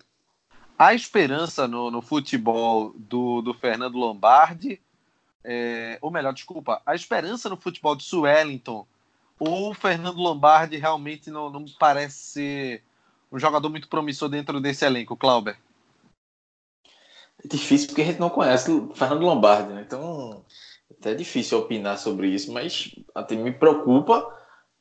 A 0.78 0.94
esperança 0.94 1.66
no, 1.66 1.90
no 1.90 2.02
futebol 2.02 2.94
do, 2.96 3.40
do 3.40 3.54
Fernando 3.54 3.96
Lombardi 3.96 4.80
é, 5.44 5.98
ou 6.00 6.10
melhor, 6.10 6.32
desculpa, 6.32 6.82
a 6.84 6.94
esperança 6.94 7.48
no 7.48 7.56
futebol 7.56 7.96
de 7.96 8.04
Suellington 8.04 8.86
ou 9.38 9.72
Fernando 9.72 10.18
Lombardi 10.18 10.76
realmente 10.76 11.30
não, 11.30 11.48
não 11.48 11.64
parece 11.78 12.18
ser 12.18 12.82
um 13.32 13.38
jogador 13.38 13.70
muito 13.70 13.88
promissor 13.88 14.28
dentro 14.28 14.60
desse 14.60 14.84
elenco, 14.84 15.16
Clauber? 15.16 15.56
É 17.42 17.48
difícil 17.48 17.88
porque 17.88 18.02
a 18.02 18.04
gente 18.04 18.20
não 18.20 18.30
conhece 18.30 18.70
Fernando 18.94 19.22
Lombardi, 19.22 19.72
né? 19.72 19.82
Então 19.86 20.44
é 20.90 20.94
até 20.98 21.14
difícil 21.14 21.58
opinar 21.58 21.98
sobre 21.98 22.28
isso, 22.28 22.52
mas 22.52 22.94
até 23.14 23.34
me 23.34 23.52
preocupa 23.52 24.36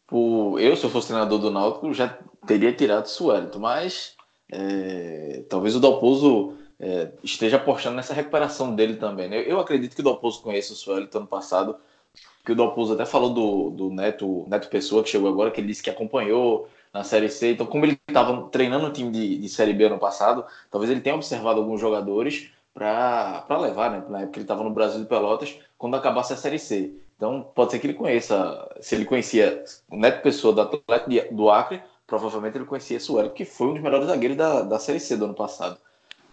por 0.06 0.60
eu, 0.60 0.76
se 0.76 0.84
eu 0.84 0.90
fosse 0.90 1.08
treinador 1.08 1.40
do 1.40 1.52
Náutico, 1.52 1.94
já 1.94 2.18
teria 2.46 2.74
tirado 2.74 3.06
o 3.06 3.10
Suelito, 3.10 3.60
mas 3.60 4.16
é, 4.52 5.44
talvez 5.48 5.76
o 5.76 5.80
Dalpozo 5.80 6.58
é, 6.80 7.12
esteja 7.24 7.58
apostando 7.58 7.96
nessa 7.96 8.14
recuperação 8.14 8.76
dele 8.76 8.96
também. 8.96 9.30
Né? 9.30 9.44
Eu 9.46 9.60
acredito 9.60 9.96
que 9.96 10.02
o 10.02 10.04
Dalpozo 10.04 10.42
conhece 10.42 10.72
o 10.72 10.76
Suelito 10.76 11.18
ano 11.18 11.28
passado, 11.28 11.78
que 12.44 12.52
o 12.52 12.56
Dalpozo 12.56 12.94
até 12.94 13.06
falou 13.06 13.34
do, 13.34 13.70
do 13.70 13.90
Neto, 13.92 14.46
Neto 14.50 14.68
Pessoa, 14.70 15.04
que 15.04 15.10
chegou 15.10 15.30
agora, 15.30 15.52
que 15.52 15.62
ele 15.62 15.68
disse 15.68 15.84
que 15.84 15.90
acompanhou 15.90 16.68
na 16.94 17.04
Série 17.04 17.30
C. 17.30 17.52
Então, 17.52 17.66
como 17.66 17.86
ele 17.86 18.00
estava 18.08 18.50
treinando 18.50 18.88
o 18.88 18.92
time 18.92 19.12
de, 19.12 19.38
de 19.38 19.50
Série 19.50 19.74
B 19.74 19.86
ano 19.86 20.00
passado, 20.00 20.46
talvez 20.72 20.92
ele 20.92 21.02
tenha 21.02 21.16
observado 21.16 21.60
alguns 21.60 21.80
jogadores 21.80 22.50
para 22.74 23.46
levar, 23.60 23.92
né? 23.92 24.04
Na 24.10 24.22
época 24.22 24.38
ele 24.38 24.44
estava 24.44 24.64
no 24.64 24.70
Brasil 24.70 25.00
de 25.00 25.06
Pelotas, 25.08 25.60
quando 25.78 25.96
acabasse 25.96 26.34
a 26.34 26.38
Série 26.38 26.60
C. 26.60 26.94
Então, 27.16 27.46
pode 27.54 27.72
ser 27.72 27.80
que 27.80 27.88
ele 27.88 27.94
conheça, 27.94 28.70
se 28.80 28.96
ele 28.96 29.06
conhecia 29.06 29.64
o 29.90 29.98
Neto 29.98 30.22
Pessoa 30.22 30.54
do 30.54 30.62
Atlético 30.62 31.36
do 31.36 31.50
Acre, 31.50 31.82
provavelmente 32.08 32.58
ele 32.58 32.66
conhecia 32.66 32.98
o 32.98 33.02
Sueli, 33.02 33.30
que 33.32 33.44
foi 33.44 33.68
um 33.68 33.74
dos 33.74 33.84
melhores 33.84 34.08
zagueiros 34.08 34.38
da, 34.38 34.62
da 34.62 34.80
Série 34.80 35.00
C 35.00 35.18
do 35.18 35.26
ano 35.26 35.34
passado. 35.34 35.78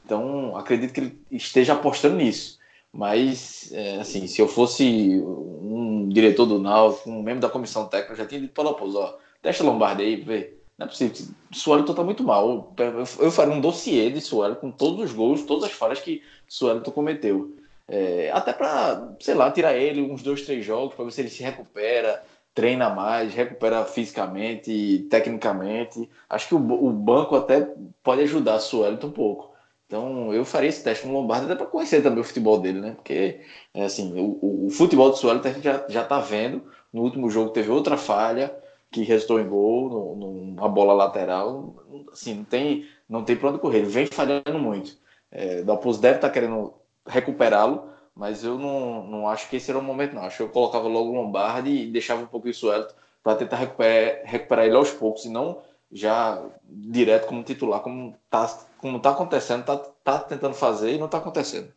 Então, 0.05 0.57
acredito 0.57 0.93
que 0.93 1.01
ele 1.01 1.21
esteja 1.31 1.73
apostando 1.73 2.17
nisso. 2.17 2.59
Mas, 2.93 3.71
é, 3.73 3.97
assim, 3.97 4.27
se 4.27 4.41
eu 4.41 4.49
fosse 4.49 5.21
um 5.27 6.09
diretor 6.09 6.47
do 6.47 6.59
Náutico, 6.59 7.11
um 7.11 7.23
membro 7.23 7.41
da 7.41 7.49
comissão 7.51 7.87
técnica, 7.87 8.13
eu 8.13 8.17
já 8.17 8.25
tinha 8.25 8.41
dito 8.41 8.55
para 8.55 8.63
o 8.63 8.69
Lopes, 8.69 8.95
ó, 8.95 9.19
testa 9.47 9.65
Lombardi 9.65 10.03
aí, 10.03 10.17
ver 10.17 10.63
Não 10.77 10.87
é 10.87 10.89
possível. 10.89 11.27
Suelton 11.53 11.95
tá 11.95 12.03
muito 12.03 12.23
mal. 12.25 12.75
Eu 13.19 13.31
faria 13.31 13.55
um 13.55 13.61
dossiê 13.61 14.11
de 14.11 14.21
Suelton 14.21 14.61
com 14.61 14.71
todos 14.71 15.05
os 15.05 15.13
gols, 15.13 15.45
todas 15.45 15.65
as 15.65 15.73
falhas 15.73 16.01
que 16.01 16.23
Suelton 16.49 16.91
cometeu. 16.91 17.57
É, 17.89 18.31
até 18.33 18.53
para, 18.53 19.15
sei 19.21 19.35
lá, 19.35 19.51
tirar 19.51 19.75
ele 19.77 20.03
uns 20.03 20.23
dois, 20.23 20.43
três 20.43 20.65
jogos 20.65 20.95
para 20.95 21.05
ver 21.05 21.13
se 21.13 21.21
ele 21.21 21.31
se 21.31 21.43
recupera, 21.43 22.23
treina 22.53 22.91
mais, 22.91 23.33
recupera 23.33 23.85
fisicamente, 23.85 25.07
tecnicamente. 25.09 26.11
Acho 26.29 26.49
que 26.49 26.55
o, 26.55 26.59
o 26.59 26.93
banco 26.93 27.37
até 27.37 27.73
pode 28.03 28.23
ajudar 28.23 28.59
Suelton 28.59 29.07
um 29.07 29.13
pouco. 29.13 29.55
Então 29.87 30.35
eu 30.35 30.45
faria 30.45 30.69
esse 30.69 30.83
teste 30.83 31.05
com 31.05 31.11
o 31.11 31.13
Lombardi 31.13 31.45
até 31.47 31.55
para 31.55 31.67
conhecer 31.67 32.03
também 32.03 32.21
o 32.21 32.25
futebol 32.25 32.59
dele, 32.59 32.81
né? 32.81 32.93
Porque 32.97 33.41
é 33.73 33.85
assim, 33.85 34.13
o, 34.19 34.67
o, 34.67 34.71
futebol 34.71 35.11
do 35.11 35.17
gente 35.17 35.63
já, 35.63 35.87
já 35.89 36.05
tá 36.05 36.19
vendo. 36.19 36.65
No 36.93 37.03
último 37.03 37.31
jogo 37.31 37.51
teve 37.51 37.71
outra 37.71 37.97
falha 37.97 38.53
que 38.97 39.03
resultou 39.03 39.39
em 39.39 39.47
gol, 39.47 40.17
numa 40.17 40.69
bola 40.69 40.95
lateral. 40.95 41.85
Assim, 42.11 42.35
não 42.35 42.45
tem, 42.45 42.89
não 43.07 43.25
tem 43.25 43.37
para 43.37 43.51
onde 43.51 43.59
correr. 43.59 43.79
Ele 43.79 43.89
vem 43.89 44.07
falhando 44.07 44.59
muito. 44.59 44.97
É, 45.31 45.63
Dalpozo 45.63 46.01
deve 46.01 46.17
estar 46.17 46.29
tá 46.29 46.33
querendo 46.33 46.73
recuperá-lo, 47.07 47.91
mas 48.15 48.43
eu 48.43 48.59
não, 48.59 49.07
não 49.07 49.29
acho 49.29 49.51
que 49.51 49.57
esse 49.57 49.71
era 49.71 49.79
o 49.79 49.83
momento, 49.83 50.15
não. 50.15 50.23
Acho 50.23 50.39
que 50.39 50.43
eu 50.45 50.49
colocava 50.49 50.89
logo 50.89 51.11
o 51.11 51.15
Lombardi 51.15 51.71
e 51.71 51.91
deixava 51.91 52.23
um 52.23 52.27
pouco 52.27 52.49
isso 52.49 52.73
Elton 52.73 52.95
para 53.23 53.37
tentar 53.37 53.57
recuperar, 53.57 54.23
recuperar 54.25 54.65
ele 54.65 54.77
aos 54.77 54.91
poucos, 54.91 55.27
e 55.27 55.29
não 55.29 55.61
já 55.93 56.43
direto 56.65 57.27
como 57.27 57.43
titular, 57.43 57.81
como 57.81 58.17
está 58.25 58.67
como 58.79 59.01
tá 59.01 59.11
acontecendo, 59.11 59.65
tá, 59.65 59.77
tá 59.77 60.19
tentando 60.21 60.55
fazer 60.55 60.95
e 60.95 60.99
não 60.99 61.07
está 61.07 61.19
acontecendo. 61.19 61.71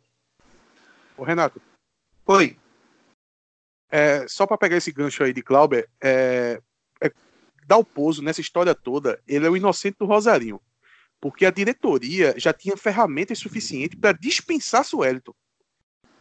Ô 1.18 1.24
Renato. 1.24 1.60
Oi. 2.26 2.56
É, 3.90 4.26
só 4.26 4.46
para 4.46 4.56
pegar 4.56 4.76
esse 4.76 4.92
gancho 4.92 5.22
aí 5.22 5.32
de 5.32 5.42
Clauber, 5.42 5.88
é, 6.00 6.62
é, 7.02 7.12
Dalpozo, 7.66 8.22
nessa 8.22 8.40
história 8.40 8.74
toda, 8.74 9.20
ele 9.26 9.46
é 9.46 9.50
o 9.50 9.56
inocente 9.56 9.96
do 9.98 10.06
Rosarinho 10.06 10.60
porque 11.20 11.44
a 11.44 11.50
diretoria 11.50 12.34
já 12.36 12.52
tinha 12.52 12.76
ferramentas 12.76 13.38
suficientes 13.38 13.98
para 13.98 14.16
dispensar 14.16 14.84
Suelton 14.84 15.34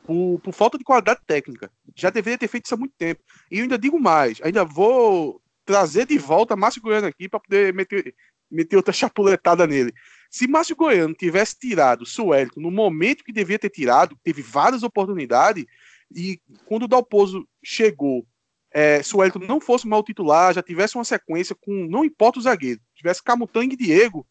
por, 0.04 0.40
por, 0.44 0.54
falta 0.54 0.78
de 0.78 0.84
qualidade 0.84 1.22
técnica. 1.26 1.72
Já 1.96 2.10
deveria 2.10 2.38
ter 2.38 2.48
feito 2.48 2.66
isso 2.66 2.74
há 2.74 2.78
muito 2.78 2.94
tempo. 2.98 3.22
E 3.50 3.60
eu 3.60 3.64
ainda 3.64 3.78
digo 3.78 4.00
mais, 4.00 4.42
ainda 4.42 4.66
vou 4.66 5.42
trazer 5.64 6.06
de 6.06 6.18
volta 6.18 6.56
Márcio 6.56 6.82
Goiano 6.82 7.08
aqui 7.08 7.30
para 7.30 7.40
poder 7.40 7.74
meter, 7.74 8.14
meter 8.52 8.76
outra 8.76 8.92
chapuletada 8.92 9.66
nele. 9.66 9.94
Se 10.30 10.48
Márcio 10.48 10.76
Goiano 10.76 11.14
tivesse 11.14 11.58
tirado 11.58 12.06
Suelton 12.06 12.60
no 12.60 12.72
momento 12.72 13.24
que 13.24 13.32
devia 13.32 13.60
ter 13.60 13.70
tirado, 13.70 14.18
teve 14.24 14.42
várias 14.42 14.84
oportunidades, 14.84 15.66
e 16.14 16.42
quando 16.66 16.84
o 16.84 16.88
Dalpozo 16.88 17.48
chegou, 17.64 18.26
é, 18.72 19.02
Suelton 19.02 19.40
não 19.40 19.60
fosse 19.60 19.88
mal 19.88 20.04
titular, 20.04 20.54
já 20.54 20.62
tivesse 20.62 20.96
uma 20.96 21.04
sequência 21.04 21.56
com, 21.56 21.88
não 21.88 22.06
importa 22.06 22.40
o 22.40 22.42
zagueiro, 22.42 22.80
tivesse 22.96 23.24
Camutanga 23.24 23.74
e 23.74 23.78
Diego, 23.78 24.28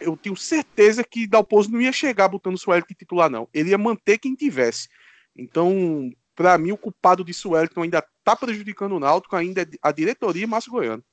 eu 0.00 0.16
tenho 0.16 0.36
certeza 0.36 1.04
que 1.04 1.26
Dalpozo 1.26 1.70
não 1.70 1.80
ia 1.80 1.92
chegar 1.92 2.28
botando 2.28 2.54
o 2.54 2.58
Suelton 2.58 2.94
titular, 2.94 3.28
não. 3.28 3.48
Ele 3.52 3.70
ia 3.70 3.78
manter 3.78 4.18
quem 4.18 4.34
tivesse. 4.34 4.88
Então, 5.36 6.10
para 6.34 6.56
mim, 6.56 6.72
o 6.72 6.78
culpado 6.78 7.24
de 7.24 7.34
Suelton 7.34 7.82
ainda 7.82 7.98
está 7.98 8.36
prejudicando 8.36 8.92
o 8.92 9.00
Náutico, 9.00 9.34
ainda 9.34 9.62
é 9.62 9.66
a 9.82 9.90
diretoria 9.90 10.44
e 10.44 10.46
Márcio 10.46 10.70
Goiano. 10.70 11.04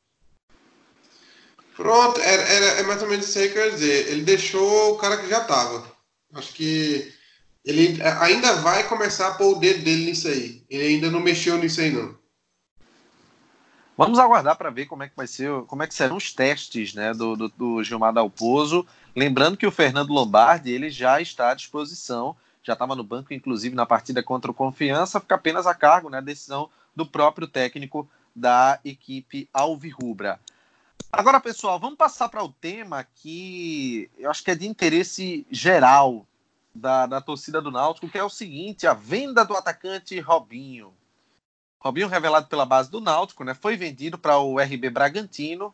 Pronto, 1.75 2.21
era, 2.21 2.41
é 2.79 2.83
mais 2.83 3.01
ou 3.01 3.09
menos 3.09 3.27
isso 3.27 3.39
aí 3.39 3.49
que 3.49 3.57
eu 3.57 3.65
ia 3.65 3.71
dizer. 3.71 4.11
Ele 4.11 4.21
deixou 4.21 4.93
o 4.93 4.97
cara 4.97 5.17
que 5.17 5.27
já 5.27 5.41
estava. 5.41 5.91
Acho 6.33 6.53
que 6.53 7.13
ele 7.65 7.99
ainda 8.03 8.53
vai 8.57 8.87
começar 8.87 9.29
a 9.29 9.33
pôr 9.33 9.57
o 9.57 9.59
dedo 9.59 9.83
dele 9.83 10.05
nisso 10.05 10.27
aí. 10.27 10.63
Ele 10.69 10.85
ainda 10.85 11.09
não 11.09 11.19
mexeu 11.19 11.57
nisso 11.57 11.81
aí, 11.81 11.91
não. 11.91 12.15
Vamos 13.97 14.19
aguardar 14.19 14.55
para 14.55 14.69
ver 14.69 14.85
como 14.85 15.03
é 15.03 15.09
que 15.09 15.15
vai 15.15 15.25
ser, 15.25 15.49
como 15.63 15.81
é 15.81 15.87
que 15.87 15.95
serão 15.95 16.17
os 16.17 16.31
testes, 16.31 16.93
né, 16.93 17.13
do, 17.13 17.35
do, 17.35 17.49
do 17.49 17.83
Gilmar 17.83 18.13
Dalpozo. 18.13 18.85
Lembrando 19.15 19.57
que 19.57 19.65
o 19.65 19.71
Fernando 19.71 20.13
Lombardi 20.13 20.69
ele 20.69 20.89
já 20.89 21.19
está 21.21 21.51
à 21.51 21.53
disposição, 21.55 22.35
já 22.61 22.73
estava 22.73 22.95
no 22.95 23.03
banco, 23.03 23.33
inclusive 23.33 23.73
na 23.73 23.85
partida 23.85 24.21
contra 24.21 24.51
o 24.51 24.53
Confiança, 24.53 25.19
fica 25.19 25.35
apenas 25.35 25.65
a 25.65 25.73
cargo, 25.73 26.09
né, 26.09 26.17
a 26.19 26.21
decisão 26.21 26.69
do 26.95 27.05
próprio 27.05 27.47
técnico 27.47 28.07
da 28.35 28.79
equipe 28.83 29.49
Alvirrubra. 29.53 30.39
Agora, 31.11 31.39
pessoal, 31.39 31.79
vamos 31.79 31.97
passar 31.97 32.27
para 32.27 32.43
o 32.43 32.49
tema 32.49 33.07
que 33.15 34.09
eu 34.17 34.29
acho 34.29 34.43
que 34.43 34.51
é 34.51 34.55
de 34.55 34.67
interesse 34.67 35.47
geral 35.49 36.27
da, 36.75 37.05
da 37.05 37.21
torcida 37.21 37.61
do 37.61 37.71
Náutico, 37.71 38.09
que 38.09 38.17
é 38.17 38.23
o 38.23 38.29
seguinte: 38.29 38.85
a 38.85 38.93
venda 38.93 39.45
do 39.45 39.55
atacante 39.55 40.19
Robinho. 40.19 40.93
Robinho, 41.79 42.07
revelado 42.07 42.47
pela 42.47 42.65
base 42.65 42.89
do 42.91 42.99
Náutico, 42.99 43.43
né, 43.43 43.53
foi 43.53 43.77
vendido 43.77 44.17
para 44.17 44.37
o 44.39 44.59
RB 44.59 44.89
Bragantino 44.89 45.73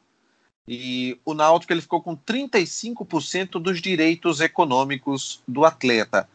e 0.68 1.20
o 1.26 1.34
Náutico 1.34 1.74
ele 1.74 1.82
ficou 1.82 2.02
com 2.02 2.16
35% 2.16 3.60
dos 3.60 3.82
direitos 3.82 4.42
econômicos 4.42 5.42
do 5.48 5.66
atleta. 5.66 6.30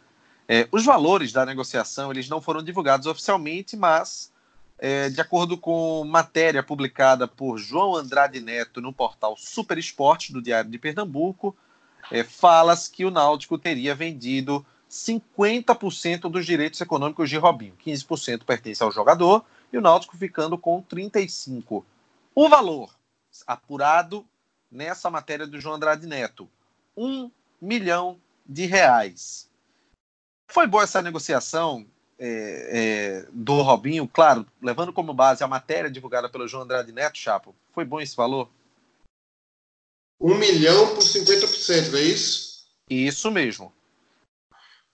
É, 0.48 0.68
os 0.72 0.84
valores 0.84 1.32
da 1.32 1.44
negociação 1.44 2.10
eles 2.10 2.28
não 2.28 2.40
foram 2.40 2.62
divulgados 2.62 3.06
oficialmente, 3.06 3.76
mas 3.76 4.32
é, 4.78 5.08
de 5.08 5.20
acordo 5.20 5.56
com 5.56 6.04
matéria 6.04 6.62
publicada 6.62 7.26
por 7.26 7.58
João 7.58 7.96
Andrade 7.96 8.40
Neto 8.40 8.80
no 8.80 8.92
portal 8.92 9.36
Super 9.36 9.78
Esporte 9.78 10.32
do 10.32 10.42
Diário 10.42 10.70
de 10.70 10.78
Pernambuco, 10.78 11.56
é, 12.10 12.22
fala-se 12.24 12.90
que 12.90 13.04
o 13.04 13.10
Náutico 13.10 13.58
teria 13.58 13.94
vendido 13.94 14.64
50% 14.90 16.30
dos 16.30 16.46
direitos 16.46 16.80
econômicos 16.80 17.28
de 17.28 17.36
Robinho. 17.36 17.76
15% 17.84 18.44
pertence 18.44 18.82
ao 18.82 18.92
jogador 18.92 19.44
e 19.72 19.78
o 19.78 19.80
Náutico 19.80 20.16
ficando 20.16 20.56
com 20.56 20.80
35. 20.82 21.84
O 22.34 22.48
valor 22.48 22.94
apurado 23.46 24.24
nessa 24.70 25.10
matéria 25.10 25.46
do 25.46 25.60
João 25.60 25.76
Andrade 25.76 26.06
Neto, 26.06 26.48
um 26.96 27.30
milhão 27.60 28.18
de 28.44 28.66
reais. 28.66 29.50
Foi 30.46 30.66
boa 30.66 30.84
essa 30.84 31.02
negociação 31.02 31.86
é, 32.18 33.24
é, 33.26 33.28
do 33.32 33.60
Robinho, 33.62 34.08
claro, 34.08 34.46
levando 34.62 34.92
como 34.92 35.12
base 35.12 35.42
a 35.42 35.48
matéria 35.48 35.90
divulgada 35.90 36.28
pelo 36.28 36.48
João 36.48 36.62
Andrade 36.62 36.92
Neto, 36.92 37.18
Chapo. 37.18 37.54
Foi 37.72 37.84
bom 37.84 38.00
esse 38.00 38.16
valor? 38.16 38.48
Um 40.20 40.34
milhão 40.34 40.94
por 40.94 41.02
50%, 41.02 41.90
não 41.90 41.98
é 41.98 42.02
isso? 42.02 42.64
Isso 42.88 43.30
mesmo. 43.30 43.72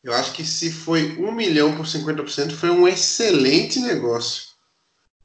Eu 0.03 0.13
acho 0.15 0.33
que 0.33 0.45
se 0.45 0.73
foi 0.73 1.17
um 1.19 1.31
milhão 1.31 1.77
por 1.77 1.87
50%, 1.87 2.53
foi 2.53 2.71
um 2.71 2.89
excelente 2.89 3.79
negócio. 3.79 4.45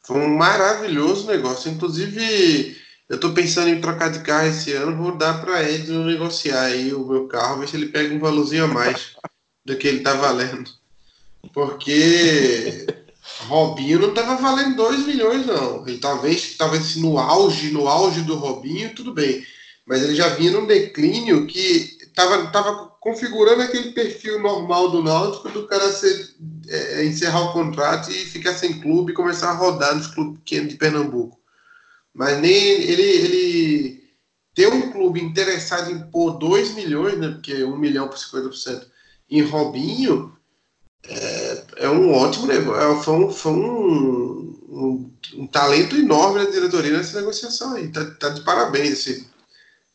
Foi 0.04 0.18
um 0.18 0.38
maravilhoso 0.38 1.26
negócio. 1.26 1.72
Inclusive, 1.72 2.78
eu 3.10 3.16
estou 3.16 3.34
pensando 3.34 3.70
em 3.70 3.82
trocar 3.82 4.12
de 4.12 4.20
carro 4.20 4.48
esse 4.48 4.72
ano. 4.74 4.96
Vou 4.96 5.18
dar 5.18 5.42
para 5.42 5.64
ele 5.64 5.92
negociar 6.06 6.62
aí 6.62 6.94
o 6.94 7.06
meu 7.06 7.28
carro, 7.28 7.60
ver 7.60 7.68
se 7.68 7.76
ele 7.76 7.88
pega 7.88 8.14
um 8.14 8.20
valorzinho 8.20 8.66
a 8.66 8.68
mais 8.68 9.16
do 9.66 9.76
que 9.76 9.88
ele 9.88 9.98
está 9.98 10.14
valendo. 10.14 10.70
Porque 11.52 12.86
Robinho 13.48 14.00
não 14.00 14.10
estava 14.10 14.36
valendo 14.36 14.76
2 14.76 15.08
milhões, 15.08 15.46
não. 15.46 15.88
Ele 15.88 15.98
talvez, 15.98 16.56
talvez 16.56 16.96
no 16.98 17.18
auge, 17.18 17.72
no 17.72 17.88
auge 17.88 18.22
do 18.22 18.36
Robinho, 18.36 18.94
tudo 18.94 19.14
bem. 19.14 19.46
Mas 19.88 20.04
ele 20.04 20.14
já 20.14 20.28
vinha 20.30 20.52
num 20.52 20.66
declínio 20.66 21.48
que 21.48 21.98
estava 22.02 22.48
tava 22.48 22.88
configurando 23.00 23.62
aquele 23.62 23.92
perfil 23.92 24.42
normal 24.42 24.92
do 24.92 25.02
Náutico 25.02 25.50
do 25.50 25.66
cara 25.66 25.90
ser, 25.94 26.36
é, 26.68 27.06
encerrar 27.06 27.42
o 27.44 27.54
contrato 27.54 28.12
e 28.12 28.26
ficar 28.26 28.54
sem 28.54 28.82
clube 28.82 29.14
e 29.14 29.16
começar 29.16 29.52
a 29.52 29.56
rodar 29.56 29.96
nos 29.96 30.08
clubes 30.08 30.40
pequenos 30.40 30.70
de 30.74 30.78
Pernambuco. 30.78 31.40
Mas 32.14 32.38
nem 32.42 32.54
ele, 32.54 33.02
ele 33.02 34.04
ter 34.54 34.68
um 34.68 34.92
clube 34.92 35.22
interessado 35.22 35.90
em 35.90 36.00
pôr 36.12 36.38
2 36.38 36.74
milhões, 36.74 37.18
né, 37.18 37.30
porque 37.30 37.64
1 37.64 37.72
um 37.72 37.78
milhão 37.78 38.10
por 38.10 38.18
50%, 38.18 38.88
em 39.30 39.42
Robinho, 39.42 40.36
é, 41.08 41.64
é 41.78 41.90
um 41.90 42.12
ótimo 42.14 42.48
negócio. 42.48 42.82
É, 42.82 43.04
foi, 43.04 43.14
um, 43.14 43.32
foi 43.32 43.52
um, 43.54 44.60
um, 44.68 45.14
um, 45.36 45.48
talento 45.48 45.96
enorme 45.96 46.44
da 46.44 46.52
diretoria 46.52 46.98
nessa 46.98 47.20
negociação 47.20 47.76
aí. 47.76 47.88
Tá, 47.88 48.04
tá 48.20 48.30
de 48.30 48.42
parabéns. 48.42 48.94
Assim 48.94 49.37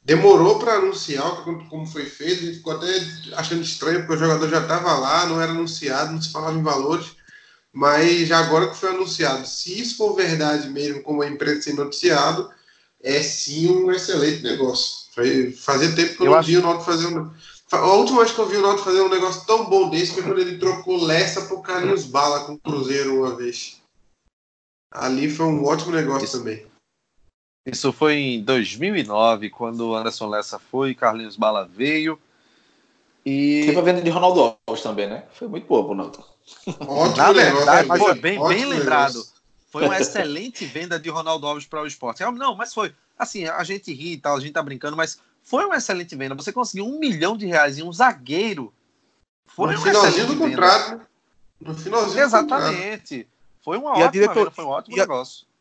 demorou 0.05 0.59
para 0.59 0.75
anunciar 0.75 1.45
como 1.45 1.87
foi 1.87 2.07
feito, 2.07 2.43
a 2.43 2.47
gente 2.47 2.57
ficou 2.59 2.75
até 2.75 2.89
achando 3.35 3.63
estranho, 3.63 4.01
porque 4.01 4.15
o 4.15 4.19
jogador 4.19 4.49
já 4.49 4.61
estava 4.61 4.99
lá, 4.99 5.27
não 5.27 5.41
era 5.41 5.53
anunciado, 5.53 6.13
não 6.13 6.21
se 6.21 6.33
falava 6.33 6.59
em 6.59 6.63
valores, 6.63 7.17
mas 7.73 8.29
já 8.29 8.39
agora 8.39 8.69
que 8.69 8.77
foi 8.77 8.91
anunciado, 8.91 9.47
se 9.47 9.81
isso 9.81 9.97
for 9.97 10.15
verdade 10.15 10.69
mesmo, 10.69 11.03
como 11.03 11.23
a 11.23 11.29
imprensa 11.29 11.65
tem 11.67 11.75
noticiado, 11.75 12.51
é 13.03 13.23
sim 13.23 13.71
um 13.71 13.91
excelente 13.91 14.43
negócio. 14.43 15.03
Foi, 15.15 15.53
fazia 15.53 15.95
tempo 15.95 16.17
que 16.17 16.23
eu, 16.23 16.27
eu 16.27 16.31
não 16.33 16.39
acho... 16.39 16.49
vi 16.49 16.57
o 16.57 16.63
Náutico 16.63 16.85
fazer 16.85 17.07
um... 17.07 17.31
A 17.71 17.93
última 17.95 18.21
vez 18.21 18.33
que 18.33 18.39
eu 18.39 18.49
vi 18.49 18.57
o 18.57 18.63
Náutico 18.63 18.85
fazer 18.85 19.01
um 19.01 19.09
negócio 19.09 19.47
tão 19.47 19.65
bom 19.65 19.89
desse 19.89 20.13
foi 20.13 20.23
quando 20.23 20.41
ele 20.41 20.59
trocou 20.59 21.03
Lessa 21.03 21.43
por 21.43 21.63
Carlinhos 21.63 22.05
Bala 22.05 22.45
com 22.45 22.53
o 22.53 22.59
Cruzeiro 22.59 23.19
uma 23.19 23.35
vez. 23.35 23.81
Ali 24.91 25.31
foi 25.31 25.47
um 25.47 25.65
ótimo 25.65 25.93
negócio 25.93 26.39
também. 26.39 26.67
Isso 27.65 27.93
foi 27.93 28.17
em 28.17 28.43
2009, 28.43 29.51
quando 29.51 29.91
o 29.91 29.95
Anderson 29.95 30.29
Lessa 30.29 30.59
foi, 30.59 30.91
e 30.91 30.95
Carlinhos 30.95 31.37
Bala 31.37 31.65
veio. 31.65 32.19
E... 33.25 33.63
Teve 33.67 33.79
a 33.79 33.83
venda 33.83 34.03
de 34.03 34.11
Ronaldo 34.11 34.57
Alves 34.67 34.83
também, 34.83 35.09
né? 35.09 35.25
Foi 35.33 35.47
muito 35.47 35.67
boa, 35.67 35.83
Ronaldo. 35.83 36.25
Ótimo 36.81 37.17
Na 37.17 37.33
verdade, 37.33 37.89
foi 37.89 38.15
bem, 38.15 38.49
bem 38.49 38.65
lembrado. 38.65 39.25
Foi 39.71 39.85
uma 39.85 39.99
excelente 39.99 40.67
venda 40.67 40.99
de 40.99 41.09
Ronaldo 41.09 41.47
Alves 41.47 41.65
para 41.65 41.83
o 41.83 41.87
esporte. 41.87 42.23
Não, 42.23 42.57
mas 42.57 42.75
foi. 42.75 42.93
assim, 43.19 43.47
a 43.47 43.63
gente 43.65 43.93
ri 43.93 44.15
e 44.15 44.17
tal, 44.19 44.37
a 44.37 44.41
gente 44.41 44.53
tá 44.53 44.63
brincando, 44.63 44.97
mas 44.97 45.21
foi 45.43 45.65
uma 45.65 45.77
excelente 45.77 46.15
venda. 46.17 46.35
Você 46.35 46.53
conseguiu 46.53 46.85
um 46.85 46.99
milhão 46.99 47.37
de 47.37 47.47
reais 47.47 47.79
em 47.79 47.83
um 47.83 47.93
zagueiro. 47.93 48.73
Foi 49.47 49.73
no 49.73 49.81
finalzinho 49.81 50.27
do 50.27 50.37
contrato. 50.37 50.97
Né? 50.97 51.07
No 51.61 51.75
finalzinho 51.75 52.23
Exatamente. 52.23 53.27
Foi 53.65 53.79
uma 53.79 53.91
e 53.91 53.93
ótima 53.93 54.11
diretor... 54.11 54.35
venda, 54.35 54.51
foi 54.51 54.65
um 54.65 54.69
ótimo 54.69 54.97
e 54.97 55.01
negócio. 55.01 55.47
A... 55.47 55.52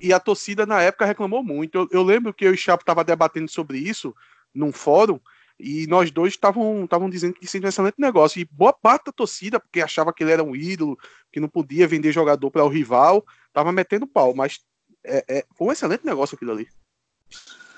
E 0.00 0.12
a 0.12 0.20
torcida 0.20 0.64
na 0.64 0.80
época 0.80 1.04
reclamou 1.04 1.42
muito. 1.42 1.76
Eu, 1.76 1.88
eu 1.90 2.02
lembro 2.02 2.32
que 2.32 2.44
eu 2.44 2.52
e 2.52 2.54
o 2.54 2.58
Chapo 2.58 2.84
tava 2.84 3.04
debatendo 3.04 3.50
sobre 3.50 3.78
isso 3.78 4.14
num 4.54 4.72
fórum 4.72 5.20
e 5.62 5.86
nós 5.86 6.10
dois 6.10 6.32
estavam 6.32 7.10
dizendo 7.10 7.34
que 7.34 7.46
seria 7.46 7.66
um 7.66 7.68
excelente 7.68 7.96
negócio. 7.98 8.40
E 8.40 8.48
boa 8.50 8.72
parte 8.72 9.06
da 9.06 9.12
torcida, 9.12 9.60
porque 9.60 9.80
achava 9.80 10.12
que 10.12 10.24
ele 10.24 10.32
era 10.32 10.42
um 10.42 10.56
ídolo, 10.56 10.98
que 11.30 11.38
não 11.38 11.48
podia 11.48 11.86
vender 11.86 12.12
jogador 12.12 12.50
para 12.50 12.64
o 12.64 12.68
rival, 12.68 13.24
tava 13.52 13.70
metendo 13.70 14.06
pau. 14.06 14.34
Mas 14.34 14.60
é, 15.04 15.24
é, 15.28 15.44
foi 15.56 15.68
um 15.68 15.72
excelente 15.72 16.04
negócio 16.04 16.34
aquilo 16.34 16.52
ali. 16.52 16.66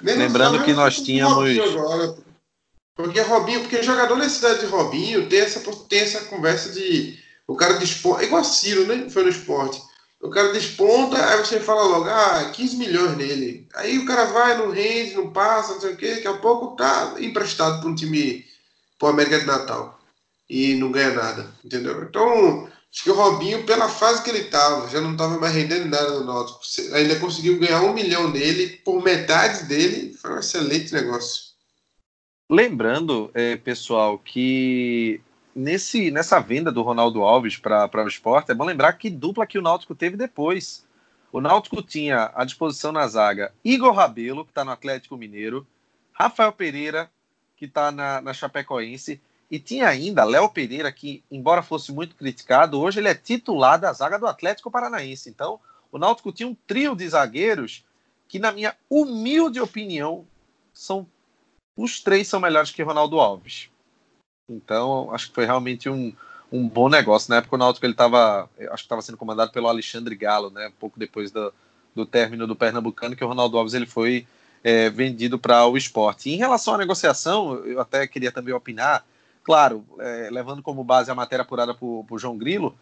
Lembrando 0.01 0.65
que 0.65 0.73
nós 0.73 1.01
tínhamos. 1.01 1.59
Agora, 1.59 2.17
porque 2.95 3.21
Robinho, 3.21 3.61
porque 3.61 3.83
jogador 3.83 4.17
na 4.17 4.29
cidade 4.29 4.61
de 4.61 4.67
Robinho 4.67 5.29
tem 5.29 5.41
essa, 5.41 5.61
tem 5.89 6.01
essa 6.01 6.25
conversa 6.27 6.73
de. 6.73 7.19
O 7.47 7.57
cara 7.57 7.75
desponta. 7.75 8.23
É 8.23 8.27
igual 8.27 8.45
Ciro, 8.45 8.87
né? 8.87 9.09
Foi 9.11 9.23
no 9.23 9.29
esporte. 9.29 9.81
O 10.23 10.31
cara 10.31 10.53
desponta, 10.53 11.17
aí 11.31 11.39
você 11.39 11.59
fala 11.59 11.83
logo, 11.83 12.09
ah, 12.09 12.51
15 12.55 12.77
milhões 12.77 13.17
nele. 13.17 13.67
Aí 13.75 13.99
o 13.99 14.07
cara 14.07 14.27
vai, 14.27 14.57
não 14.57 14.71
rende, 14.71 15.15
não 15.15 15.33
passa, 15.33 15.75
não 15.75 15.81
sei 15.81 15.93
o 15.93 15.97
quê, 15.97 16.15
daqui 16.15 16.29
a 16.29 16.35
pouco 16.35 16.77
tá 16.77 17.17
emprestado 17.19 17.81
para 17.81 17.91
um 17.91 17.95
time, 17.95 18.47
para 18.99 19.11
América 19.11 19.41
de 19.41 19.47
Natal. 19.47 19.99
E 20.49 20.75
não 20.75 20.93
ganha 20.93 21.13
nada, 21.13 21.53
entendeu? 21.65 22.05
Então, 22.05 22.71
Acho 22.93 23.05
que 23.05 23.11
o 23.11 23.15
Robinho, 23.15 23.65
pela 23.65 23.89
fase 23.89 24.23
que 24.23 24.29
ele 24.29 24.41
estava, 24.41 24.87
já 24.91 25.01
não 25.01 25.13
estava 25.13 25.39
mais 25.39 25.55
rendendo 25.55 25.87
nada 25.87 26.11
no 26.21 26.27
Náutico. 26.27 26.61
Ainda 26.93 27.19
conseguiu 27.19 27.59
ganhar 27.59 27.81
um 27.81 27.95
milhão 27.95 28.31
nele, 28.31 28.69
por 28.85 29.03
metade 29.03 29.65
dele, 29.65 30.13
foi 30.13 30.35
um 30.35 30.39
excelente 30.39 30.93
negócio. 30.93 31.53
Lembrando, 32.51 33.31
é, 33.33 33.57
pessoal, 33.57 34.19
que 34.19 35.23
nesse, 35.55 36.11
nessa 36.11 36.41
venda 36.41 36.73
do 36.73 36.83
Ronaldo 36.83 37.23
Alves 37.23 37.57
para 37.57 38.05
o 38.05 38.09
esporte, 38.09 38.51
é 38.51 38.55
bom 38.55 38.65
lembrar 38.65 38.95
que 38.95 39.11
dupla 39.11 39.47
que 39.47 39.59
o 39.59 39.62
Náutico 39.62 39.95
teve 39.95 40.17
depois. 40.17 40.87
O 41.33 41.41
Náutico 41.41 41.83
tinha 41.83 42.31
à 42.35 42.45
disposição 42.45 42.93
na 42.93 43.07
zaga 43.07 43.53
Igor 43.65 43.95
Rabelo, 43.95 44.45
que 44.45 44.51
está 44.51 44.65
no 44.65 44.71
Atlético 44.71 45.17
Mineiro, 45.17 45.67
Rafael 46.12 46.53
Pereira, 46.53 47.11
que 47.57 47.65
está 47.65 47.91
na, 47.91 48.21
na 48.21 48.35
Chapecoense, 48.35 49.21
e 49.51 49.59
tinha 49.59 49.88
ainda 49.88 50.25
Léo 50.25 50.49
Pereira, 50.49 50.91
que, 50.91 51.23
embora 51.31 51.62
fosse 51.62 51.93
muito 51.93 52.17
criticado, 52.17 52.81
hoje 52.81 53.01
ele 53.01 53.09
é 53.09 53.15
titular 53.15 53.79
da 53.79 53.93
zaga 53.93 54.19
do 54.19 54.27
Atlético 54.27 54.71
Paranaense. 54.71 55.29
Então, 55.29 55.61
o 55.91 55.99
Náutico 55.99 56.33
tinha 56.33 56.49
um 56.49 56.57
trio 56.67 56.97
de 56.97 57.07
zagueiros 57.09 57.85
que, 58.27 58.38
na 58.38 58.51
minha 58.51 58.75
humilde 58.88 59.61
opinião, 59.61 60.27
são 60.73 61.07
os 61.77 62.01
três 62.01 62.29
são 62.29 62.41
melhores 62.41 62.71
que 62.71 62.83
Ronaldo 62.83 63.19
Alves. 63.19 63.71
Então, 64.49 65.13
acho 65.13 65.29
que 65.29 65.35
foi 65.35 65.45
realmente 65.45 65.89
um, 65.89 66.13
um 66.51 66.69
bom 66.69 66.89
negócio. 66.89 67.31
Na 67.31 67.37
época, 67.37 67.55
o 67.55 67.59
Náutico 67.59 67.87
ele 67.87 67.93
estava, 67.93 68.49
acho 68.59 68.83
que 68.83 68.87
estava 68.87 69.03
sendo 69.03 69.19
comandado 69.19 69.53
pelo 69.53 69.69
Alexandre 69.69 70.15
Galo, 70.15 70.51
né? 70.51 70.73
Pouco 70.79 70.99
depois 70.99 71.31
do, 71.31 71.53
do 71.95 72.05
término 72.05 72.47
do 72.47 72.57
Pernambucano, 72.57 73.17
que 73.17 73.25
o 73.25 73.29
Ronaldo 73.29 73.57
Alves 73.57 73.75
ele 73.75 73.87
foi 73.87 74.27
é, 74.63 74.91
vendido 74.91 75.39
para 75.39 75.67
o 75.67 75.77
esporte. 75.77 76.29
E 76.29 76.35
em 76.35 76.39
relação 76.39 76.75
à 76.75 76.79
negociação, 76.79 77.55
eu 77.65 77.81
até 77.81 78.07
queria 78.07 78.33
também 78.33 78.55
opinar 78.55 79.05
claro, 79.43 79.85
é, 79.99 80.29
levando 80.31 80.63
como 80.63 80.85
base 80.85 81.11
a 81.11 81.15
matéria 81.15 81.43
apurada 81.43 81.75
por, 81.75 82.19
João 82.19 82.39
Grilo, 82.39 82.77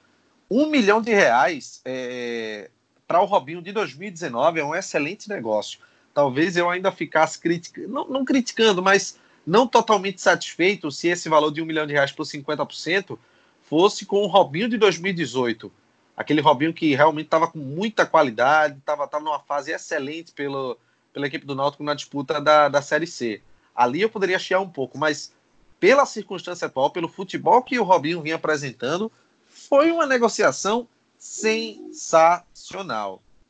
um 0.51 0.67
milhão 0.67 1.01
de 1.01 1.13
reais 1.13 1.81
é, 1.85 2.71
para 3.07 3.21
o 3.21 3.25
Robinho 3.25 3.63
de 3.63 3.73
2019 3.73 4.61
é 4.61 4.65
um 4.65 4.75
excelente 4.75 5.29
negócio. 5.29 5.79
Talvez 6.13 6.57
eu 6.57 6.69
ainda 6.69 6.91
ficasse 6.91 7.39
criticando, 7.39 7.89
não, 7.89 8.09
não, 8.09 8.25
criticando, 8.25 8.83
mas 8.83 9.19
não 9.47 9.67
totalmente 9.67 10.21
satisfeito 10.21 10.91
se 10.91 11.09
esse 11.09 11.29
valor 11.29 11.51
de 11.51 11.63
um 11.63 11.67
milhão 11.67 11.87
de 11.87 11.93
reais 11.93 12.13
por 12.13 12.25
50% 12.25 13.19
fosse 13.63 14.05
com 14.05 14.23
o 14.23 14.27
Robinho 14.27 14.69
de 14.69 14.77
2018. 14.77 15.73
Aquele 16.17 16.41
Robinho 16.41 16.75
que 16.75 16.95
realmente 16.95 17.27
estava 17.27 17.49
com 17.49 17.59
muita 17.59 18.05
qualidade, 18.05 18.79
estava 18.79 19.09
numa 19.21 19.39
fase 19.39 19.73
excelente 19.73 20.33
pelo, 20.33 20.77
pela 21.13 21.27
equipe 21.27 21.47
do 21.47 21.55
Náutico 21.55 21.83
na 21.83 21.95
disputa 21.95 22.41
da, 22.41 22.69
da 22.69 22.83
Série 22.83 23.07
C. 23.07 23.41
Ali 23.75 24.03
eu 24.03 24.11
poderia 24.11 24.39
chiar 24.39 24.61
um 24.61 24.69
pouco, 24.69 24.99
mas 24.99 25.33
pela 25.79 26.05
circunstância 26.05 26.67
atual, 26.67 26.91
pelo 26.91 27.09
futebol 27.09 27.63
que 27.63 27.79
o 27.79 27.85
Robinho 27.85 28.21
vinha 28.21 28.35
apresentando, 28.35 29.11
foi 29.49 29.91
uma 29.91 30.05
negociação 30.07 30.87
sensacional. 31.19 32.43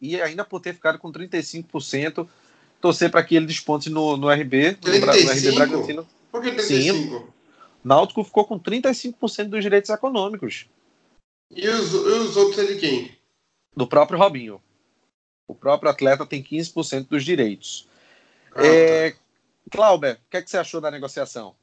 E 0.01 0.21
ainda 0.21 0.45
por 0.45 0.61
ter 0.61 0.75
ficado 0.75 0.99
com 0.99 1.13
35%, 1.13 2.29
torcer 2.81 3.11
para 3.11 3.23
que 3.23 3.37
ele 3.37 3.47
desponte 3.47 3.91
no, 3.91 4.17
no 4.17 4.29
RB, 4.29 4.75
35? 4.75 5.27
no 5.27 5.33
RB 5.33 5.53
Bragantino. 5.53 6.09
Por 6.31 6.43
que 6.43 6.53
35? 6.53 7.19
Sim, 7.19 7.25
Náutico 7.83 8.25
ficou 8.25 8.45
com 8.45 8.59
35% 8.59 9.49
dos 9.49 9.63
direitos 9.63 9.91
econômicos. 9.91 10.67
E 11.51 11.69
os, 11.69 11.93
e 11.93 11.97
os 11.97 12.37
outros 12.37 12.59
é 12.59 12.73
de 12.73 12.81
quem? 12.81 13.17
Do 13.75 13.87
próprio 13.87 14.19
Robinho. 14.19 14.61
O 15.49 15.55
próprio 15.55 15.91
atleta 15.91 16.25
tem 16.25 16.43
15% 16.43 17.09
dos 17.09 17.25
direitos. 17.25 17.89
Ah, 18.55 18.65
é, 18.65 19.11
tá. 19.11 19.17
Clauber, 19.71 20.15
o 20.15 20.31
que, 20.31 20.37
é 20.37 20.43
que 20.43 20.51
você 20.51 20.59
achou 20.59 20.81
da 20.81 20.91
negociação? 20.91 21.55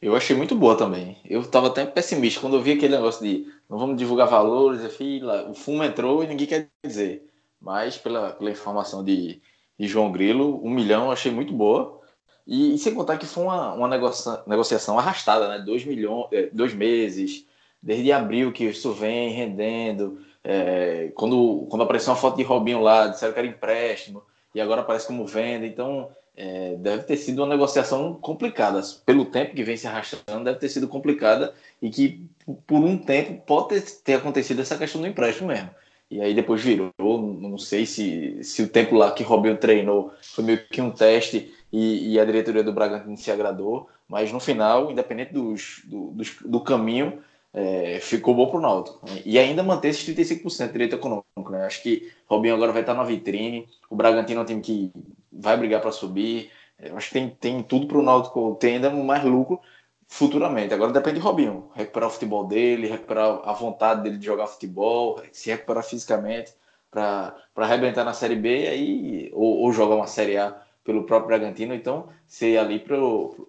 Eu 0.00 0.14
achei 0.14 0.34
muito 0.34 0.54
boa 0.54 0.76
também. 0.76 1.20
Eu 1.24 1.40
estava 1.40 1.66
até 1.66 1.84
pessimista 1.84 2.40
quando 2.40 2.56
eu 2.56 2.62
vi 2.62 2.72
aquele 2.72 2.94
negócio 2.94 3.22
de 3.22 3.52
não 3.68 3.78
vamos 3.78 3.96
divulgar 3.98 4.28
valores, 4.28 4.82
enfim, 4.82 5.20
o 5.48 5.54
fumo 5.54 5.82
entrou 5.82 6.22
e 6.22 6.26
ninguém 6.26 6.46
quer 6.46 6.68
dizer. 6.86 7.27
Mas 7.60 7.96
pela, 7.96 8.30
pela 8.32 8.50
informação 8.50 9.04
de, 9.04 9.40
de 9.78 9.86
João 9.86 10.12
Grilo, 10.12 10.60
um 10.64 10.70
milhão 10.70 11.06
eu 11.06 11.12
achei 11.12 11.30
muito 11.32 11.52
boa. 11.52 12.00
E, 12.46 12.74
e 12.74 12.78
sem 12.78 12.94
contar 12.94 13.18
que 13.18 13.26
foi 13.26 13.44
uma, 13.44 13.74
uma 13.74 13.88
negocia, 13.88 14.42
negociação 14.46 14.98
arrastada, 14.98 15.48
né? 15.48 15.58
Dois, 15.58 15.84
milhões, 15.84 16.28
é, 16.32 16.48
dois 16.52 16.72
meses, 16.72 17.46
desde 17.82 18.10
abril 18.10 18.52
que 18.52 18.64
isso 18.64 18.92
vem 18.92 19.30
rendendo. 19.30 20.20
É, 20.42 21.12
quando, 21.14 21.66
quando 21.68 21.82
apareceu 21.82 22.12
uma 22.12 22.18
foto 22.18 22.36
de 22.36 22.42
Robinho 22.42 22.80
lá, 22.80 23.08
disseram 23.08 23.34
que 23.34 23.38
era 23.38 23.48
empréstimo, 23.48 24.22
e 24.54 24.60
agora 24.60 24.80
aparece 24.80 25.06
como 25.06 25.26
venda. 25.26 25.66
Então, 25.66 26.08
é, 26.34 26.76
deve 26.76 27.02
ter 27.02 27.16
sido 27.16 27.40
uma 27.40 27.48
negociação 27.48 28.14
complicada. 28.14 28.80
Pelo 29.04 29.26
tempo 29.26 29.54
que 29.54 29.64
vem 29.64 29.76
se 29.76 29.86
arrastando, 29.86 30.44
deve 30.44 30.58
ter 30.58 30.68
sido 30.68 30.86
complicada 30.86 31.52
e 31.82 31.90
que 31.90 32.24
por 32.66 32.78
um 32.78 32.96
tempo 32.96 33.42
pode 33.44 33.68
ter, 33.68 33.82
ter 34.04 34.14
acontecido 34.14 34.62
essa 34.62 34.78
questão 34.78 35.00
do 35.00 35.06
empréstimo 35.08 35.48
mesmo. 35.48 35.70
E 36.10 36.20
aí 36.20 36.32
depois 36.32 36.62
virou, 36.62 36.92
não 36.98 37.58
sei 37.58 37.84
se, 37.84 38.42
se 38.42 38.62
o 38.62 38.68
tempo 38.68 38.96
lá 38.96 39.12
que 39.12 39.22
Robinho 39.22 39.58
treinou 39.58 40.12
foi 40.22 40.44
meio 40.44 40.68
que 40.68 40.80
um 40.80 40.90
teste 40.90 41.52
e, 41.70 42.14
e 42.14 42.20
a 42.20 42.24
diretoria 42.24 42.64
do 42.64 42.72
Bragantino 42.72 43.16
se 43.16 43.30
agradou, 43.30 43.88
mas 44.08 44.32
no 44.32 44.40
final, 44.40 44.90
independente 44.90 45.34
dos, 45.34 45.82
do, 45.84 46.12
dos, 46.12 46.36
do 46.40 46.60
caminho, 46.60 47.22
é, 47.52 47.98
ficou 48.00 48.34
bom 48.34 48.46
para 48.46 48.58
o 48.58 48.60
Náutico. 48.60 49.00
E 49.24 49.38
ainda 49.38 49.62
manter 49.62 49.88
esses 49.88 50.08
35% 50.08 50.66
de 50.66 50.72
direito 50.72 50.96
econômico. 50.96 51.50
Né? 51.50 51.66
Acho 51.66 51.82
que 51.82 52.10
Robinho 52.26 52.54
agora 52.54 52.72
vai 52.72 52.80
estar 52.80 52.94
na 52.94 53.04
vitrine, 53.04 53.68
o 53.90 53.96
Bragantino 53.96 54.40
é 54.40 54.42
um 54.42 54.46
time 54.46 54.62
que 54.62 54.92
vai 55.30 55.56
brigar 55.58 55.82
para 55.82 55.92
subir. 55.92 56.50
Eu 56.80 56.96
acho 56.96 57.08
que 57.08 57.14
tem, 57.14 57.28
tem 57.28 57.62
tudo 57.62 57.86
para 57.86 57.98
o 57.98 58.02
Náutico 58.02 58.56
ter 58.58 58.68
ainda 58.68 58.88
mais 58.88 59.24
lucro 59.24 59.60
futuramente. 60.08 60.74
Agora 60.74 60.92
depende 60.92 61.16
de 61.16 61.22
Robinho, 61.22 61.70
recuperar 61.74 62.08
o 62.08 62.12
futebol 62.12 62.44
dele, 62.44 62.88
recuperar 62.88 63.40
a 63.44 63.52
vontade 63.52 64.02
dele 64.02 64.18
de 64.18 64.26
jogar 64.26 64.46
futebol, 64.46 65.22
se 65.30 65.50
recuperar 65.50 65.84
fisicamente 65.84 66.52
para 66.90 67.36
arrebentar 67.56 68.04
na 68.04 68.14
Série 68.14 68.36
B 68.36 68.66
aí, 68.66 69.30
ou, 69.34 69.58
ou 69.58 69.72
jogar 69.72 69.94
uma 69.94 70.06
Série 70.06 70.38
A 70.38 70.56
pelo 70.82 71.04
próprio 71.04 71.28
Bragantino, 71.28 71.74
então 71.74 72.08
ser 72.26 72.56
ali 72.58 72.78
para 72.78 72.96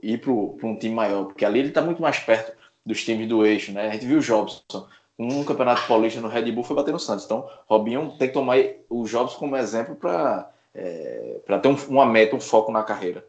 ir 0.04 0.20
para 0.20 0.32
um 0.32 0.78
time 0.78 0.94
maior, 0.94 1.26
porque 1.26 1.46
ali 1.46 1.60
ele 1.60 1.70
está 1.70 1.82
muito 1.82 2.02
mais 2.02 2.20
perto 2.20 2.52
dos 2.86 3.04
times 3.04 3.30
do 3.30 3.46
eixo, 3.46 3.72
né? 3.72 3.88
A 3.88 3.92
gente 3.94 4.06
viu 4.06 4.20
o 4.20 4.22
Jobson 4.22 4.88
um 5.20 5.44
campeonato 5.44 5.86
paulista 5.86 6.22
no 6.22 6.30
Red 6.30 6.50
Bull 6.54 6.64
foi 6.64 6.78
bater 6.78 6.94
no 6.94 7.00
Santos. 7.00 7.26
Então, 7.26 7.48
Robinho 7.68 8.16
tem 8.18 8.30
que 8.30 8.34
tomar 8.34 8.58
o 8.90 9.04
Jobson 9.04 9.38
como 9.38 9.58
exemplo 9.58 9.94
para 9.96 10.50
é, 10.74 11.42
para 11.46 11.60
ter 11.60 11.68
um, 11.68 11.76
uma 11.90 12.06
meta, 12.06 12.36
um 12.36 12.40
foco 12.40 12.72
na 12.72 12.84
carreira. 12.84 13.26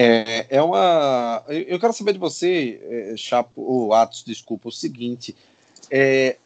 É, 0.00 0.58
é 0.58 0.62
uma. 0.62 1.44
Eu 1.48 1.80
quero 1.80 1.92
saber 1.92 2.12
de 2.12 2.20
você, 2.20 2.80
é, 2.84 3.16
Chapo, 3.16 3.60
ou 3.60 3.92
Atos, 3.92 4.22
desculpa, 4.22 4.68
o 4.68 4.72
seguinte. 4.72 5.34
É, 5.90 6.36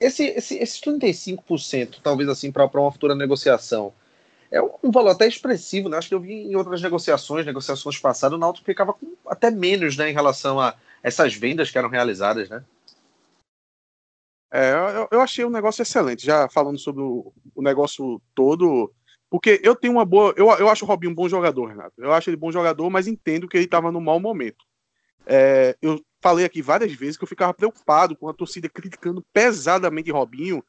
esse, 0.00 0.24
esse, 0.24 0.56
esses 0.56 0.80
35%, 0.80 2.00
talvez 2.02 2.28
assim, 2.28 2.50
para 2.50 2.66
uma 2.66 2.90
futura 2.90 3.14
negociação, 3.14 3.92
é 4.50 4.60
um 4.60 4.90
valor 4.90 5.10
até 5.10 5.28
expressivo, 5.28 5.88
né? 5.88 5.98
Acho 5.98 6.08
que 6.08 6.14
eu 6.16 6.20
vi 6.20 6.32
em 6.32 6.56
outras 6.56 6.82
negociações, 6.82 7.46
negociações 7.46 7.96
passadas, 7.96 8.36
o 8.36 8.40
Náutico 8.40 8.66
ficava 8.66 8.92
com 8.92 9.14
até 9.28 9.52
menos, 9.52 9.96
né, 9.96 10.10
em 10.10 10.14
relação 10.14 10.58
a 10.58 10.74
essas 11.00 11.34
vendas 11.34 11.70
que 11.70 11.78
eram 11.78 11.88
realizadas, 11.88 12.48
né? 12.48 12.64
É, 14.50 14.72
eu, 14.72 15.08
eu, 15.12 15.20
achei 15.20 15.44
um 15.44 15.50
negócio 15.50 15.82
excelente, 15.82 16.26
já 16.26 16.48
falando 16.48 16.78
sobre 16.78 17.02
o, 17.02 17.32
o, 17.54 17.62
negócio 17.62 18.20
todo, 18.34 18.90
porque 19.30 19.60
eu 19.62 19.76
tenho 19.76 19.94
uma 19.94 20.04
boa. 20.04 20.32
Eu, 20.36 20.48
eu 20.52 20.68
acho 20.68 20.84
o 20.84 20.88
Robinho 20.88 21.12
um 21.12 21.14
bom 21.14 21.28
jogador, 21.28 21.66
Renato. 21.66 21.94
Eu 21.98 22.12
acho 22.12 22.30
ele 22.30 22.36
bom 22.36 22.50
jogador, 22.50 22.88
mas 22.88 23.06
entendo 23.06 23.48
que 23.48 23.56
ele 23.56 23.64
estava 23.64 23.92
no 23.92 24.00
mau 24.00 24.18
momento. 24.18 24.64
É, 25.26 25.76
eu 25.82 26.02
falei 26.20 26.44
aqui 26.44 26.62
várias 26.62 26.92
vezes 26.92 27.16
que 27.16 27.24
eu 27.24 27.28
ficava 27.28 27.52
preocupado 27.52 28.16
com 28.16 28.28
a 28.28 28.34
torcida 28.34 28.68
criticando 28.68 29.22
pesadamente 29.32 30.10
Robinho, 30.10 30.64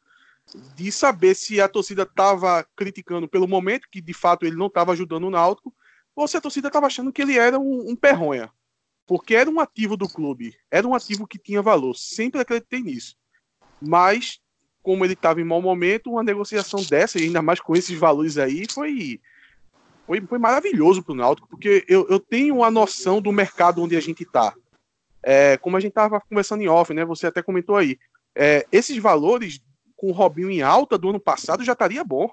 de 0.75 0.91
saber 0.91 1.35
se 1.35 1.61
a 1.61 1.69
torcida 1.69 2.03
estava 2.03 2.65
criticando 2.75 3.27
pelo 3.27 3.47
momento, 3.47 3.87
que 3.89 4.01
de 4.01 4.13
fato 4.13 4.45
ele 4.45 4.55
não 4.55 4.67
estava 4.67 4.91
ajudando 4.91 5.25
o 5.25 5.29
Náutico, 5.29 5.73
ou 6.15 6.27
se 6.27 6.35
a 6.35 6.41
torcida 6.41 6.67
estava 6.67 6.87
achando 6.87 7.13
que 7.13 7.21
ele 7.21 7.37
era 7.37 7.57
um, 7.57 7.91
um 7.91 7.95
perronha. 7.95 8.51
Porque 9.05 9.33
era 9.33 9.49
um 9.49 9.59
ativo 9.59 9.95
do 9.95 10.07
clube, 10.07 10.55
era 10.69 10.87
um 10.87 10.93
ativo 10.93 11.25
que 11.25 11.39
tinha 11.39 11.61
valor, 11.61 11.95
sempre 11.95 12.41
acreditei 12.41 12.81
nisso. 12.81 13.15
Mas, 13.81 14.39
como 14.81 15.03
ele 15.05 15.13
estava 15.13 15.41
em 15.41 15.43
mau 15.43 15.61
momento, 15.61 16.11
uma 16.11 16.23
negociação 16.23 16.81
dessa, 16.83 17.19
e 17.19 17.23
ainda 17.23 17.41
mais 17.41 17.59
com 17.59 17.75
esses 17.75 17.97
valores 17.97 18.37
aí, 18.37 18.65
foi, 18.71 19.19
foi, 20.07 20.21
foi 20.21 20.37
maravilhoso 20.37 21.03
para 21.03 21.13
o 21.13 21.15
Náutico, 21.15 21.47
porque 21.47 21.85
eu, 21.87 22.07
eu 22.09 22.19
tenho 22.19 22.63
a 22.63 22.71
noção 22.71 23.21
do 23.21 23.31
mercado 23.31 23.81
onde 23.81 23.95
a 23.95 23.99
gente 23.99 24.23
está. 24.23 24.53
É, 25.21 25.57
como 25.57 25.75
a 25.75 25.79
gente 25.79 25.91
estava 25.91 26.21
conversando 26.21 26.63
em 26.63 26.67
off, 26.67 26.93
né? 26.93 27.03
Você 27.05 27.27
até 27.27 27.41
comentou 27.41 27.75
aí. 27.75 27.99
É, 28.33 28.65
esses 28.71 28.97
valores 28.97 29.61
com 29.97 30.07
o 30.07 30.13
Robinho 30.13 30.49
em 30.49 30.61
alta 30.61 30.97
do 30.97 31.09
ano 31.09 31.19
passado 31.19 31.63
já 31.63 31.73
estaria 31.73 32.03
bom. 32.03 32.29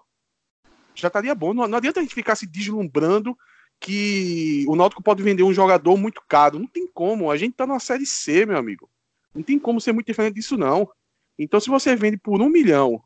Já 0.94 1.08
estaria 1.08 1.34
bom. 1.34 1.52
Não, 1.52 1.66
não 1.66 1.78
adianta 1.78 1.98
a 1.98 2.02
gente 2.02 2.14
ficar 2.14 2.36
se 2.36 2.46
deslumbrando 2.46 3.36
que 3.80 4.64
o 4.68 4.76
Náutico 4.76 5.02
pode 5.02 5.22
vender 5.22 5.42
um 5.42 5.52
jogador 5.52 5.96
muito 5.96 6.22
caro. 6.28 6.58
Não 6.58 6.66
tem 6.66 6.86
como. 6.86 7.30
A 7.30 7.36
gente 7.36 7.54
tá 7.54 7.66
na 7.66 7.80
Série 7.80 8.06
C, 8.06 8.46
meu 8.46 8.56
amigo. 8.56 8.88
Não 9.34 9.42
tem 9.42 9.58
como 9.58 9.80
ser 9.80 9.92
muito 9.92 10.06
diferente 10.06 10.34
disso, 10.34 10.56
não. 10.56 10.88
Então, 11.38 11.60
se 11.60 11.68
você 11.68 11.94
vende 11.94 12.16
por 12.16 12.40
um 12.40 12.48
milhão 12.48 13.02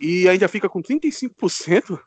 e 0.00 0.28
ainda 0.28 0.48
fica 0.48 0.68
com 0.68 0.82
35%, 0.82 2.00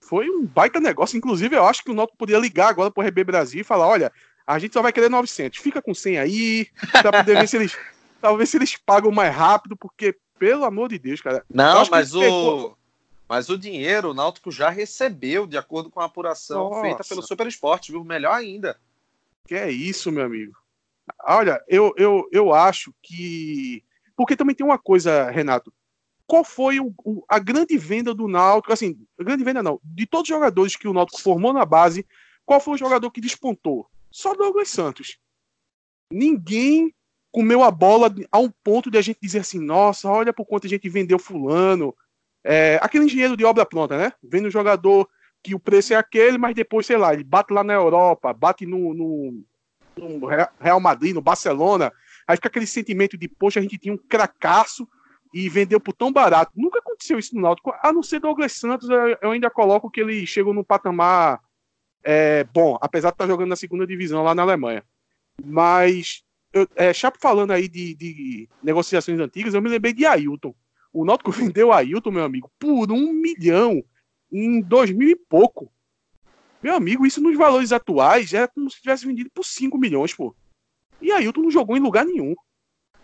foi 0.00 0.28
um 0.28 0.44
baita 0.44 0.80
negócio. 0.80 1.16
Inclusive, 1.16 1.56
eu 1.56 1.64
acho 1.64 1.82
que 1.82 1.90
o 1.90 1.94
Náutico 1.94 2.18
poderia 2.18 2.40
ligar 2.40 2.68
agora 2.68 2.90
pro 2.90 3.06
RB 3.06 3.24
Brasil 3.24 3.60
e 3.60 3.64
falar: 3.64 3.86
olha, 3.86 4.12
a 4.46 4.58
gente 4.58 4.72
só 4.72 4.82
vai 4.82 4.92
querer 4.92 5.08
900. 5.08 5.58
Fica 5.58 5.80
com 5.80 5.94
100 5.94 6.18
aí, 6.18 6.66
pra 7.00 7.12
poder 7.12 7.38
ver 7.38 7.48
se 7.48 7.56
eles. 7.56 7.76
Talvez 8.20 8.48
se 8.48 8.56
eles 8.56 8.76
pagam 8.76 9.10
mais 9.10 9.34
rápido, 9.34 9.76
porque 9.76 10.16
pelo 10.38 10.64
amor 10.64 10.88
de 10.88 10.98
Deus, 10.98 11.20
cara. 11.20 11.44
Não, 11.48 11.86
mas 11.90 12.14
o. 12.14 12.20
Pegou... 12.20 12.78
Mas 13.28 13.48
o 13.48 13.58
dinheiro 13.58 14.10
o 14.10 14.14
Náutico 14.14 14.50
já 14.50 14.68
recebeu, 14.68 15.46
de 15.46 15.56
acordo 15.56 15.90
com 15.90 16.00
a 16.00 16.04
apuração 16.04 16.70
Nossa. 16.70 16.82
feita 16.82 17.04
pelo 17.04 17.22
Super 17.22 17.46
Esporte, 17.46 17.90
viu? 17.90 18.04
Melhor 18.04 18.34
ainda. 18.34 18.78
Que 19.46 19.54
é 19.54 19.70
isso, 19.70 20.12
meu 20.12 20.24
amigo. 20.24 20.52
Olha, 21.24 21.62
eu, 21.68 21.92
eu, 21.96 22.28
eu 22.30 22.52
acho 22.52 22.94
que. 23.02 23.82
Porque 24.16 24.36
também 24.36 24.54
tem 24.54 24.64
uma 24.64 24.78
coisa, 24.78 25.30
Renato. 25.30 25.72
Qual 26.26 26.44
foi 26.44 26.80
o, 26.80 26.94
o, 27.04 27.24
a 27.28 27.38
grande 27.38 27.76
venda 27.76 28.14
do 28.14 28.26
Náutico? 28.26 28.72
Assim, 28.72 28.98
grande 29.18 29.44
venda 29.44 29.62
não. 29.62 29.80
De 29.84 30.06
todos 30.06 30.28
os 30.28 30.34
jogadores 30.34 30.76
que 30.76 30.88
o 30.88 30.92
Náutico 30.92 31.20
formou 31.20 31.52
na 31.52 31.64
base, 31.64 32.06
qual 32.46 32.60
foi 32.60 32.74
o 32.74 32.78
jogador 32.78 33.10
que 33.10 33.20
despontou? 33.20 33.88
Só 34.10 34.34
Douglas 34.34 34.68
Santos. 34.68 35.18
Ninguém 36.10 36.94
comeu 37.32 37.62
a 37.64 37.70
bola 37.70 38.14
a 38.30 38.38
um 38.38 38.50
ponto 38.62 38.90
de 38.90 38.96
a 38.96 39.02
gente 39.02 39.18
dizer 39.20 39.40
assim, 39.40 39.58
nossa, 39.58 40.08
olha 40.08 40.32
por 40.32 40.46
quanto 40.46 40.66
a 40.66 40.70
gente 40.70 40.88
vendeu 40.88 41.18
fulano. 41.18 41.94
É, 42.44 42.78
aquele 42.80 43.06
engenheiro 43.06 43.36
de 43.36 43.44
obra 43.44 43.66
pronta, 43.66 43.98
né? 43.98 44.12
Vendo 44.22 44.46
o 44.46 44.50
jogador 44.50 45.08
que 45.42 45.54
o 45.54 45.58
preço 45.58 45.92
é 45.92 45.96
aquele, 45.96 46.38
mas 46.38 46.54
depois, 46.54 46.86
sei 46.86 46.96
lá, 46.96 47.12
ele 47.12 47.24
bate 47.24 47.52
lá 47.52 47.64
na 47.64 47.72
Europa, 47.72 48.32
bate 48.32 48.64
no, 48.64 48.94
no, 48.94 49.44
no 49.96 50.26
Real 50.60 50.80
Madrid, 50.80 51.14
no 51.14 51.20
Barcelona, 51.20 51.92
aí 52.26 52.36
fica 52.36 52.48
aquele 52.48 52.66
sentimento 52.66 53.16
de, 53.16 53.28
poxa, 53.28 53.60
a 53.60 53.62
gente 53.62 53.78
tinha 53.78 53.94
um 53.94 53.98
cracaço 53.98 54.88
e 55.32 55.48
vendeu 55.48 55.80
por 55.80 55.92
tão 55.92 56.12
barato. 56.12 56.52
Nunca 56.54 56.78
aconteceu 56.78 57.18
isso 57.18 57.34
no 57.34 57.42
Náutico, 57.42 57.74
a 57.82 57.92
não 57.92 58.02
ser 58.02 58.20
Douglas 58.20 58.52
Santos, 58.52 58.88
eu 59.20 59.30
ainda 59.30 59.50
coloco 59.50 59.90
que 59.90 60.00
ele 60.00 60.26
chegou 60.26 60.54
no 60.54 60.64
patamar 60.64 61.40
é, 62.04 62.44
bom, 62.44 62.78
apesar 62.80 63.08
de 63.08 63.14
estar 63.14 63.26
jogando 63.26 63.48
na 63.48 63.56
segunda 63.56 63.86
divisão 63.86 64.22
lá 64.22 64.34
na 64.34 64.42
Alemanha. 64.42 64.84
Mas 65.44 66.22
eu, 66.52 66.68
é, 66.76 66.92
falando 67.20 67.50
aí 67.50 67.68
de, 67.68 67.94
de, 67.94 68.48
negociações 68.62 69.18
antigas, 69.18 69.54
eu 69.54 69.62
me 69.62 69.68
lembrei 69.68 69.92
de 69.92 70.06
Ailton. 70.06 70.54
O 70.92 71.04
Náutico 71.04 71.32
vendeu 71.32 71.72
Ailton, 71.72 72.12
meu 72.12 72.24
amigo, 72.24 72.50
por 72.58 72.92
um 72.92 73.12
milhão 73.12 73.82
em 74.30 74.60
dois 74.60 74.90
mil 74.90 75.08
e 75.08 75.16
pouco. 75.16 75.72
Meu 76.62 76.74
amigo, 76.74 77.04
isso 77.04 77.20
nos 77.20 77.36
valores 77.36 77.72
atuais 77.72 78.32
é 78.32 78.46
como 78.46 78.70
se 78.70 78.80
tivesse 78.80 79.06
vendido 79.06 79.30
por 79.34 79.44
5 79.44 79.76
milhões, 79.76 80.14
pô. 80.14 80.34
E 81.00 81.12
Ailton 81.12 81.42
não 81.42 81.50
jogou 81.50 81.76
em 81.76 81.80
lugar 81.80 82.04
nenhum. 82.04 82.34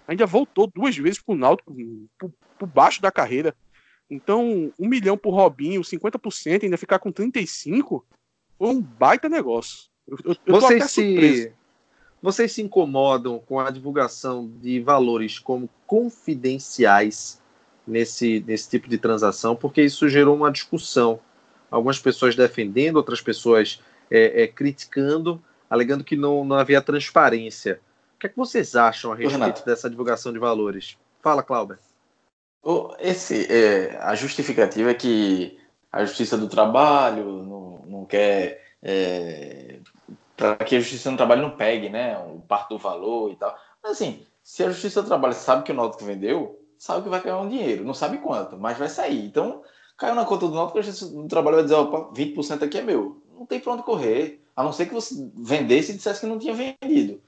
Ainda 0.06 0.26
voltou 0.26 0.66
duas 0.66 0.96
vezes 0.96 1.20
pro 1.20 1.34
Náutico, 1.34 1.74
por, 2.18 2.32
por 2.58 2.66
baixo 2.66 3.00
da 3.00 3.12
carreira. 3.12 3.54
Então, 4.10 4.72
um 4.78 4.88
milhão 4.88 5.16
por 5.16 5.32
Robinho, 5.32 5.82
50%, 5.82 6.64
ainda 6.64 6.76
ficar 6.76 6.98
com 6.98 7.12
35%, 7.12 8.02
foi 8.58 8.68
um 8.68 8.80
baita 8.80 9.28
negócio. 9.28 9.88
Eu, 10.06 10.18
eu, 10.24 10.36
eu 10.46 10.54
Vocês 10.60 10.90
se... 10.90 11.02
Surpreso. 11.02 11.60
Vocês 12.22 12.52
se 12.52 12.60
incomodam 12.60 13.38
com 13.38 13.58
a 13.58 13.70
divulgação 13.70 14.46
de 14.60 14.78
valores 14.80 15.38
como 15.38 15.70
confidenciais 15.86 17.40
nesse, 17.86 18.44
nesse 18.46 18.68
tipo 18.68 18.88
de 18.88 18.98
transação? 18.98 19.56
Porque 19.56 19.82
isso 19.82 20.06
gerou 20.06 20.36
uma 20.36 20.52
discussão. 20.52 21.18
Algumas 21.70 21.98
pessoas 21.98 22.36
defendendo, 22.36 22.96
outras 22.96 23.22
pessoas 23.22 23.80
é, 24.10 24.42
é, 24.42 24.46
criticando, 24.46 25.42
alegando 25.70 26.04
que 26.04 26.16
não, 26.16 26.44
não 26.44 26.56
havia 26.56 26.82
transparência. 26.82 27.80
O 28.16 28.18
que 28.18 28.26
é 28.26 28.30
que 28.30 28.36
vocês 28.36 28.74
acham 28.74 29.12
a 29.12 29.14
respeito 29.14 29.40
Renato. 29.40 29.64
dessa 29.64 29.88
divulgação 29.88 30.32
de 30.32 30.38
valores? 30.38 30.98
Fala, 31.22 31.42
Cláudio. 31.42 31.78
Esse, 32.98 33.46
é, 33.50 33.96
a 34.02 34.14
justificativa 34.14 34.90
é 34.90 34.94
que 34.94 35.58
a 35.90 36.04
Justiça 36.04 36.36
do 36.36 36.48
Trabalho 36.48 37.42
não, 37.42 37.82
não 37.86 38.04
quer 38.04 38.62
é, 38.82 39.80
para 40.36 40.56
que 40.56 40.76
a 40.76 40.80
Justiça 40.80 41.10
do 41.10 41.16
Trabalho 41.16 41.42
não 41.42 41.56
pegue, 41.56 41.88
né, 41.88 42.18
o 42.18 42.40
parte 42.40 42.70
do 42.70 42.78
valor 42.78 43.30
e 43.30 43.36
tal. 43.36 43.56
Mas 43.82 43.92
assim, 43.92 44.26
se 44.42 44.62
a 44.62 44.70
Justiça 44.70 45.02
do 45.02 45.08
Trabalho 45.08 45.34
sabe 45.34 45.64
que 45.64 45.72
o 45.72 45.74
Náutico 45.74 46.04
vendeu, 46.04 46.60
sabe 46.78 47.02
que 47.02 47.08
vai 47.08 47.20
cair 47.20 47.34
um 47.34 47.48
dinheiro, 47.48 47.84
não 47.84 47.94
sabe 47.94 48.18
quanto, 48.18 48.58
mas 48.58 48.78
vai 48.78 48.88
sair. 48.88 49.24
Então, 49.24 49.62
caiu 49.96 50.14
na 50.14 50.24
conta 50.24 50.46
do 50.46 50.54
Náutico, 50.54 50.78
a 50.78 50.82
Justiça 50.82 51.10
do 51.10 51.28
Trabalho 51.28 51.56
vai 51.56 51.64
dizer, 51.64 51.76
opa, 51.76 52.12
20% 52.14 52.62
aqui 52.62 52.78
é 52.78 52.82
meu. 52.82 53.22
Não 53.36 53.46
tem 53.46 53.60
para 53.60 53.72
onde 53.72 53.82
correr, 53.82 54.39
a 54.54 54.62
não 54.62 54.72
ser 54.72 54.86
que 54.86 54.94
você 54.94 55.14
vendesse 55.34 55.92
e 55.92 55.96
dissesse 55.96 56.20
que 56.20 56.26
não 56.26 56.38
tinha 56.38 56.54
vendido. 56.54 57.20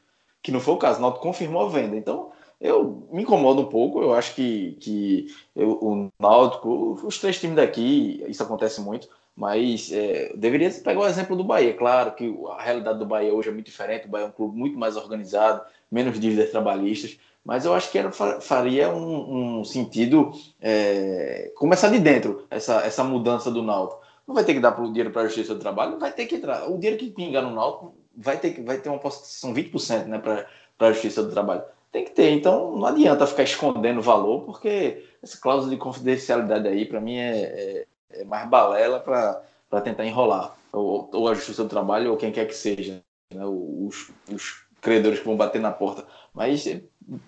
Que 0.42 0.52
não 0.52 0.60
foi 0.60 0.74
o 0.74 0.78
caso, 0.78 0.98
o 0.98 1.02
Náutico 1.02 1.22
confirmou 1.22 1.66
a 1.66 1.68
venda. 1.68 1.96
Então, 1.96 2.32
eu 2.60 3.08
me 3.10 3.22
incomodo 3.22 3.62
um 3.62 3.66
pouco, 3.66 4.00
eu 4.00 4.14
acho 4.14 4.34
que, 4.34 4.76
que 4.80 5.26
eu, 5.54 5.70
o 5.82 6.12
Náutico, 6.18 7.00
os 7.04 7.18
três 7.18 7.40
times 7.40 7.56
daqui, 7.56 8.24
isso 8.28 8.42
acontece 8.42 8.80
muito, 8.80 9.08
mas 9.34 9.90
é, 9.90 10.32
deveria 10.36 10.70
pegar 10.70 11.00
o 11.00 11.06
exemplo 11.06 11.36
do 11.36 11.44
Bahia. 11.44 11.74
Claro 11.74 12.12
que 12.12 12.32
a 12.50 12.62
realidade 12.62 12.98
do 12.98 13.06
Bahia 13.06 13.32
hoje 13.32 13.48
é 13.48 13.52
muito 13.52 13.66
diferente. 13.66 14.06
O 14.06 14.10
Bahia 14.10 14.26
é 14.26 14.28
um 14.28 14.32
clube 14.32 14.56
muito 14.56 14.78
mais 14.78 14.96
organizado, 14.96 15.62
menos 15.90 16.20
dívidas 16.20 16.50
trabalhistas. 16.50 17.18
Mas 17.44 17.64
eu 17.64 17.74
acho 17.74 17.90
que 17.90 17.98
era, 17.98 18.12
faria 18.12 18.90
um, 18.90 19.60
um 19.60 19.64
sentido 19.64 20.30
é, 20.60 21.50
começar 21.56 21.88
de 21.88 21.98
dentro 21.98 22.46
essa, 22.48 22.82
essa 22.82 23.02
mudança 23.02 23.50
do 23.50 23.62
Náutico. 23.62 24.01
Não 24.26 24.34
vai 24.34 24.44
ter 24.44 24.54
que 24.54 24.60
dar 24.60 24.78
o 24.80 24.86
dinheiro 24.86 25.10
para 25.10 25.22
a 25.22 25.26
Justiça 25.26 25.54
do 25.54 25.60
Trabalho, 25.60 25.98
vai 25.98 26.12
ter 26.12 26.26
que 26.26 26.36
entrar. 26.36 26.70
O 26.70 26.78
dinheiro 26.78 26.98
que 26.98 27.10
pinga 27.10 27.42
no 27.42 27.54
Náutico 27.54 27.94
vai 28.16 28.38
ter, 28.38 28.62
vai 28.62 28.78
ter 28.78 28.88
uma 28.88 29.00
são 29.10 29.52
20% 29.52 30.04
né, 30.06 30.18
para 30.18 30.46
a 30.88 30.92
Justiça 30.92 31.22
do 31.22 31.30
Trabalho. 31.30 31.62
Tem 31.90 32.04
que 32.04 32.12
ter. 32.12 32.30
Então 32.30 32.76
não 32.76 32.86
adianta 32.86 33.26
ficar 33.26 33.42
escondendo 33.42 33.98
o 33.98 34.02
valor, 34.02 34.42
porque 34.44 35.04
essa 35.22 35.38
cláusula 35.38 35.70
de 35.70 35.76
confidencialidade 35.76 36.66
aí, 36.66 36.86
para 36.86 37.00
mim, 37.00 37.16
é, 37.16 37.40
é 37.42 37.86
é 38.12 38.24
mais 38.24 38.48
balela 38.48 39.00
para 39.00 39.80
tentar 39.80 40.04
enrolar. 40.04 40.56
Ou, 40.72 41.08
ou, 41.12 41.28
a 41.28 41.34
Justiça 41.34 41.62
do 41.62 41.68
Trabalho, 41.68 42.10
ou 42.10 42.16
quem 42.16 42.32
quer 42.32 42.46
que 42.46 42.54
seja. 42.54 43.02
Né? 43.32 43.44
Os, 43.44 44.10
os 44.30 44.64
credores 44.80 45.18
que 45.18 45.24
vão 45.24 45.36
bater 45.36 45.60
na 45.60 45.70
porta. 45.70 46.06
Mas 46.34 46.66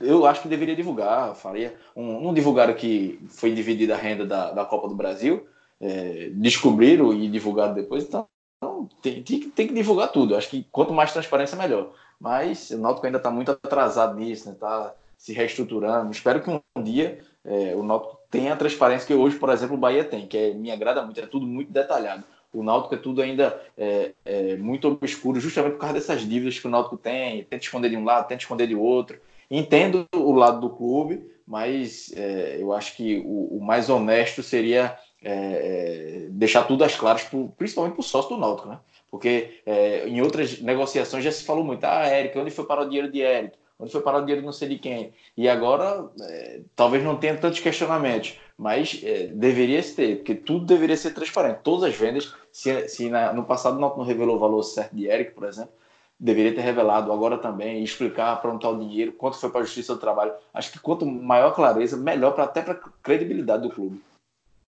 eu 0.01 0.27
acho 0.27 0.43
que 0.43 0.49
deveria 0.49 0.77
divulgar. 0.77 1.35
Faria 1.35 1.75
um, 1.95 2.21
não 2.21 2.33
divulgaram 2.33 2.75
que 2.75 3.21
foi 3.29 3.55
dividida 3.55 3.95
a 3.95 3.99
renda 3.99 4.25
da, 4.25 4.51
da 4.53 4.65
Copa 4.65 4.89
do 4.89 4.95
Brasil. 4.95 5.47
É, 5.81 6.31
descobriram 6.35 7.13
e 7.13 7.29
divulgaram 7.29 7.75
depois. 7.75 8.05
Então, 8.05 8.27
então 8.57 8.89
tem, 9.03 9.23
tem, 9.23 9.51
tem, 9.51 9.67
que 9.67 9.75
divulgar 9.75 10.13
tudo. 10.13 10.37
Acho 10.37 10.51
que 10.51 10.67
quanto 10.71 10.93
mais 10.93 11.13
transparência, 11.13 11.57
melhor. 11.57 11.93
Mas 12.19 12.71
o 12.71 12.79
Náutico 12.79 13.07
ainda 13.07 13.19
está 13.19 13.31
muito 13.31 13.51
atrasado 13.51 14.17
nisso, 14.17 14.51
está 14.51 14.79
né? 14.79 14.85
Tá 14.85 14.95
se 15.19 15.33
reestruturando. 15.33 16.11
Espero 16.11 16.43
que 16.43 16.51
um 16.51 16.83
dia 16.83 17.19
é, 17.45 17.75
o 17.75 17.83
Náutico 17.83 18.19
tem 18.31 18.51
a 18.51 18.57
transparência 18.57 19.07
que 19.07 19.15
hoje, 19.15 19.37
por 19.37 19.49
exemplo, 19.49 19.75
o 19.75 19.79
Bahia 19.79 20.05
tem, 20.05 20.27
que 20.27 20.37
é, 20.37 20.55
me 20.55 20.71
agrada 20.71 21.03
muito, 21.03 21.21
é 21.21 21.27
tudo 21.27 21.47
muito 21.47 21.73
detalhado. 21.73 22.25
O 22.53 22.63
Náutico 22.63 22.95
é 22.95 22.99
tudo 22.99 23.23
ainda 23.23 23.61
é, 23.77 24.13
é, 24.25 24.57
muito 24.57 24.87
obscuro, 24.87 25.41
justamente 25.41 25.73
por 25.73 25.81
causa 25.81 25.95
dessas 25.95 26.23
dívidas 26.23 26.59
que 26.59 26.67
o 26.67 26.71
Náutico 26.71 26.97
tem, 26.97 27.43
tenta 27.45 27.65
esconder 27.65 27.91
de 27.91 27.97
um 27.97 28.05
lado, 28.05 28.29
tenta 28.29 28.43
esconder 28.43 28.67
de 28.67 28.75
outro. 28.75 29.19
Entendo 29.51 30.07
o 30.15 30.33
lado 30.33 30.61
do 30.61 30.71
clube, 30.71 31.25
mas 31.47 32.13
é, 32.17 32.59
eu 32.61 32.73
acho 32.73 32.97
que 32.97 33.23
o, 33.25 33.59
o 33.59 33.65
mais 33.65 33.89
honesto 33.89 34.43
seria 34.43 34.97
é, 35.25 35.33
é, 35.33 36.27
deixar 36.31 36.65
tudo 36.65 36.85
às 36.85 36.95
claras, 36.95 37.25
pro, 37.25 37.53
principalmente 37.57 37.95
para 37.95 38.01
o 38.01 38.05
sócio 38.05 38.31
do 38.31 38.41
Náutico, 38.41 38.69
né? 38.69 38.79
Porque 39.11 39.61
é, 39.65 40.09
em 40.09 40.21
outras 40.21 40.61
negociações 40.61 41.25
já 41.25 41.33
se 41.33 41.45
falou 41.45 41.65
muito, 41.65 41.85
ah, 41.85 42.09
Eric, 42.09 42.39
onde 42.39 42.51
foi 42.51 42.65
para 42.65 42.83
o 42.83 42.85
dinheiro 42.85 43.11
de 43.11 43.21
Eric? 43.21 43.57
onde 43.79 43.93
foi 43.93 44.01
parar 44.01 44.19
o 44.19 44.21
dinheiro 44.23 44.45
não 44.45 44.53
sei 44.53 44.69
de 44.69 44.79
quem. 44.79 45.13
E 45.37 45.49
agora, 45.49 46.09
é, 46.21 46.61
talvez 46.77 47.03
não 47.03 47.17
tenha 47.17 47.37
tantos 47.37 47.61
questionamentos, 47.61 48.39
mas 48.57 49.01
é, 49.03 49.27
deveria 49.29 49.83
ter, 49.83 50.17
porque 50.17 50.35
tudo 50.35 50.65
deveria 50.65 50.97
ser 50.97 51.13
transparente. 51.13 51.61
Todas 51.63 51.85
as 51.91 51.97
vendas, 51.97 52.35
se, 52.53 52.89
se 52.89 53.09
na, 53.09 53.33
no 53.33 53.45
passado 53.45 53.79
não, 53.79 53.97
não 53.97 54.05
revelou 54.05 54.37
o 54.37 54.39
valor 54.39 54.63
certo 54.63 54.95
de 54.95 55.07
Eric, 55.07 55.33
por 55.33 55.47
exemplo, 55.47 55.73
deveria 56.19 56.55
ter 56.55 56.61
revelado 56.61 57.13
agora 57.13 57.37
também, 57.37 57.83
explicar 57.83 58.41
para 58.41 58.51
onde 58.51 58.59
está 58.59 58.71
o 58.71 58.79
dinheiro, 58.79 59.13
quanto 59.13 59.37
foi 59.37 59.51
para 59.51 59.61
a 59.61 59.65
Justiça 59.65 59.95
do 59.95 60.01
Trabalho. 60.01 60.33
Acho 60.53 60.73
que 60.73 60.79
quanto 60.79 61.05
maior 61.05 61.55
clareza, 61.55 61.97
melhor 61.97 62.33
pra, 62.33 62.45
até 62.45 62.63
para 62.63 62.75
a 62.75 62.81
credibilidade 63.03 63.65
do 63.65 63.75
clube. 63.75 64.01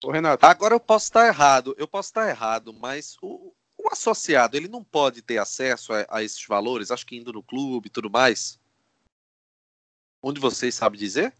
Ô, 0.04 0.12
Renato. 0.12 0.45
Agora 0.45 0.76
eu 0.76 0.80
posso 0.80 1.06
estar 1.06 1.28
errado, 1.28 1.76
eu 1.78 1.88
posso 1.88 2.10
estar 2.10 2.30
errado, 2.30 2.74
mas 2.74 3.18
o, 3.22 3.54
o 3.78 3.89
associado 3.91 4.56
ele 4.56 4.68
não 4.68 4.84
pode 4.84 5.22
ter 5.22 5.38
acesso 5.38 5.93
a, 5.93 6.06
a 6.10 6.24
esses 6.24 6.45
valores, 6.45 6.91
acho 6.91 7.06
que 7.06 7.18
indo 7.18 7.34
no 7.34 7.43
clube 7.43 7.88
e 7.88 7.91
tudo 7.91 8.10
mais. 8.10 8.60
Onde 10.22 10.39
vocês 10.39 10.76
sabem 10.76 11.00
dizer? 11.00 11.34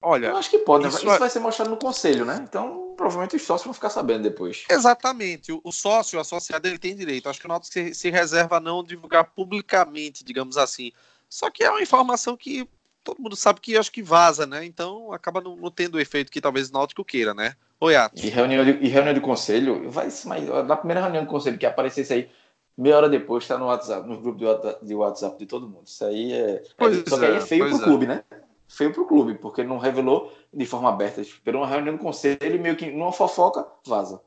Olha, 0.00 0.28
eu 0.28 0.36
acho 0.36 0.50
que 0.50 0.58
pode. 0.58 0.86
Isso, 0.86 0.98
isso 0.98 1.18
vai 1.18 1.30
ser 1.30 1.40
mostrado 1.40 1.70
no 1.70 1.76
conselho, 1.76 2.24
né? 2.24 2.38
Então, 2.48 2.94
provavelmente 2.96 3.34
os 3.34 3.42
sócios 3.42 3.64
vão 3.64 3.74
ficar 3.74 3.90
sabendo 3.90 4.22
depois. 4.22 4.64
Exatamente. 4.68 5.50
O, 5.50 5.60
o 5.64 5.72
sócio, 5.72 6.18
o 6.18 6.20
associado, 6.20 6.68
ele 6.68 6.78
tem 6.78 6.94
direito. 6.94 7.28
Acho 7.28 7.40
que 7.40 7.46
o 7.46 7.48
Náutico 7.48 7.72
se, 7.72 7.94
se 7.94 8.10
reserva 8.10 8.58
a 8.58 8.60
não 8.60 8.84
divulgar 8.84 9.32
publicamente, 9.32 10.22
digamos 10.22 10.56
assim. 10.56 10.92
Só 11.28 11.50
que 11.50 11.64
é 11.64 11.70
uma 11.70 11.82
informação 11.82 12.36
que 12.36 12.68
todo 13.08 13.22
mundo 13.22 13.36
sabe 13.36 13.60
que 13.60 13.76
acho 13.76 13.90
que 13.90 14.02
vaza, 14.02 14.46
né? 14.46 14.64
Então 14.64 15.12
acaba 15.12 15.40
não, 15.40 15.56
não 15.56 15.70
tendo 15.70 15.94
o 15.94 16.00
efeito 16.00 16.30
que 16.30 16.42
talvez 16.42 16.68
o 16.68 16.72
Náutico 16.74 17.04
queira, 17.04 17.32
né? 17.32 17.54
Oi, 17.80 17.96
Atos. 17.96 18.22
E 18.22 18.28
reunião 18.28 18.64
de, 18.64 18.72
e 18.72 18.88
reunião 18.88 19.14
de 19.14 19.20
conselho, 19.20 19.90
vai 19.90 20.08
mas 20.26 20.46
na 20.66 20.76
primeira 20.76 21.00
reunião 21.00 21.24
de 21.24 21.30
conselho 21.30 21.56
que 21.56 21.64
aparecesse 21.64 22.12
aí, 22.12 22.30
meia 22.76 22.96
hora 22.98 23.08
depois 23.08 23.44
está 23.44 23.56
no 23.56 23.66
WhatsApp, 23.66 24.06
no 24.06 24.20
grupo 24.20 24.38
de 24.38 24.44
WhatsApp, 24.44 24.86
de 24.86 24.94
WhatsApp 24.94 25.38
de 25.38 25.46
todo 25.46 25.68
mundo. 25.68 25.86
Isso 25.86 26.04
aí 26.04 26.32
é. 26.32 26.62
Pois 26.76 27.02
só 27.08 27.18
que 27.18 27.24
aí 27.24 27.34
é, 27.34 27.36
é 27.36 27.40
feio 27.40 27.68
pro 27.68 27.76
é. 27.76 27.84
clube, 27.84 28.06
né? 28.06 28.24
Feio 28.68 28.92
pro 28.92 29.06
clube, 29.06 29.34
porque 29.36 29.62
ele 29.62 29.68
não 29.68 29.78
revelou 29.78 30.30
de 30.52 30.66
forma 30.66 30.90
aberta. 30.90 31.22
Pela 31.42 31.58
uma 31.58 31.66
reunião 31.66 31.96
de 31.96 32.02
conselho, 32.02 32.38
ele 32.42 32.58
meio 32.58 32.76
que 32.76 32.90
numa 32.90 33.12
fofoca, 33.12 33.66
vaza. 33.86 34.20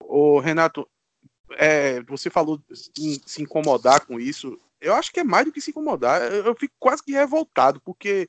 Ô, 0.00 0.38
Renato, 0.38 0.88
é, 1.56 2.00
você 2.02 2.30
falou 2.30 2.60
em 2.96 3.20
se 3.26 3.42
incomodar 3.42 4.06
com 4.06 4.20
isso. 4.20 4.56
Eu 4.80 4.94
acho 4.94 5.12
que 5.12 5.20
é 5.20 5.24
mais 5.24 5.44
do 5.44 5.52
que 5.52 5.60
se 5.60 5.70
incomodar. 5.70 6.22
Eu, 6.22 6.46
eu 6.46 6.54
fico 6.54 6.74
quase 6.78 7.02
que 7.02 7.12
revoltado, 7.12 7.80
porque 7.80 8.28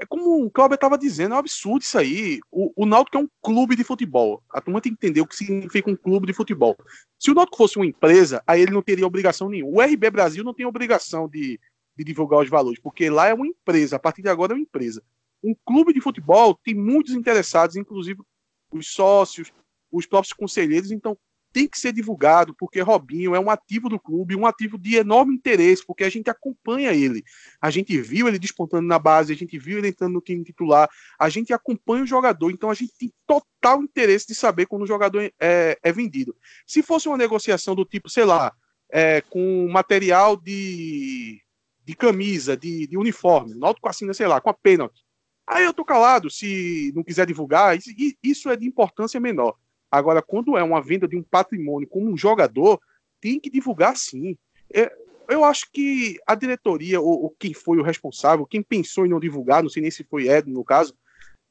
é 0.00 0.06
como 0.06 0.44
o 0.44 0.50
Cláudio 0.50 0.76
estava 0.76 0.96
dizendo, 0.96 1.32
é 1.32 1.36
um 1.36 1.40
absurdo 1.40 1.82
isso 1.82 1.98
aí. 1.98 2.38
O, 2.52 2.72
o 2.76 2.86
Náutico 2.86 3.18
é 3.18 3.20
um 3.20 3.28
clube 3.42 3.74
de 3.74 3.82
futebol. 3.82 4.42
A 4.50 4.60
turma 4.60 4.80
tem 4.80 4.94
que 4.94 5.06
entender 5.06 5.20
o 5.20 5.26
que 5.26 5.34
significa 5.34 5.90
um 5.90 5.96
clube 5.96 6.26
de 6.26 6.32
futebol. 6.32 6.76
Se 7.18 7.30
o 7.30 7.34
Náutico 7.34 7.56
fosse 7.56 7.76
uma 7.76 7.86
empresa, 7.86 8.42
aí 8.46 8.60
ele 8.60 8.70
não 8.70 8.82
teria 8.82 9.06
obrigação 9.06 9.48
nenhuma. 9.48 9.76
O 9.76 9.82
RB 9.82 10.08
Brasil 10.10 10.44
não 10.44 10.54
tem 10.54 10.64
obrigação 10.64 11.28
de, 11.28 11.58
de 11.96 12.04
divulgar 12.04 12.40
os 12.40 12.48
valores, 12.48 12.78
porque 12.78 13.10
lá 13.10 13.26
é 13.26 13.34
uma 13.34 13.46
empresa. 13.46 13.96
A 13.96 13.98
partir 13.98 14.22
de 14.22 14.28
agora 14.28 14.52
é 14.52 14.54
uma 14.54 14.62
empresa. 14.62 15.02
Um 15.42 15.54
clube 15.64 15.92
de 15.92 16.00
futebol 16.00 16.54
tem 16.54 16.74
muitos 16.74 17.14
interessados, 17.14 17.74
inclusive 17.74 18.22
os 18.70 18.92
sócios, 18.92 19.52
os 19.90 20.06
próprios 20.06 20.32
conselheiros. 20.32 20.92
Então, 20.92 21.18
tem 21.58 21.66
que 21.66 21.80
ser 21.80 21.92
divulgado, 21.92 22.54
porque 22.54 22.80
Robinho 22.80 23.34
é 23.34 23.40
um 23.40 23.50
ativo 23.50 23.88
do 23.88 23.98
clube, 23.98 24.36
um 24.36 24.46
ativo 24.46 24.78
de 24.78 24.94
enorme 24.94 25.34
interesse, 25.34 25.84
porque 25.84 26.04
a 26.04 26.08
gente 26.08 26.30
acompanha 26.30 26.92
ele. 26.92 27.24
A 27.60 27.68
gente 27.68 28.00
viu 28.00 28.28
ele 28.28 28.38
despontando 28.38 28.86
na 28.86 28.96
base, 28.96 29.32
a 29.32 29.36
gente 29.36 29.58
viu 29.58 29.78
ele 29.78 29.88
entrando 29.88 30.12
no 30.12 30.20
time 30.20 30.44
titular, 30.44 30.88
a 31.18 31.28
gente 31.28 31.52
acompanha 31.52 32.04
o 32.04 32.06
jogador, 32.06 32.52
então 32.52 32.70
a 32.70 32.74
gente 32.74 32.92
tem 32.96 33.12
total 33.26 33.82
interesse 33.82 34.28
de 34.28 34.36
saber 34.36 34.66
quando 34.66 34.82
o 34.82 34.86
jogador 34.86 35.20
é, 35.40 35.76
é 35.82 35.92
vendido. 35.92 36.32
Se 36.64 36.80
fosse 36.80 37.08
uma 37.08 37.18
negociação 37.18 37.74
do 37.74 37.84
tipo, 37.84 38.08
sei 38.08 38.24
lá, 38.24 38.52
é, 38.88 39.20
com 39.22 39.66
material 39.68 40.36
de, 40.36 41.42
de 41.84 41.96
camisa, 41.96 42.56
de, 42.56 42.86
de 42.86 42.96
uniforme, 42.96 43.56
Náutico 43.56 43.88
assina, 43.88 44.14
sei 44.14 44.28
lá, 44.28 44.40
com 44.40 44.48
a 44.48 44.54
pênalti. 44.54 45.04
Aí 45.44 45.64
eu 45.64 45.74
tô 45.74 45.84
calado, 45.84 46.30
se 46.30 46.92
não 46.94 47.02
quiser 47.02 47.26
divulgar, 47.26 47.76
isso 48.22 48.48
é 48.48 48.54
de 48.54 48.64
importância 48.64 49.18
menor. 49.18 49.56
Agora, 49.90 50.22
quando 50.22 50.56
é 50.56 50.62
uma 50.62 50.82
venda 50.82 51.08
de 51.08 51.16
um 51.16 51.22
patrimônio 51.22 51.88
como 51.88 52.10
um 52.10 52.16
jogador, 52.16 52.80
tem 53.20 53.40
que 53.40 53.50
divulgar 53.50 53.96
sim. 53.96 54.36
É, 54.72 54.92
eu 55.28 55.44
acho 55.44 55.70
que 55.72 56.18
a 56.26 56.34
diretoria, 56.34 57.00
ou, 57.00 57.24
ou, 57.24 57.36
quem 57.38 57.52
foi 57.52 57.78
o 57.78 57.82
responsável, 57.82 58.46
quem 58.46 58.62
pensou 58.62 59.04
em 59.04 59.10
não 59.10 59.20
divulgar, 59.20 59.62
não 59.62 59.70
sei 59.70 59.82
nem 59.82 59.90
se 59.90 60.04
foi 60.04 60.28
Ed 60.28 60.50
no 60.50 60.64
caso, 60.64 60.94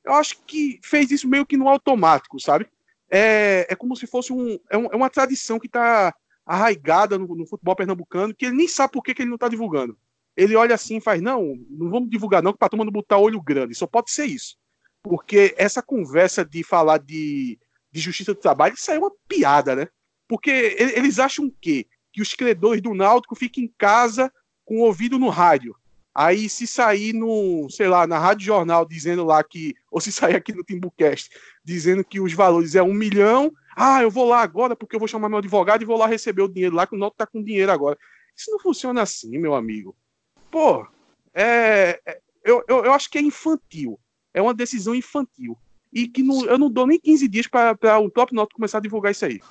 eu 0.03 0.13
acho 0.13 0.41
que 0.45 0.79
fez 0.83 1.11
isso 1.11 1.27
meio 1.27 1.45
que 1.45 1.57
no 1.57 1.67
automático, 1.67 2.39
sabe? 2.39 2.67
É, 3.09 3.67
é 3.69 3.75
como 3.75 3.95
se 3.95 4.07
fosse 4.07 4.33
um, 4.33 4.57
é, 4.69 4.77
um, 4.77 4.85
é 4.85 4.95
uma 4.95 5.09
tradição 5.09 5.59
que 5.59 5.67
está 5.67 6.13
arraigada 6.45 7.17
no, 7.17 7.27
no, 7.35 7.45
futebol 7.45 7.75
pernambucano, 7.75 8.33
que 8.33 8.45
ele 8.45 8.55
nem 8.55 8.67
sabe 8.67 8.93
por 8.93 9.03
que, 9.03 9.13
que 9.13 9.21
ele 9.21 9.29
não 9.29 9.35
está 9.35 9.47
divulgando. 9.47 9.97
Ele 10.35 10.55
olha 10.55 10.75
assim 10.75 10.97
e 10.97 11.01
faz, 11.01 11.21
não, 11.21 11.55
não 11.69 11.89
vamos 11.89 12.09
divulgar 12.09 12.41
não, 12.41 12.53
que 12.53 12.59
para 12.59 12.69
turma 12.69 12.85
não 12.85 12.91
botar 12.91 13.17
olho 13.17 13.41
grande. 13.41 13.75
Só 13.75 13.85
pode 13.85 14.11
ser 14.11 14.25
isso. 14.25 14.55
Porque 15.03 15.53
essa 15.57 15.81
conversa 15.81 16.45
de 16.45 16.63
falar 16.63 16.99
de 16.99 17.59
de 17.97 18.03
justiça 18.03 18.33
do 18.33 18.39
trabalho, 18.39 18.75
isso 18.75 18.89
aí 18.91 18.97
é 18.97 18.99
uma 18.99 19.11
piada, 19.27 19.75
né? 19.75 19.87
Porque 20.27 20.75
eles 20.79 21.19
acham 21.19 21.45
o 21.45 21.51
quê? 21.59 21.87
Que 22.13 22.21
os 22.21 22.33
credores 22.33 22.81
do 22.81 22.93
Náutico 22.93 23.35
fiquem 23.35 23.65
em 23.65 23.73
casa 23.77 24.31
com 24.63 24.77
o 24.77 24.81
ouvido 24.81 25.17
no 25.17 25.29
rádio. 25.29 25.75
Aí, 26.13 26.49
se 26.49 26.65
sair 26.65 27.13
no, 27.13 27.67
sei 27.69 27.87
lá, 27.87 28.07
na 28.07 28.17
Rádio 28.17 28.45
Jornal 28.45 28.85
dizendo 28.85 29.23
lá 29.23 29.43
que, 29.43 29.75
ou 29.91 30.01
se 30.01 30.11
sair 30.11 30.35
aqui 30.35 30.51
no 30.51 30.63
Timbucast, 30.63 31.29
dizendo 31.63 32.03
que 32.03 32.19
os 32.19 32.33
valores 32.33 32.75
é 32.75 32.81
um 32.81 32.93
milhão, 32.93 33.51
ah, 33.75 34.01
eu 34.01 34.09
vou 34.09 34.25
lá 34.25 34.41
agora 34.41 34.75
porque 34.75 34.95
eu 34.95 34.99
vou 34.99 35.07
chamar 35.07 35.29
meu 35.29 35.37
advogado 35.37 35.81
e 35.81 35.85
vou 35.85 35.97
lá 35.97 36.07
receber 36.07 36.41
o 36.41 36.47
dinheiro 36.47 36.75
lá, 36.75 36.87
que 36.87 36.95
o 36.95 36.99
Náutico 36.99 37.17
tá 37.17 37.27
com 37.27 37.43
dinheiro 37.43 37.71
agora. 37.71 37.97
Isso 38.35 38.51
não 38.51 38.59
funciona 38.59 39.01
assim, 39.01 39.37
meu 39.37 39.53
amigo. 39.53 39.95
Pô, 40.51 40.87
é, 41.33 41.99
é 42.05 42.19
eu, 42.43 42.63
eu, 42.67 42.85
eu 42.85 42.93
acho 42.93 43.09
que 43.09 43.17
é 43.17 43.21
infantil. 43.21 43.99
É 44.33 44.41
uma 44.41 44.53
decisão 44.53 44.95
infantil 44.95 45.57
e 45.97 46.07
que 46.07 46.21
não, 46.21 46.45
eu 46.45 46.59
não 46.59 46.69
dou 46.69 46.85
nem 46.85 46.99
15 46.99 47.27
dias 47.27 47.47
para 47.47 47.99
o 47.99 48.11
Top 48.11 48.31
Note 48.31 48.53
começar 48.53 48.77
a 48.77 48.81
divulgar 48.81 49.11
isso 49.11 49.25
aí. 49.25 49.41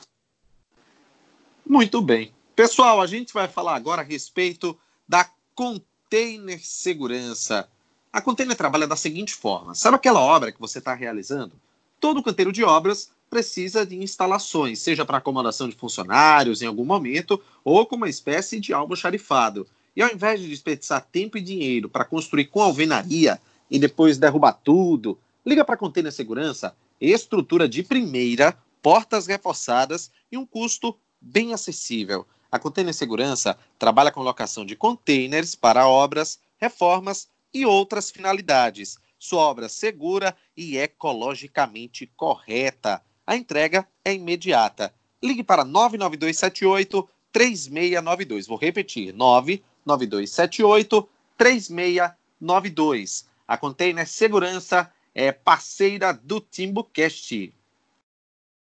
Muito 1.69 2.01
bem. 2.01 2.33
Pessoal, 2.55 3.01
a 3.01 3.07
gente 3.09 3.35
vai 3.35 3.49
falar 3.49 3.75
agora 3.75 4.01
a 4.01 4.05
respeito 4.05 4.79
da 5.09 5.29
Container 5.57 6.65
Segurança. 6.65 7.69
A 8.13 8.21
Container 8.23 8.57
trabalha 8.57 8.87
da 8.87 8.95
seguinte 8.95 9.35
forma: 9.35 9.75
sabe 9.75 9.97
aquela 9.97 10.21
obra 10.21 10.53
que 10.53 10.61
você 10.61 10.79
está 10.79 10.95
realizando? 10.95 11.53
Todo 11.99 12.23
canteiro 12.23 12.53
de 12.53 12.63
obras 12.63 13.11
precisa 13.29 13.85
de 13.85 13.97
instalações, 13.97 14.79
seja 14.79 15.05
para 15.05 15.19
acomodação 15.19 15.69
de 15.69 15.75
funcionários 15.75 16.63
em 16.63 16.67
algum 16.67 16.85
momento 16.85 17.43
ou 17.65 17.85
como 17.85 18.05
uma 18.05 18.09
espécie 18.09 18.61
de 18.61 18.73
almoxarifado. 18.73 19.67
E 19.97 20.03
ao 20.03 20.13
invés 20.13 20.41
de 20.41 20.49
desperdiçar 20.49 21.09
tempo 21.11 21.39
e 21.39 21.41
dinheiro 21.41 21.89
para 21.89 22.05
construir 22.05 22.45
com 22.45 22.63
alvenaria 22.63 23.41
e 23.69 23.81
depois 23.81 24.17
derrubar 24.17 24.53
tudo, 24.53 25.19
Liga 25.47 25.65
para 25.65 25.77
Container 25.77 26.11
Segurança, 26.11 26.77
estrutura 27.01 27.69
de 27.69 27.85
primeira, 27.85 28.59
portas 28.83 29.29
reforçadas 29.29 30.11
e 30.31 30.37
um 30.37 30.45
custo 30.45 30.99
bem 31.21 31.55
acessível. 31.55 32.27
A 32.51 32.59
Container 32.59 32.93
Segurança 32.93 33.57
trabalha 33.79 34.11
com 34.11 34.23
locação 34.23 34.67
de 34.67 34.75
containers 34.75 35.55
para 35.55 35.87
obras, 35.87 36.41
reformas 36.59 37.29
e 37.55 37.65
outras 37.65 38.11
finalidades. 38.11 38.99
Sua 39.21 39.43
obra 39.43 39.69
segura 39.69 40.37
e 40.57 40.77
ecologicamente 40.79 42.11
correta. 42.17 43.01
A 43.25 43.37
entrega 43.37 43.87
é 44.05 44.13
imediata. 44.13 44.93
Ligue 45.23 45.45
para 45.45 45.65
99278 45.65 47.09
3692. 47.31 48.49
Vou 48.49 48.59
repetir: 48.59 49.15
99278 49.15 51.09
3692. 51.39 53.29
A 53.47 53.57
Container 53.57 54.09
Segurança 54.09 54.93
é 55.17 55.33
parceira 55.33 56.13
do 56.13 56.43
TimbuCast. 56.43 57.51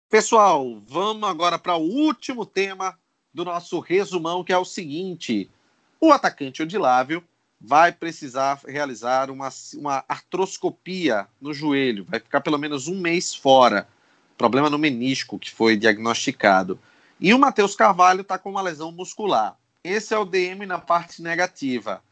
Pessoal, 0.09 0.81
vamos 0.87 1.29
agora 1.29 1.59
para 1.59 1.77
o 1.77 1.83
último 1.83 2.47
tema 2.47 2.99
do 3.35 3.45
nosso 3.45 3.79
resumão, 3.81 4.43
que 4.43 4.51
é 4.51 4.57
o 4.57 4.65
seguinte: 4.65 5.51
o 6.01 6.11
atacante 6.11 6.63
Odilávio 6.63 7.23
vai 7.61 7.93
precisar 7.93 8.59
realizar 8.67 9.31
uma, 9.31 9.51
uma 9.75 10.03
artroscopia 10.09 11.29
no 11.39 11.53
joelho, 11.53 12.07
vai 12.09 12.19
ficar 12.19 12.41
pelo 12.41 12.57
menos 12.57 12.89
um 12.89 12.99
mês 12.99 13.35
fora. 13.35 13.87
Problema 14.39 14.71
no 14.71 14.79
menisco 14.79 15.39
que 15.39 15.51
foi 15.51 15.77
diagnosticado. 15.77 16.81
E 17.21 17.35
o 17.35 17.39
Matheus 17.39 17.77
Carvalho 17.77 18.23
está 18.23 18.39
com 18.39 18.53
uma 18.53 18.63
lesão 18.63 18.91
muscular. 18.91 19.55
Esse 19.85 20.15
é 20.15 20.19
o 20.19 20.25
DM 20.25 20.65
na 20.65 20.79
parte 20.79 21.21
negativa. 21.21 22.03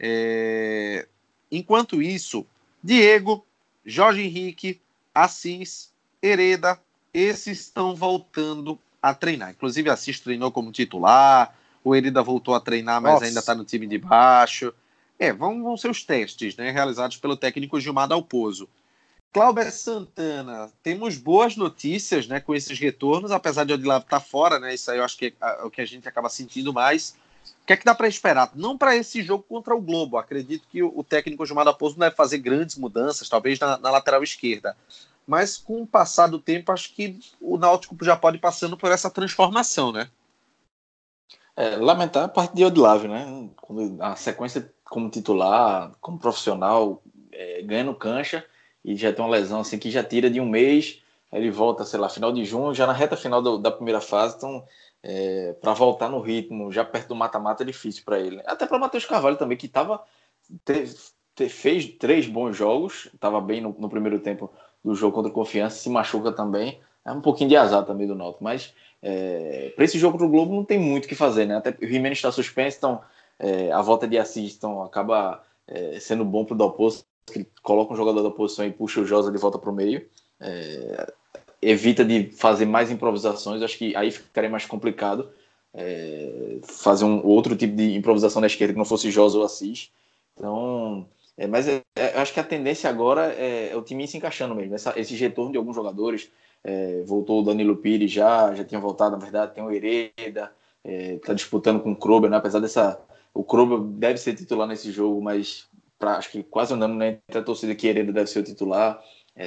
É... 0.00 1.06
Enquanto 1.52 2.02
isso, 2.02 2.44
Diego 2.82 3.46
Jorge 3.84 4.22
Henrique, 4.22 4.80
Assis, 5.14 5.92
Hereda, 6.22 6.80
esses 7.12 7.60
estão 7.60 7.94
voltando 7.94 8.78
a 9.02 9.14
treinar. 9.14 9.50
Inclusive, 9.50 9.90
Assis 9.90 10.18
treinou 10.20 10.50
como 10.50 10.72
titular, 10.72 11.54
o 11.82 11.94
Hereda 11.94 12.22
voltou 12.22 12.54
a 12.54 12.60
treinar, 12.60 13.00
mas 13.00 13.14
Nossa. 13.14 13.24
ainda 13.26 13.40
está 13.40 13.54
no 13.54 13.64
time 13.64 13.86
de 13.86 13.98
baixo. 13.98 14.72
É, 15.18 15.32
vão, 15.32 15.62
vão 15.62 15.76
ser 15.76 15.90
os 15.90 16.02
testes 16.02 16.56
né, 16.56 16.70
realizados 16.70 17.16
pelo 17.18 17.36
técnico 17.36 17.78
Gilmar 17.78 18.08
Dalpozo. 18.08 18.68
Cláudio 19.32 19.70
Santana, 19.72 20.70
temos 20.80 21.18
boas 21.18 21.56
notícias 21.56 22.28
né, 22.28 22.38
com 22.38 22.54
esses 22.54 22.78
retornos, 22.78 23.32
apesar 23.32 23.64
de 23.64 23.72
Odilavo 23.72 24.04
estar 24.04 24.20
tá 24.20 24.24
fora, 24.24 24.60
né? 24.60 24.72
Isso 24.72 24.88
aí 24.90 24.98
eu 24.98 25.04
acho 25.04 25.18
que 25.18 25.34
é 25.40 25.64
o 25.64 25.70
que 25.70 25.80
a 25.80 25.84
gente 25.84 26.08
acaba 26.08 26.28
sentindo 26.28 26.72
mais. 26.72 27.16
O 27.64 27.66
que 27.66 27.72
é 27.72 27.76
que 27.78 27.84
dá 27.84 27.94
para 27.94 28.06
esperar? 28.06 28.50
Não 28.54 28.76
para 28.76 28.94
esse 28.94 29.22
jogo 29.22 29.42
contra 29.42 29.74
o 29.74 29.80
Globo. 29.80 30.18
Acredito 30.18 30.68
que 30.70 30.82
o 30.82 31.02
técnico 31.02 31.46
Gilmar 31.46 31.64
da 31.64 31.74
não 31.80 31.94
deve 31.96 32.14
fazer 32.14 32.36
grandes 32.36 32.76
mudanças, 32.76 33.26
talvez 33.26 33.58
na, 33.58 33.78
na, 33.78 33.90
lateral 33.90 34.22
esquerda. 34.22 34.76
Mas 35.26 35.56
com 35.56 35.80
o 35.80 35.86
passar 35.86 36.26
do 36.26 36.38
tempo, 36.38 36.70
acho 36.70 36.92
que 36.92 37.18
o 37.40 37.56
Náutico 37.56 37.96
já 38.04 38.14
pode 38.14 38.36
ir 38.36 38.40
passando 38.40 38.76
por 38.76 38.92
essa 38.92 39.08
transformação, 39.08 39.92
né? 39.92 40.10
É, 41.56 41.76
lamentar 41.76 42.24
a 42.24 42.28
parte 42.28 42.54
de 42.54 42.66
Odilávio, 42.66 43.08
né? 43.08 43.48
Quando 43.56 43.96
a 44.02 44.14
sequência 44.14 44.70
como 44.84 45.08
titular, 45.08 45.90
como 46.02 46.18
profissional, 46.18 47.02
é, 47.32 47.62
ganhando 47.62 47.94
cancha 47.94 48.44
e 48.84 48.94
já 48.94 49.10
tem 49.10 49.24
uma 49.24 49.30
lesão 49.30 49.60
assim 49.60 49.78
que 49.78 49.90
já 49.90 50.04
tira 50.04 50.28
de 50.28 50.38
um 50.38 50.46
mês, 50.46 51.00
ele 51.32 51.50
volta, 51.50 51.82
sei 51.86 51.98
lá, 51.98 52.10
final 52.10 52.30
de 52.30 52.44
junho, 52.44 52.74
já 52.74 52.86
na 52.86 52.92
reta 52.92 53.16
final 53.16 53.40
do, 53.40 53.56
da 53.56 53.70
primeira 53.70 54.02
fase, 54.02 54.36
então 54.36 54.62
é, 55.06 55.52
para 55.60 55.74
voltar 55.74 56.08
no 56.08 56.18
ritmo, 56.18 56.72
já 56.72 56.82
perto 56.82 57.08
do 57.08 57.14
mata-mata, 57.14 57.62
é 57.62 57.66
difícil 57.66 58.02
para 58.06 58.18
ele. 58.18 58.40
Até 58.46 58.64
para 58.64 58.78
Matheus 58.78 59.04
Carvalho 59.04 59.36
também, 59.36 59.58
que 59.58 59.68
tava, 59.68 60.02
fez 61.50 61.88
três 61.98 62.26
bons 62.26 62.56
jogos, 62.56 63.10
estava 63.12 63.38
bem 63.38 63.60
no, 63.60 63.76
no, 63.78 63.90
primeiro 63.90 64.18
tempo 64.18 64.50
do 64.82 64.94
jogo 64.94 65.14
contra 65.14 65.30
o 65.30 65.34
Confiança, 65.34 65.76
se 65.76 65.90
machuca 65.90 66.32
também. 66.32 66.80
É 67.04 67.12
um 67.12 67.20
pouquinho 67.20 67.50
de 67.50 67.56
azar 67.56 67.84
também 67.84 68.06
do 68.06 68.14
Náutico, 68.14 68.42
mas 68.42 68.72
é, 69.02 69.74
para 69.76 69.84
esse 69.84 69.98
jogo 69.98 70.16
do 70.16 70.26
Globo 70.26 70.54
não 70.54 70.64
tem 70.64 70.78
muito 70.78 71.04
o 71.04 71.08
que 71.08 71.14
fazer, 71.14 71.44
né? 71.44 71.56
Até 71.56 71.76
o 71.84 71.86
Jimenez 71.86 72.16
está 72.16 72.32
suspenso, 72.32 72.78
então 72.78 73.02
é, 73.38 73.70
a 73.72 73.82
volta 73.82 74.08
de 74.08 74.16
Assis 74.16 74.56
então, 74.56 74.82
acaba 74.82 75.44
é, 75.68 76.00
sendo 76.00 76.24
bom 76.24 76.46
para 76.46 76.54
o 76.54 76.56
Dalpozo, 76.56 77.04
que 77.26 77.46
coloca 77.62 77.92
um 77.92 77.96
jogador 77.96 78.22
da 78.22 78.30
posição 78.30 78.64
e 78.64 78.72
puxa 78.72 79.02
o 79.02 79.04
Josa 79.04 79.30
de 79.30 79.36
volta 79.36 79.58
para 79.58 79.68
o 79.68 79.74
meio. 79.74 80.08
Evita 81.70 82.04
de 82.04 82.30
fazer 82.32 82.66
mais 82.66 82.90
improvisações, 82.90 83.62
acho 83.62 83.78
que 83.78 83.94
aí 83.96 84.10
ficaria 84.10 84.50
mais 84.50 84.66
complicado 84.66 85.30
é, 85.74 86.58
fazer 86.62 87.04
um 87.04 87.24
outro 87.26 87.56
tipo 87.56 87.74
de 87.74 87.96
improvisação 87.96 88.40
na 88.40 88.46
esquerda 88.46 88.72
que 88.72 88.78
não 88.78 88.84
fosse 88.84 89.10
Josa 89.10 89.38
ou 89.38 89.44
Assis. 89.44 89.90
Então, 90.36 91.06
é, 91.36 91.46
mas 91.46 91.66
é, 91.66 91.82
é, 91.96 92.18
acho 92.18 92.32
que 92.32 92.40
a 92.40 92.44
tendência 92.44 92.88
agora 92.88 93.32
é, 93.32 93.70
é, 93.72 93.76
o 93.76 93.82
time 93.82 94.06
se 94.06 94.16
encaixando 94.16 94.54
mesmo. 94.54 94.74
Essa, 94.74 94.98
esse 94.98 95.14
retorno 95.16 95.52
de 95.52 95.58
alguns 95.58 95.74
jogadores, 95.74 96.30
é, 96.62 97.02
voltou 97.04 97.40
o 97.40 97.44
Danilo 97.44 97.76
Pires 97.76 98.10
já, 98.10 98.54
já 98.54 98.64
tinha 98.64 98.80
voltado, 98.80 99.16
na 99.16 99.22
verdade, 99.22 99.54
tem 99.54 99.64
o 99.64 99.70
Hereda, 99.70 100.52
está 100.84 101.34
disputando 101.34 101.80
com 101.80 101.92
o 101.92 101.96
Krober, 101.96 102.30
né? 102.30 102.36
apesar 102.36 102.60
dessa. 102.60 103.00
O 103.32 103.42
Krober 103.42 103.80
deve 103.80 104.18
ser 104.18 104.34
titular 104.34 104.68
nesse 104.68 104.92
jogo, 104.92 105.20
mas 105.20 105.66
pra, 105.98 106.18
acho 106.18 106.30
que 106.30 106.42
quase 106.44 106.72
andando 106.72 106.94
né, 106.94 107.18
entre 107.28 107.38
a 107.38 107.42
torcida 107.42 107.74
que 107.74 107.88
Hereda 107.88 108.12
deve 108.12 108.30
ser 108.30 108.38
o 108.38 108.44
titular. 108.44 109.02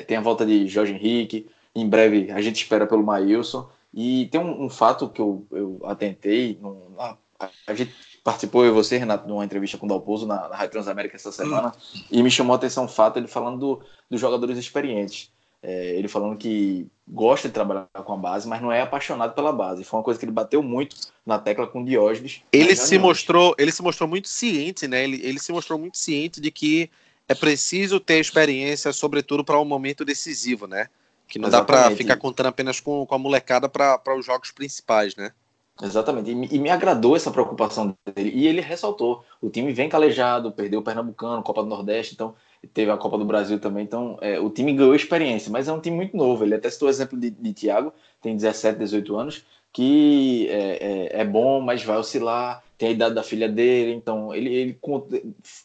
tem 0.08 0.18
a 0.18 0.22
volta 0.22 0.46
de 0.46 0.68
Jorge 0.68 0.94
Henrique, 0.94 1.48
em 1.82 1.90
breve 1.90 2.32
a 2.32 2.42
gente 2.42 2.58
espera 2.58 2.88
pelo 2.88 3.04
Maílson. 3.04 3.70
E 3.94 4.28
tem 4.28 4.40
um, 4.40 4.66
um 4.66 4.70
fato 4.70 5.10
que 5.10 5.22
eu, 5.22 5.48
eu 5.52 5.80
atentei, 5.84 6.58
num, 6.62 6.94
a, 7.00 7.18
a, 7.66 7.74
gente 7.74 7.94
participou, 8.24 8.64
eu 8.64 8.72
e 8.72 8.74
você, 8.74 8.98
Renato, 8.98 9.26
de 9.26 9.32
uma 9.32 9.46
entrevista 9.46 9.78
com 9.78 9.86
o 9.86 9.90
Dalpozo 9.90 10.28
na, 10.28 10.50
na 10.50 10.56
Rádio 10.56 10.74
Transamérica 10.74 11.16
essa 11.16 11.32
semana, 11.32 11.70
hum. 11.70 12.02
e 12.12 12.22
me 12.22 12.30
chamou 12.30 12.54
a 12.54 12.58
atenção 12.58 12.86
o 12.86 12.90
fato, 12.90 13.18
ele 13.18 13.28
falando 13.28 13.58
do, 13.58 13.82
dos 14.10 14.20
jogadores 14.20 14.58
experientes. 14.58 15.32
É, 15.64 15.96
ele 15.96 16.08
falando 16.08 16.38
que 16.38 16.88
gosta 17.08 17.48
de 17.48 17.54
trabalhar 17.54 17.88
com 18.06 18.14
a 18.14 18.18
base, 18.18 18.48
mas 18.48 18.62
não 18.62 18.72
é 18.72 18.82
apaixonado 18.82 19.34
pela 19.34 19.52
base. 19.52 19.84
Foi 19.84 19.98
uma 19.98 20.04
coisa 20.04 20.20
que 20.20 20.26
ele 20.26 20.32
bateu 20.32 20.62
muito 20.62 20.96
na 21.26 21.40
tecla 21.40 21.66
com 21.66 21.82
o 21.82 21.86
Diógenes. 21.86 22.44
Ele 22.52 22.76
se 22.76 23.00
mostrou, 23.00 23.56
ele 23.58 23.72
se 23.72 23.82
mostrou 23.82 24.08
muito 24.08 24.28
ciente, 24.28 24.88
né? 24.88 25.04
Ele, 25.04 25.20
ele 25.24 25.40
se 25.40 25.52
mostrou 25.52 25.80
muito 25.80 25.98
ciente 25.98 26.40
de 26.40 26.52
que 26.52 26.92
é 27.28 27.34
preciso 27.34 28.00
ter 28.00 28.20
experiência, 28.20 28.94
sobretudo 28.94 29.44
para 29.44 29.60
um 29.60 29.66
momento 29.66 30.06
decisivo, 30.06 30.68
né? 30.68 30.88
Que 31.28 31.38
não 31.40 31.50
Exatamente. 31.50 31.82
dá 31.82 31.88
para 31.88 31.96
ficar 31.96 32.18
contando 32.18 32.48
apenas 32.48 32.80
com, 32.80 33.06
com 33.06 33.16
a 33.16 33.20
molecada 33.20 33.68
para 33.68 34.16
os 34.18 34.26
jogos 34.26 34.52
principais, 34.52 35.16
né? 35.16 35.32
Exatamente. 35.82 36.32
E, 36.32 36.56
e, 36.56 36.60
me 36.60 36.70
agradou 36.70 37.16
essa 37.16 37.30
preocupação 37.30 37.96
dele. 38.06 38.32
E 38.34 38.48
ele 38.48 38.62
ressaltou: 38.62 39.24
o 39.42 39.50
time 39.50 39.72
vem 39.72 39.90
calejado, 39.90 40.52
perdeu 40.52 40.80
o 40.80 40.84
Pernambucano, 40.84 41.44
Copa 41.44 41.62
do 41.62 41.70
Nordeste, 41.70 42.14
então 42.14 42.34
teve 42.74 42.90
a 42.90 42.98
Copa 42.98 43.18
do 43.18 43.26
Brasil 43.26 43.60
também. 43.60 43.84
Então 43.84 44.18
é, 44.22 44.40
o 44.40 44.50
time 44.50 44.74
ganhou 44.74 44.96
experiência, 44.96 45.52
mas 45.52 45.68
é 45.68 45.74
um 45.74 45.80
time 45.80 45.96
muito 45.96 46.18
novo. 46.18 46.44
Ele 46.44 46.56
até 46.56 46.70
citou 46.70 46.88
o 46.88 46.92
exemplo 46.92 47.20
de, 47.20 47.30
de 47.30 47.54
Thiago, 47.54 47.94
tem 48.22 48.36
17, 48.36 48.80
18 48.80 49.16
anos, 49.16 49.46
que 49.72 50.48
é, 50.50 51.12
é, 51.18 51.22
é, 51.22 51.26
bom, 51.26 51.62
mas 51.62 51.84
vai 51.84 51.98
oscilar. 51.98 52.64
Tem 52.78 52.90
a 52.90 52.92
idade 52.92 53.16
da 53.16 53.24
filha 53.24 53.50
dele, 53.50 53.94
então 53.94 54.34
ele, 54.34 54.54
ele 54.54 54.80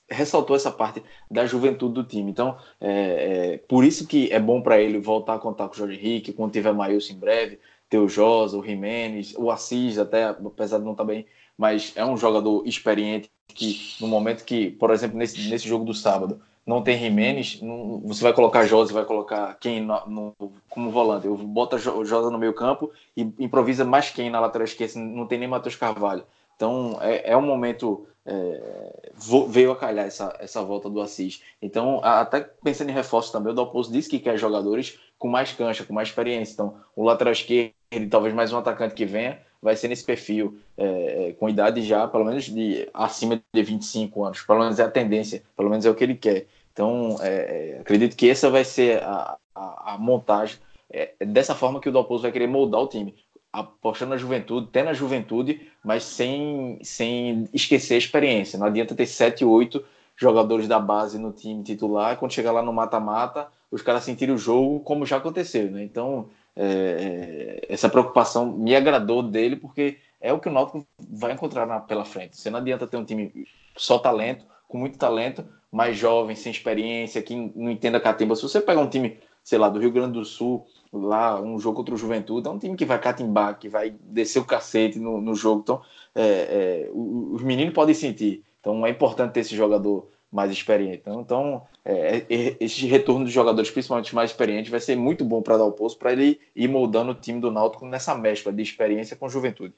ressaltou 0.09 0.57
essa 0.57 0.71
parte 0.71 1.03
da 1.31 1.45
juventude 1.45 1.95
do 1.95 2.05
time. 2.05 2.31
Então, 2.31 2.57
é, 2.81 3.55
é 3.55 3.59
por 3.69 3.85
isso 3.85 4.07
que 4.07 4.33
é 4.33 4.41
bom 4.41 4.63
para 4.63 4.81
ele 4.81 4.99
voltar 4.99 5.35
a 5.35 5.39
contar 5.39 5.69
com 5.69 5.75
o 5.75 5.77
Jorge 5.77 5.99
Henrique, 5.99 6.33
quando 6.33 6.53
tiver 6.53 6.73
Maílson 6.73 7.13
em 7.13 7.19
breve, 7.19 7.59
ter 7.91 7.99
o 7.99 8.09
Josa, 8.09 8.57
o 8.57 8.65
Jimenez, 8.65 9.35
o 9.37 9.51
Assis, 9.51 9.99
até 9.99 10.25
apesar 10.25 10.79
de 10.79 10.85
não 10.85 10.93
estar 10.93 11.05
tá 11.05 11.09
bem, 11.09 11.27
mas 11.59 11.93
é 11.95 12.05
um 12.05 12.17
jogador 12.17 12.67
experiente 12.67 13.31
que 13.49 13.97
no 14.01 14.09
momento 14.09 14.45
que, 14.45 14.71
por 14.71 14.91
exemplo, 14.91 15.19
nesse, 15.19 15.51
nesse 15.51 15.69
jogo 15.69 15.85
do 15.85 15.93
sábado, 15.93 16.41
não 16.65 16.83
tem 16.83 16.99
Jimenez, 16.99 17.61
não, 17.61 18.01
você 18.05 18.23
vai 18.23 18.33
colocar 18.33 18.65
Josa, 18.65 18.93
vai 18.93 19.05
colocar 19.05 19.55
quem 19.61 19.81
no, 19.81 20.07
no, 20.07 20.35
como 20.71 20.91
volante. 20.91 21.27
Eu 21.27 21.37
bota 21.37 21.77
Josa 21.77 22.31
no 22.31 22.39
meio 22.39 22.55
campo 22.55 22.91
e 23.17 23.23
improvisa 23.39 23.85
mais 23.85 24.11
quem 24.11 24.31
na 24.31 24.41
lateral 24.41 24.65
esquerda, 24.65 24.99
não 24.99 25.27
tem 25.27 25.39
nem 25.39 25.49
Matheus 25.49 25.77
Carvalho. 25.77 26.25
Então 26.63 26.97
é, 27.01 27.33
é 27.33 27.37
um 27.37 27.43
momento 27.43 28.07
é, 28.25 29.11
veio 29.49 29.73
a 29.73 29.77
calhar 29.77 30.07
essa, 30.07 30.33
essa 30.39 30.63
volta 30.63 30.89
do 30.89 31.01
Assis. 31.01 31.43
Então, 31.61 32.01
até 32.05 32.49
pensando 32.63 32.91
em 32.91 32.95
reforço 32.95 33.33
também, 33.33 33.53
o 33.53 33.57
Dalpozo 33.57 33.91
disse 33.91 34.09
que 34.09 34.21
quer 34.21 34.39
jogadores 34.39 34.97
com 35.19 35.27
mais 35.27 35.53
cancha, 35.53 35.85
com 35.85 35.93
mais 35.93 36.09
experiência. 36.09 36.53
Então, 36.53 36.77
o 36.95 37.03
lateral 37.03 37.33
esquerdo, 37.33 37.75
talvez 38.09 38.33
mais 38.33 38.53
um 38.53 38.59
atacante 38.59 38.95
que 38.95 39.05
venha, 39.05 39.41
vai 39.61 39.75
ser 39.75 39.89
nesse 39.89 40.05
perfil, 40.05 40.57
é, 40.79 41.31
é 41.31 41.33
com 41.33 41.49
idade 41.49 41.83
já, 41.83 42.07
pelo 42.07 42.25
menos 42.25 42.45
de 42.45 42.89
acima 42.95 43.43
de 43.53 43.63
25 43.63 44.25
anos. 44.25 44.43
Pelo 44.43 44.61
menos 44.61 44.79
é 44.79 44.85
a 44.85 44.91
tendência, 44.91 45.43
pelo 45.57 45.69
menos 45.69 45.85
é 45.85 45.91
o 45.91 45.97
que 45.97 46.05
ele 46.05 46.15
quer. 46.15 46.47
Então, 46.73 47.17
é, 47.21 47.73
é 47.75 47.79
acredito 47.81 48.17
que 48.17 48.31
essa 48.31 48.49
vai 48.49 48.65
ser 48.65 49.03
a, 49.03 49.37
a, 49.53 49.95
a 49.95 49.99
montagem. 49.99 50.59
É 50.89 51.13
dessa 51.25 51.57
forma 51.57 51.81
que 51.81 51.89
o 51.89 51.93
Dalpozo 51.93 52.23
vai 52.23 52.31
querer 52.31 52.47
moldar 52.47 52.83
o 52.83 52.87
time 52.87 53.15
apostando 53.53 54.11
na 54.11 54.17
juventude, 54.17 54.69
tendo 54.73 54.89
a 54.89 54.95
juventude, 54.95 55.69
mas 55.85 56.05
sem, 56.05 56.79
sem 56.83 57.49
esquecer 57.53 57.95
a 57.95 57.99
experiência. 57.99 58.59
Não 58.59 58.67
adianta 58.67 58.95
ter 58.95 59.07
7, 59.07 59.45
8 59.45 59.85
jogadores 60.17 60.67
da 60.67 60.79
base 60.79 61.19
no 61.19 61.33
time 61.33 61.63
titular, 61.63 62.17
quando 62.17 62.33
chegar 62.33 62.53
lá 62.53 62.63
no 62.63 62.73
mata-mata, 62.73 63.49
os 63.71 63.83
caras 63.83 64.05
sentirem 64.05 64.35
o 64.35 64.39
jogo 64.39 64.81
como 64.81 65.05
já 65.05 65.17
aconteceu. 65.17 65.71
Né? 65.71 65.83
Então, 65.83 66.31
é, 66.57 67.61
é, 67.69 67.73
essa 67.73 67.89
preocupação 67.89 68.47
me 68.47 68.75
agradou 68.75 69.23
dele, 69.23 69.57
porque 69.57 69.99
é 70.21 70.33
o 70.33 70.39
que 70.39 70.49
o 70.49 70.53
Náutico 70.53 70.87
vai 70.99 71.33
encontrar 71.33 71.67
na, 71.67 71.81
pela 71.81 72.05
frente. 72.05 72.37
Você 72.37 72.49
não 72.49 72.59
adianta 72.59 72.87
ter 72.87 72.97
um 72.97 73.05
time 73.05 73.47
só 73.77 73.99
talento, 73.99 74.47
com 74.69 74.79
muito 74.79 74.99
talento, 74.99 75.45
mais 75.71 75.97
jovem, 75.97 76.37
sem 76.37 76.53
experiência, 76.53 77.23
que 77.23 77.35
não 77.35 77.71
entenda 77.71 78.01
catimba. 78.01 78.37
Se 78.37 78.43
você 78.43 78.61
pegar 78.61 78.81
um 78.81 78.89
time, 78.89 79.19
sei 79.43 79.59
lá, 79.59 79.69
do 79.69 79.81
Rio 79.81 79.91
Grande 79.91 80.13
do 80.13 80.25
Sul, 80.25 80.67
lá 80.93 81.41
um 81.41 81.59
jogo 81.59 81.77
contra 81.77 81.95
o 81.95 81.99
Juventude, 81.99 82.47
é 82.47 82.51
um 82.51 82.59
time 82.59 82.77
que 82.77 82.85
vai 82.85 82.99
catimbar, 82.99 83.59
que 83.59 83.69
vai 83.69 83.91
descer 83.91 84.41
o 84.41 84.45
cacete 84.45 84.99
no, 84.99 85.21
no 85.21 85.35
jogo. 85.35 85.61
Então, 85.63 85.83
é, 86.15 86.23
é, 86.23 86.91
os 86.93 87.43
meninos 87.43 87.73
podem 87.73 87.95
sentir. 87.95 88.45
Então, 88.61 88.85
é 88.85 88.91
importante 88.91 89.33
ter 89.33 89.41
esse 89.41 89.57
jogador 89.57 90.09
mais 90.31 90.51
experiente. 90.51 91.03
Então, 91.03 91.21
então 91.21 91.63
é, 91.85 92.25
é 92.29 92.57
esse 92.59 92.87
retorno 92.87 93.25
dos 93.25 93.33
jogadores, 93.33 93.71
principalmente 93.71 94.15
mais 94.15 94.31
experientes, 94.31 94.71
vai 94.71 94.81
ser 94.81 94.97
muito 94.97 95.25
bom 95.25 95.43
para 95.43 95.59
dar 95.59 95.65
o 95.65 95.73
posto, 95.73 95.99
para 95.99 96.13
ele 96.13 96.41
ir 96.57 96.69
moldando 96.69 97.13
o 97.13 97.15
time 97.15 97.41
do 97.41 97.51
Náutico 97.51 97.87
nessa 97.87 98.15
mescla 98.15 98.53
de 98.53 98.63
experiência 98.63 99.15
com 99.15 99.29
juventude. 99.29 99.75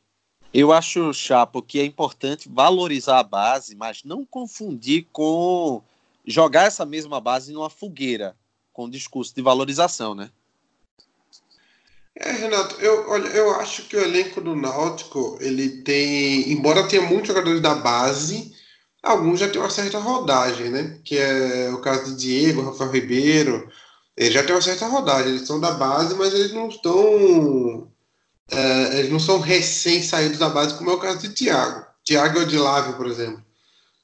Eu 0.53 0.73
acho, 0.73 1.12
Chapo, 1.12 1.61
que 1.61 1.81
é 1.81 1.85
importante 1.85 2.49
valorizar 2.49 3.19
a 3.19 3.25
base, 3.25 3.75
mas 3.75 4.05
não 4.05 4.25
confundir 4.25 5.09
com 5.12 5.83
jogar 6.25 6.67
essa 6.67 6.87
mesma 6.87 7.21
base 7.21 7.53
numa 7.53 7.69
fogueira, 7.69 8.37
com 8.73 8.89
discurso 8.89 9.35
de 9.35 9.43
valorização, 9.43 10.15
né? 10.15 10.31
É, 12.17 12.31
Renato, 12.31 12.77
eu, 12.81 13.09
olha, 13.09 13.27
eu 13.29 13.55
acho 13.57 13.83
que 13.89 13.97
o 13.97 14.01
elenco 14.01 14.41
do 14.41 14.55
Náutico, 14.55 15.37
ele 15.41 15.83
tem, 15.83 16.53
embora 16.53 16.87
tenha 16.87 17.03
muitos 17.03 17.29
jogadores 17.29 17.61
da 17.61 17.75
base, 17.75 18.53
alguns 19.03 19.41
já 19.41 19.49
têm 19.49 19.61
uma 19.61 19.71
certa 19.71 19.99
rodagem, 19.99 20.71
né? 20.71 21.01
Que 21.05 21.19
é 21.19 21.71
o 21.71 21.81
caso 21.81 22.15
de 22.15 22.17
Diego, 22.17 22.62
Rafael 22.62 22.93
Ribeiro, 22.93 23.69
eles 24.17 24.33
já 24.33 24.45
têm 24.45 24.55
uma 24.55 24.62
certa 24.62 24.87
rodagem, 24.87 25.31
eles 25.31 25.47
são 25.47 25.59
da 25.59 25.73
base, 25.73 26.15
mas 26.15 26.33
eles 26.33 26.53
não 26.53 26.69
estão, 26.69 27.91
é, 28.49 28.99
eles 29.01 29.11
não 29.11 29.19
são 29.19 29.41
recém-saídos 29.41 30.39
da 30.39 30.49
base, 30.49 30.75
como 30.75 30.91
é 30.91 30.95
o 30.95 31.01
caso 31.01 31.19
de 31.19 31.31
Thiago. 31.31 31.85
Thiago 32.05 32.41
Odilávio, 32.41 32.95
por 32.95 33.07
exemplo. 33.07 33.43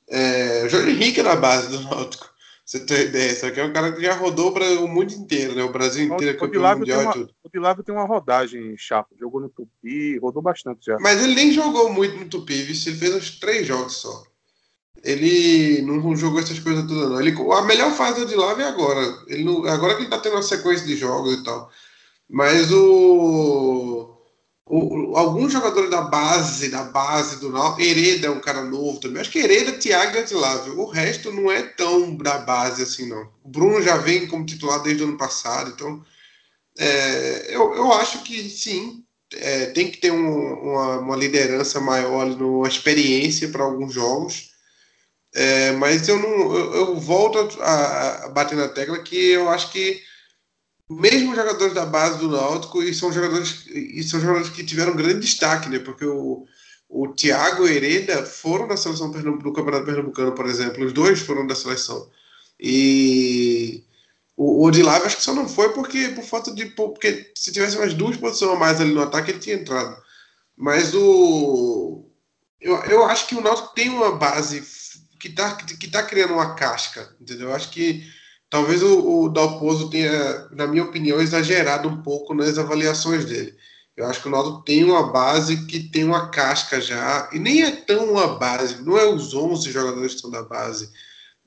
É, 0.08 0.64
o 0.64 0.68
Jorge 0.68 0.90
Henrique 0.90 1.20
é 1.20 1.22
da 1.22 1.36
base 1.36 1.68
do 1.68 1.80
Náutico. 1.82 2.28
Você 2.64 2.80
tem 2.80 3.02
ideia, 3.02 3.32
isso 3.32 3.46
aqui 3.46 3.60
é 3.60 3.64
um 3.64 3.72
cara 3.72 3.92
que 3.92 4.00
já 4.00 4.14
rodou 4.14 4.52
para 4.52 4.64
o 4.80 4.88
mundo 4.88 5.12
inteiro, 5.12 5.54
né? 5.54 5.62
O 5.62 5.72
Brasil 5.72 6.04
inteiro, 6.04 6.36
o, 6.36 6.40
campeão 6.40 6.78
mundial 6.78 7.00
uma, 7.02 7.12
tudo. 7.12 7.34
O 7.50 7.58
Dilávio 7.58 7.82
tem 7.82 7.92
uma 7.92 8.06
rodagem 8.06 8.76
chapa, 8.78 9.08
jogou 9.18 9.40
no 9.40 9.48
Tupi, 9.48 10.18
rodou 10.18 10.40
bastante 10.40 10.86
já. 10.86 10.96
Mas 11.00 11.20
ele 11.20 11.34
nem 11.34 11.52
jogou 11.52 11.92
muito 11.92 12.16
no 12.16 12.28
Tupi, 12.28 12.62
viu? 12.62 12.76
ele 12.86 12.96
fez 12.96 13.14
uns 13.14 13.40
três 13.40 13.66
jogos 13.66 13.96
só. 13.96 14.22
Ele 15.02 15.82
não 15.82 16.14
jogou 16.14 16.38
essas 16.38 16.60
coisas 16.60 16.86
todas, 16.86 17.10
não. 17.10 17.20
Ele, 17.20 17.34
a 17.52 17.62
melhor 17.62 17.90
fase 17.92 18.20
do 18.20 18.26
Dilávio 18.26 18.64
é 18.64 18.68
agora. 18.68 19.00
Ele 19.26 19.42
não, 19.42 19.64
agora 19.66 19.96
que 19.96 20.02
ele 20.02 20.10
tá 20.10 20.20
tendo 20.20 20.36
uma 20.36 20.42
sequência 20.42 20.86
de 20.86 20.96
jogos 20.96 21.34
e 21.34 21.42
tal. 21.42 21.70
Mas 22.28 22.70
o 22.70 24.20
o, 24.70 25.16
alguns 25.16 25.52
jogadores 25.52 25.90
da 25.90 26.02
base, 26.02 26.70
da 26.70 26.84
base 26.84 27.40
do 27.40 27.50
Náutico, 27.50 27.82
Hereda 27.82 28.28
é 28.28 28.30
um 28.30 28.40
cara 28.40 28.62
novo 28.62 29.00
também. 29.00 29.20
Acho 29.20 29.30
que 29.32 29.40
Hereda, 29.40 29.72
Thiago 29.72 30.14
e 30.14 30.20
Adilávio. 30.20 30.78
O 30.78 30.86
resto 30.86 31.32
não 31.32 31.50
é 31.50 31.62
tão 31.62 32.14
da 32.14 32.38
base 32.38 32.84
assim, 32.84 33.08
não. 33.08 33.28
O 33.42 33.48
Bruno 33.48 33.82
já 33.82 33.96
vem 33.96 34.28
como 34.28 34.46
titular 34.46 34.80
desde 34.80 35.02
o 35.02 35.08
ano 35.08 35.18
passado, 35.18 35.72
então 35.74 36.00
é, 36.80 37.54
eu, 37.54 37.74
eu 37.74 37.92
acho 37.92 38.22
que 38.22 38.48
sim, 38.48 39.04
é, 39.34 39.66
tem 39.66 39.90
que 39.90 39.98
ter 39.98 40.10
um, 40.10 40.54
uma, 40.54 40.98
uma, 40.98 41.16
liderança 41.16 41.78
maior, 41.78 42.26
uma 42.26 42.66
experiência 42.66 43.50
para 43.50 43.62
alguns 43.62 43.92
jogos. 43.92 44.50
É, 45.34 45.72
mas 45.72 46.08
eu 46.08 46.18
não, 46.18 46.56
eu, 46.56 46.74
eu 46.74 46.96
volto 46.96 47.38
a, 47.60 48.24
a, 48.24 48.28
bater 48.30 48.56
na 48.56 48.68
tecla 48.68 48.98
que 49.02 49.14
eu 49.14 49.48
acho 49.50 49.70
que 49.70 50.02
mesmo 50.88 51.36
jogadores 51.36 51.74
da 51.74 51.84
base 51.86 52.18
do 52.18 52.28
Náutico 52.28 52.82
e 52.82 52.94
são 52.94 53.12
jogadores 53.12 53.66
e 53.68 54.02
são 54.02 54.18
jogadores 54.18 54.48
que 54.48 54.64
tiveram 54.64 54.96
grande 54.96 55.20
destaque, 55.20 55.68
né? 55.68 55.78
Porque 55.78 56.04
o, 56.06 56.46
o 56.88 57.08
Thiago 57.08 57.68
e 57.68 57.76
Hereda 57.76 58.24
foram 58.24 58.66
da 58.66 58.76
seleção 58.76 59.10
do 59.10 59.52
Campeonato 59.52 59.84
Pernambucano, 59.84 60.34
por 60.34 60.46
exemplo, 60.46 60.84
os 60.84 60.92
dois 60.94 61.20
foram 61.20 61.46
da 61.46 61.54
seleção. 61.54 62.10
E 62.58 63.84
o, 64.40 64.62
o 64.62 64.64
Odilave 64.64 65.04
acho 65.04 65.18
que 65.18 65.22
só 65.22 65.34
não 65.34 65.46
foi 65.46 65.74
porque 65.74 66.08
por 66.08 66.24
falta 66.24 66.50
de 66.54 66.64
porque 66.64 67.30
se 67.34 67.52
tivesse 67.52 67.76
umas 67.76 67.92
duas 67.92 68.16
posições 68.16 68.56
a 68.56 68.58
mais 68.58 68.80
ali 68.80 68.94
no 68.94 69.02
ataque 69.02 69.32
ele 69.32 69.38
tinha 69.38 69.56
entrado. 69.56 69.94
Mas 70.56 70.94
o 70.94 72.06
eu, 72.58 72.74
eu 72.84 73.04
acho 73.04 73.26
que 73.26 73.34
o 73.34 73.42
Náutico 73.42 73.74
tem 73.74 73.90
uma 73.90 74.16
base 74.16 74.62
que 75.18 75.28
está 75.28 75.54
que 75.56 75.90
tá 75.90 76.02
criando 76.02 76.32
uma 76.32 76.54
casca, 76.54 77.14
entendeu? 77.20 77.48
Eu 77.48 77.54
acho 77.54 77.70
que 77.70 78.02
talvez 78.48 78.82
o, 78.82 79.24
o 79.24 79.28
Dalpozo 79.28 79.90
tenha, 79.90 80.48
na 80.52 80.66
minha 80.66 80.84
opinião, 80.84 81.20
exagerado 81.20 81.86
um 81.88 82.02
pouco 82.02 82.32
nas 82.32 82.56
avaliações 82.56 83.26
dele. 83.26 83.54
Eu 83.94 84.06
acho 84.06 84.22
que 84.22 84.28
o 84.28 84.30
Náutico 84.30 84.62
tem 84.64 84.84
uma 84.84 85.12
base 85.12 85.66
que 85.66 85.80
tem 85.90 86.04
uma 86.04 86.30
casca 86.30 86.80
já, 86.80 87.28
e 87.32 87.38
nem 87.38 87.62
é 87.62 87.70
tão 87.72 88.12
uma 88.12 88.38
base, 88.38 88.82
não 88.82 88.96
é 88.96 89.04
os 89.04 89.34
11 89.34 89.70
jogadores 89.70 90.12
que 90.12 90.16
estão 90.16 90.30
da 90.30 90.42
base. 90.42 90.90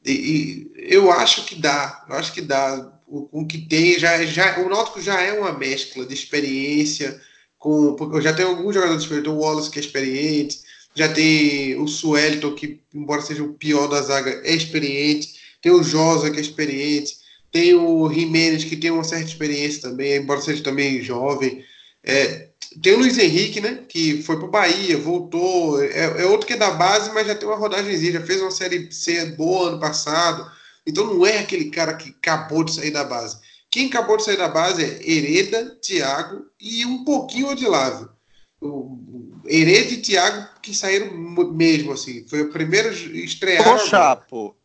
E, 0.05 0.11
e 0.11 0.71
eu 0.75 1.11
acho 1.11 1.45
que 1.45 1.55
dá, 1.55 2.05
eu 2.09 2.15
acho 2.15 2.33
que 2.33 2.41
dá. 2.41 2.91
O, 3.07 3.41
o 3.41 3.47
que 3.47 3.59
tem, 3.59 3.99
já, 3.99 4.25
já, 4.25 4.59
o 4.59 4.69
Náutico 4.69 5.01
já 5.01 5.21
é 5.21 5.33
uma 5.33 5.51
mescla 5.53 6.05
de 6.05 6.13
experiência, 6.13 7.21
com, 7.59 7.95
porque 7.95 8.21
já 8.21 8.33
tem 8.33 8.45
alguns 8.45 8.73
jogadores 8.73 9.03
experientes, 9.03 9.31
o 9.31 9.37
Wallace 9.37 9.69
que 9.69 9.79
é 9.79 9.81
experiente, 9.81 10.59
já 10.95 11.11
tem 11.11 11.79
o 11.79 11.87
Suelton, 11.87 12.53
que, 12.53 12.79
embora 12.93 13.21
seja 13.21 13.43
o 13.43 13.53
pior 13.53 13.87
da 13.87 14.01
zaga, 14.01 14.41
é 14.43 14.53
experiente. 14.53 15.41
Tem 15.61 15.71
o 15.71 15.83
Josa, 15.83 16.29
que 16.29 16.37
é 16.37 16.41
experiente. 16.41 17.17
Tem 17.51 17.73
o 17.73 18.11
Jimenez, 18.11 18.63
que 18.63 18.75
tem 18.75 18.91
uma 18.91 19.03
certa 19.03 19.25
experiência 19.25 19.81
também, 19.81 20.17
embora 20.17 20.41
seja 20.41 20.63
também 20.63 21.01
jovem. 21.01 21.63
É, 22.03 22.49
tem 22.81 22.93
o 22.93 22.99
Luiz 22.99 23.17
Henrique, 23.17 23.61
né? 23.61 23.83
Que 23.87 24.21
foi 24.23 24.37
para 24.37 24.45
o 24.45 24.51
Bahia, 24.51 24.97
voltou. 24.97 25.81
É, 25.81 26.21
é, 26.21 26.25
outro 26.25 26.47
que 26.47 26.53
é 26.53 26.57
da 26.57 26.71
base, 26.71 27.11
mas 27.13 27.27
já 27.27 27.35
tem 27.35 27.47
uma 27.47 27.57
rodagemzinha, 27.57 28.13
já 28.13 28.21
fez 28.21 28.41
uma 28.41 28.51
série 28.51 28.91
C 28.91 29.25
boa 29.31 29.69
ano 29.69 29.79
passado. 29.79 30.49
Então 30.85 31.05
não 31.05 31.25
é 31.25 31.39
aquele 31.39 31.69
cara 31.69 31.93
que 31.93 32.09
acabou 32.09 32.63
de 32.63 32.73
sair 32.73 32.91
da 32.91 33.03
base. 33.03 33.37
Quem 33.71 33.87
acabou 33.87 34.17
de 34.17 34.23
sair 34.23 34.37
da 34.37 34.47
base 34.47 34.83
é 34.83 35.11
Hereda, 35.11 35.77
Thiago 35.81 36.45
e 36.59 36.85
um 36.85 37.03
pouquinho 37.03 37.47
Odilávio 37.47 38.13
o 38.63 38.97
Herede 39.45 39.95
e 39.95 40.01
Thiago 40.01 40.47
que 40.61 40.73
saíram 40.73 41.11
mesmo, 41.51 41.91
assim. 41.91 42.25
Foi 42.27 42.41
o 42.43 42.51
primeiro 42.51 42.89
estrear. 42.89 43.67
Ô, 43.67 43.77
Chapo. 43.77 44.55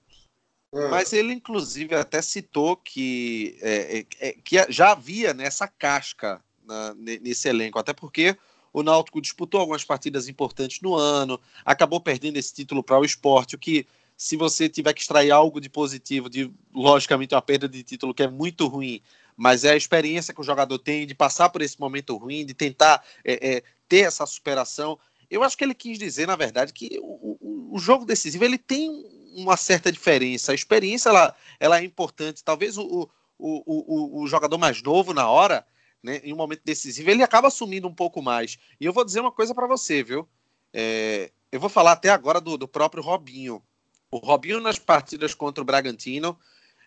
Ah. 0.72 0.88
Mas 0.88 1.12
ele, 1.12 1.32
inclusive, 1.32 1.94
até 1.94 2.22
citou 2.22 2.76
que, 2.76 3.58
é, 3.60 3.98
é, 3.98 4.28
é 4.28 4.32
que 4.32 4.56
já 4.68 4.92
havia 4.92 5.34
nessa 5.34 5.66
casca 5.66 6.40
na, 6.68 6.94
nesse 6.94 7.48
elenco, 7.48 7.78
até 7.78 7.92
porque 7.92 8.36
o 8.72 8.82
Náutico 8.82 9.20
disputou 9.20 9.60
algumas 9.60 9.82
partidas 9.82 10.28
importantes 10.28 10.80
no 10.82 10.94
ano, 10.94 11.40
acabou 11.64 12.00
perdendo 12.00 12.36
esse 12.36 12.54
título 12.54 12.82
para 12.82 12.98
o 12.98 13.04
esporte, 13.04 13.56
o 13.56 13.58
que, 13.58 13.86
se 14.16 14.36
você 14.36 14.68
tiver 14.68 14.92
que 14.92 15.00
extrair 15.00 15.30
algo 15.30 15.60
de 15.60 15.70
positivo, 15.70 16.28
de 16.28 16.52
logicamente 16.74 17.34
uma 17.34 17.42
perda 17.42 17.68
de 17.68 17.82
título 17.82 18.12
que 18.12 18.22
é 18.22 18.28
muito 18.28 18.66
ruim, 18.66 19.00
mas 19.36 19.64
é 19.64 19.70
a 19.70 19.76
experiência 19.76 20.34
que 20.34 20.40
o 20.40 20.44
jogador 20.44 20.78
tem 20.78 21.06
de 21.06 21.14
passar 21.14 21.48
por 21.48 21.62
esse 21.62 21.78
momento 21.80 22.16
ruim, 22.16 22.44
de 22.44 22.52
tentar 22.52 23.02
é, 23.24 23.56
é, 23.56 23.62
ter 23.88 24.00
essa 24.00 24.26
superação. 24.26 24.98
Eu 25.30 25.42
acho 25.44 25.56
que 25.56 25.64
ele 25.64 25.74
quis 25.74 25.98
dizer, 25.98 26.26
na 26.26 26.34
verdade, 26.34 26.72
que 26.72 26.98
o, 27.00 27.38
o, 27.40 27.76
o, 27.76 27.78
jogo 27.78 28.04
decisivo 28.04 28.44
ele 28.44 28.58
tem 28.58 28.90
uma 29.36 29.56
certa 29.56 29.92
diferença. 29.92 30.50
A 30.50 30.54
experiência 30.54 31.10
ela, 31.10 31.34
ela 31.60 31.78
é 31.78 31.84
importante. 31.84 32.42
Talvez 32.42 32.76
o, 32.76 33.08
o, 33.38 34.22
o, 34.22 34.26
jogador 34.26 34.58
mais 34.58 34.82
novo 34.82 35.14
na 35.14 35.28
hora, 35.28 35.64
né, 36.02 36.20
em 36.22 36.32
um 36.32 36.36
momento 36.36 36.62
decisivo, 36.64 37.10
ele 37.10 37.22
acaba 37.22 37.48
assumindo 37.48 37.88
um 37.88 37.94
pouco 37.94 38.22
mais. 38.22 38.58
E 38.80 38.84
eu 38.84 38.92
vou 38.92 39.04
dizer 39.04 39.20
uma 39.20 39.32
coisa 39.32 39.54
para 39.54 39.66
você, 39.66 40.02
viu? 40.02 40.28
É, 40.72 41.30
eu 41.50 41.60
vou 41.60 41.68
falar 41.68 41.92
até 41.92 42.10
agora 42.10 42.40
do, 42.40 42.56
do, 42.56 42.68
próprio 42.68 43.02
Robinho. 43.02 43.62
O 44.10 44.18
Robinho 44.18 44.60
nas 44.60 44.78
partidas 44.78 45.34
contra 45.34 45.62
o 45.62 45.64
Bragantino, 45.64 46.38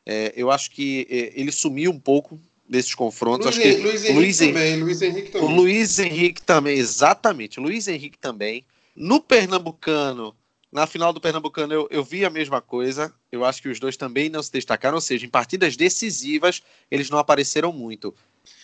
é, 0.05 0.33
eu 0.35 0.49
acho 0.51 0.71
que 0.71 1.07
é, 1.09 1.39
ele 1.39 1.51
sumiu 1.51 1.91
um 1.91 1.99
pouco 1.99 2.39
desses 2.67 2.95
confrontos. 2.95 3.45
Luiz, 3.45 3.57
acho 3.57 3.61
que 3.61 3.81
Luiz 3.81 4.03
Henrique 4.03 4.19
Luiz 4.19 4.37
também, 4.37 4.79
Luiz 4.81 5.01
Henrique 5.01 5.31
também. 5.31 5.47
O 5.47 5.51
Luiz 5.51 5.99
Henrique 5.99 6.41
também, 6.41 6.77
exatamente. 6.77 7.59
Luiz 7.59 7.87
Henrique 7.87 8.17
também. 8.17 8.65
No 8.95 9.19
Pernambucano, 9.19 10.35
na 10.71 10.87
final 10.87 11.11
do 11.11 11.19
Pernambucano, 11.19 11.73
eu, 11.73 11.87
eu 11.91 12.03
vi 12.03 12.23
a 12.23 12.29
mesma 12.29 12.61
coisa. 12.61 13.13
Eu 13.31 13.43
acho 13.43 13.61
que 13.61 13.67
os 13.67 13.79
dois 13.79 13.97
também 13.97 14.29
não 14.29 14.41
se 14.41 14.51
destacaram, 14.51 14.95
ou 14.95 15.01
seja, 15.01 15.25
em 15.25 15.29
partidas 15.29 15.75
decisivas, 15.75 16.61
eles 16.89 17.09
não 17.09 17.19
apareceram 17.19 17.73
muito. 17.73 18.15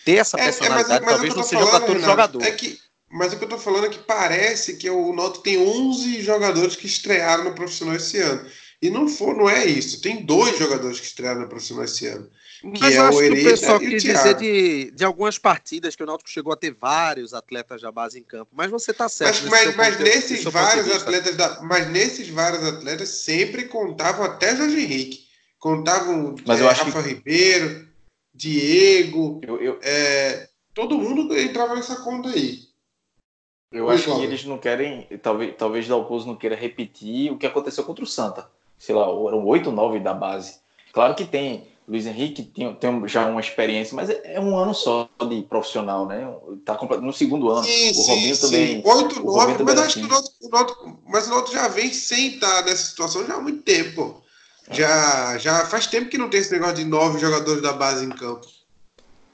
Ter 0.04 0.16
essa 0.16 0.36
personalidade 0.36 0.92
é, 0.92 0.96
é, 0.96 1.00
mas, 1.00 1.04
mas 1.04 1.14
talvez 1.14 1.34
não 1.34 1.42
seja 1.42 1.66
para 1.66 1.80
todo 1.80 2.00
jogador. 2.00 2.42
É 2.42 2.50
que, 2.52 2.78
mas 3.10 3.32
o 3.32 3.38
que 3.38 3.44
eu 3.44 3.48
tô 3.48 3.58
falando 3.58 3.86
é 3.86 3.90
que 3.90 3.98
parece 3.98 4.76
que 4.76 4.88
o 4.88 5.12
Noto 5.12 5.40
tem 5.40 5.58
11 5.58 6.20
jogadores 6.22 6.76
que 6.76 6.86
estrearam 6.86 7.44
no 7.44 7.54
profissional 7.54 7.96
esse 7.96 8.18
ano. 8.18 8.48
E 8.80 8.90
não 8.90 9.08
for, 9.08 9.36
não 9.36 9.50
é 9.50 9.64
isso. 9.64 10.00
Tem 10.00 10.24
dois 10.24 10.56
jogadores 10.56 11.00
que 11.00 11.06
estrearam 11.06 11.40
no 11.40 11.48
profissional 11.48 11.84
esse 11.84 12.06
ano. 12.06 12.30
Que 12.60 12.80
Mas 12.80 12.94
é 12.94 12.98
eu 12.98 13.04
acho 13.04 13.18
que 13.18 13.30
o 13.30 13.44
pessoal 13.44 13.78
quis 13.78 14.02
dizer 14.02 14.34
de, 14.34 14.90
de 14.92 15.04
algumas 15.04 15.38
partidas 15.38 15.96
que 15.96 16.02
o 16.02 16.06
Náutico 16.06 16.30
chegou 16.30 16.52
a 16.52 16.56
ter 16.56 16.72
vários 16.72 17.34
atletas 17.34 17.82
da 17.82 17.90
base 17.90 18.18
em 18.18 18.22
campo. 18.22 18.50
Mas 18.54 18.70
você 18.70 18.92
está 18.92 19.08
certo. 19.08 19.48
Mas, 19.48 19.66
mas, 19.66 19.76
mas 19.76 20.00
nesses 20.00 20.44
vários 20.44 20.90
atletas, 20.90 21.36
da, 21.36 21.60
mas 21.62 21.88
nesses 21.88 22.28
vários 22.28 22.64
atletas 22.64 23.08
sempre 23.08 23.64
contavam 23.64 24.24
até 24.24 24.56
Jorge 24.56 24.80
Henrique. 24.80 25.28
Contavam 25.58 26.36
mas 26.46 26.60
é, 26.60 26.62
eu 26.62 26.68
acho 26.68 26.84
Rafa 26.84 27.02
que... 27.02 27.08
Ribeiro, 27.08 27.87
Diego. 28.38 29.40
Eu, 29.42 29.60
eu... 29.60 29.80
É, 29.82 30.48
todo 30.72 30.96
mundo 30.96 31.36
entrava 31.36 31.74
nessa 31.74 31.96
conta 31.96 32.28
aí. 32.28 32.68
Eu 33.70 33.90
acho 33.90 34.16
que 34.16 34.22
eles 34.22 34.44
não 34.44 34.56
querem, 34.56 35.06
talvez, 35.20 35.54
talvez 35.58 35.86
Dalpozo 35.86 36.26
não 36.26 36.36
queira 36.36 36.56
repetir 36.56 37.30
o 37.30 37.36
que 37.36 37.46
aconteceu 37.46 37.84
contra 37.84 38.04
o 38.04 38.06
Santa. 38.06 38.48
Sei 38.78 38.94
lá, 38.94 39.02
eram 39.02 39.44
oito, 39.44 39.70
nove 39.70 39.98
da 39.98 40.14
base. 40.14 40.60
Claro 40.92 41.14
que 41.14 41.26
tem 41.26 41.66
Luiz 41.88 42.04
Henrique 42.06 42.42
tem, 42.42 42.74
tem 42.74 43.08
já 43.08 43.26
uma 43.26 43.40
experiência, 43.40 43.96
mas 43.96 44.10
é, 44.10 44.34
é, 44.34 44.40
um 44.40 44.56
ano 44.58 44.74
só 44.74 45.08
de 45.26 45.40
profissional, 45.42 46.06
né? 46.06 46.30
Tá 46.62 46.78
no 47.00 47.12
segundo 47.14 47.50
ano. 47.50 47.64
Sim, 47.64 47.92
o 47.96 48.02
Robinho 48.02 48.36
sim, 48.36 48.40
também. 48.42 48.82
Oito, 48.84 49.24
nove, 49.24 49.62
mas 49.64 49.78
acho 49.78 50.00
que 50.00 50.04
o 50.04 50.08
Noto, 50.08 50.30
o 50.42 50.48
Noto, 50.50 50.98
mas 51.06 51.26
o 51.26 51.30
Noto 51.30 51.50
já 51.50 51.66
vem 51.68 51.90
sem 51.90 52.34
estar 52.34 52.62
nessa 52.64 52.84
situação 52.84 53.26
já 53.26 53.36
há 53.36 53.40
muito 53.40 53.62
tempo. 53.62 54.22
Já, 54.70 55.38
já 55.38 55.64
faz 55.66 55.86
tempo 55.86 56.10
que 56.10 56.18
não 56.18 56.28
tem 56.28 56.40
esse 56.40 56.52
negócio 56.52 56.76
de 56.76 56.84
nove 56.84 57.18
jogadores 57.18 57.62
da 57.62 57.72
base 57.72 58.04
em 58.04 58.10
campo. 58.10 58.46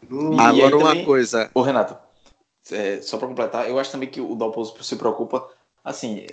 No... 0.08 0.40
Agora 0.40 0.76
uma 0.76 0.88
também, 0.90 1.04
coisa. 1.04 1.50
Ô, 1.54 1.62
Renato, 1.62 1.96
é, 2.70 3.00
só 3.02 3.18
para 3.18 3.28
completar, 3.28 3.68
eu 3.68 3.78
acho 3.78 3.90
também 3.90 4.08
que 4.08 4.20
o 4.20 4.34
Dalpozo 4.34 4.74
se 4.82 4.96
preocupa 4.96 5.48
assim, 5.84 6.24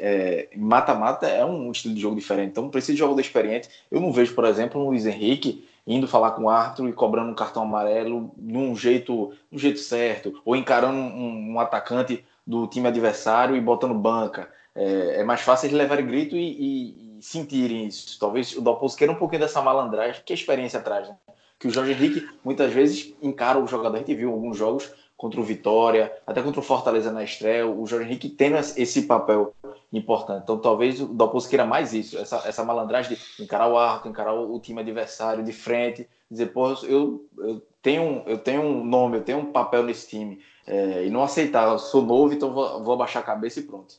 mata-mata 0.56 1.28
é, 1.28 1.40
é 1.40 1.46
um 1.46 1.70
estilo 1.72 1.94
de 1.94 2.00
jogo 2.00 2.16
diferente, 2.16 2.52
então 2.52 2.70
precisa 2.70 2.94
de 2.94 3.00
jogador 3.00 3.20
experiente. 3.20 3.70
Eu 3.92 4.00
não 4.00 4.14
vejo, 4.14 4.34
por 4.34 4.46
exemplo, 4.46 4.80
um 4.80 4.86
Luiz 4.86 5.06
Henrique 5.06 5.68
indo 5.86 6.08
falar 6.08 6.32
com 6.32 6.44
o 6.44 6.50
árbitro 6.50 6.88
e 6.88 6.94
cobrando 6.94 7.32
um 7.32 7.36
cartão 7.36 7.64
amarelo 7.64 8.32
num 8.38 8.76
jeito, 8.76 9.34
um 9.52 9.58
jeito 9.58 9.80
certo, 9.80 10.40
ou 10.46 10.56
encarando 10.56 10.98
um, 10.98 11.54
um, 11.54 11.60
atacante 11.60 12.24
do 12.48 12.68
time 12.68 12.88
adversário 12.88 13.56
e 13.56 13.62
botando 13.62 13.94
banca. 13.94 14.50
É, 14.74 15.20
é 15.20 15.24
mais 15.24 15.42
fácil 15.42 15.68
eles 15.68 15.78
levarem 15.78 16.06
grito 16.06 16.36
e, 16.36 16.40
e, 16.40 17.11
sentirem 17.22 17.86
isso. 17.86 18.20
Talvez 18.20 18.56
o 18.58 18.62
Dalpozo 18.62 18.98
queira 18.98 19.14
um 19.14 19.18
pouquinho 19.18 19.42
dessa 19.42 19.62
malandragem 19.62 20.22
que 20.26 20.34
a 20.34 20.36
experiência 20.36 20.82
traz. 20.82 21.08
Né? 21.08 21.16
Que 21.60 21.68
o 21.68 21.72
Jorge 21.72 21.92
Henrique 21.92 22.28
muitas 22.44 22.74
vezes 22.74 23.14
encara 23.22 23.60
o 23.60 23.68
jogador. 23.68 23.96
A 23.96 24.00
gente 24.00 24.16
viu 24.16 24.32
alguns 24.32 24.58
jogos 24.58 24.92
contra 25.16 25.40
o 25.40 25.44
Vitória, 25.44 26.12
até 26.26 26.42
contra 26.42 26.60
o 26.60 26.64
Fortaleza 26.64 27.12
na 27.12 27.24
estreia, 27.24 27.68
o 27.68 27.86
Jorge 27.86 28.08
Henrique 28.08 28.28
tendo 28.28 28.58
esse 28.58 29.04
papel 29.04 29.54
importante. 29.94 30.42
Então 30.44 30.58
talvez 30.58 31.00
o 31.00 31.06
Dalpozo 31.06 31.48
queira 31.48 31.64
mais 31.64 31.94
isso, 31.94 32.18
essa, 32.18 32.42
essa 32.48 32.64
malandragem 32.64 33.16
de 33.16 33.44
encarar 33.44 33.68
o 33.68 33.78
arco, 33.78 34.10
encarar 34.10 34.34
o 34.34 34.60
time 34.60 34.82
adversário 34.82 35.44
de 35.44 35.54
frente, 35.54 36.10
dizer, 36.30 36.48
pô, 36.48 36.72
eu, 36.84 37.24
eu, 37.38 37.62
tenho, 37.84 38.24
eu 38.26 38.40
tenho 38.40 38.64
um 38.64 38.84
nome, 38.84 39.18
eu 39.18 39.22
tenho 39.22 39.38
um 39.38 39.52
papel 39.52 39.84
nesse 39.84 40.10
time, 40.10 40.42
é, 40.66 41.06
e 41.06 41.12
não 41.12 41.22
aceitar, 41.22 41.68
eu 41.68 41.78
sou 41.78 42.02
novo, 42.02 42.34
então 42.34 42.52
vou, 42.52 42.84
vou 42.84 42.94
abaixar 42.96 43.22
a 43.22 43.26
cabeça 43.26 43.60
e 43.60 43.64
pronto. 43.64 43.96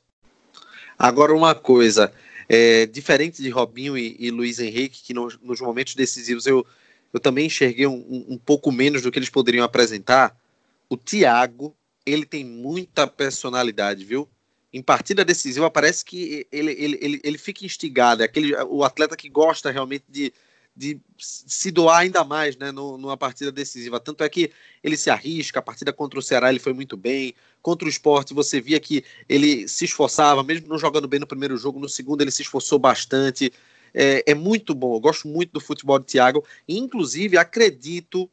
Agora 0.99 1.33
uma 1.33 1.55
coisa, 1.55 2.13
é, 2.53 2.85
diferente 2.85 3.43
de 3.43 3.49
Robinho 3.49 3.97
e, 3.97 4.15
e 4.19 4.31
Luiz 4.31 4.59
Henrique, 4.59 5.03
que 5.03 5.15
no, 5.15 5.33
nos 5.41 5.59
momentos 5.59 5.95
decisivos 5.95 6.47
eu, 6.47 6.67
eu 7.11 7.19
também 7.19 7.47
enxerguei 7.47 7.87
um, 7.87 7.95
um, 7.95 8.35
um 8.35 8.37
pouco 8.39 8.71
menos 8.71 9.01
do 9.01 9.11
que 9.11 9.19
eles 9.19 9.31
poderiam 9.31 9.65
apresentar, 9.65 10.39
o 10.87 10.95
Thiago, 10.95 11.75
ele 12.05 12.27
tem 12.27 12.45
muita 12.45 13.07
personalidade, 13.07 14.05
viu? 14.05 14.29
Em 14.71 14.83
partida 14.83 15.25
decisiva, 15.25 15.71
parece 15.71 16.05
que 16.05 16.47
ele, 16.53 16.73
ele, 16.73 16.99
ele, 17.01 17.21
ele 17.25 17.39
fica 17.39 17.65
instigado. 17.65 18.23
É 18.23 18.27
aquele, 18.27 18.55
o 18.65 18.85
atleta 18.85 19.17
que 19.17 19.31
gosta 19.31 19.71
realmente 19.71 20.05
de, 20.07 20.31
de 20.75 20.99
se 21.19 21.71
doar 21.71 21.99
ainda 21.99 22.25
mais 22.25 22.57
né, 22.57 22.73
numa 22.73 23.17
partida 23.17 23.53
decisiva. 23.53 24.01
Tanto 24.01 24.25
é 24.25 24.29
que 24.29 24.51
ele 24.83 24.97
se 24.97 25.11
arrisca, 25.11 25.59
a 25.59 25.63
partida 25.63 25.93
contra 25.93 26.19
o 26.19 26.23
Ceará 26.23 26.49
ele 26.49 26.59
foi 26.59 26.73
muito 26.73 26.97
bem, 26.97 27.35
contra 27.61 27.87
o 27.87 27.91
esporte 27.91 28.35
você 28.35 28.61
via 28.61 28.81
que 28.81 29.05
ele 29.29 29.69
se 29.69 29.85
esforçava, 29.85 30.43
mesmo 30.43 30.69
não 30.69 30.79
jogando 30.79 31.07
bem 31.07 31.21
no 31.21 31.27
primeiro 31.27 31.57
jogo, 31.57 31.79
no 31.79 31.89
segundo 31.89 32.23
ele 32.23 32.31
se 32.31 32.43
esforçou 32.43 32.79
bastante. 32.79 33.53
é, 33.95 34.25
é 34.27 34.35
muito 34.35 34.75
bom. 34.75 34.95
Eu 34.95 35.01
gosto 35.01 35.29
muito 35.29 35.53
do 35.53 35.61
futebol 35.61 35.99
de 35.99 36.07
Thiago. 36.07 36.45
Inclusive, 36.69 37.37
acredito, 37.37 38.31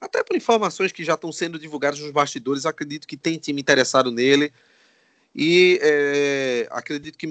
até 0.00 0.22
por 0.22 0.36
informações 0.36 0.92
que 0.92 1.04
já 1.04 1.14
estão 1.14 1.30
sendo 1.30 1.58
divulgadas 1.58 2.00
nos 2.00 2.10
bastidores, 2.10 2.66
acredito 2.66 3.06
que 3.06 3.16
tem 3.16 3.38
time 3.38 3.60
interessado 3.60 4.10
nele. 4.10 4.52
E 5.34 5.78
é, 5.82 6.68
acredito 6.70 7.16
que 7.16 7.26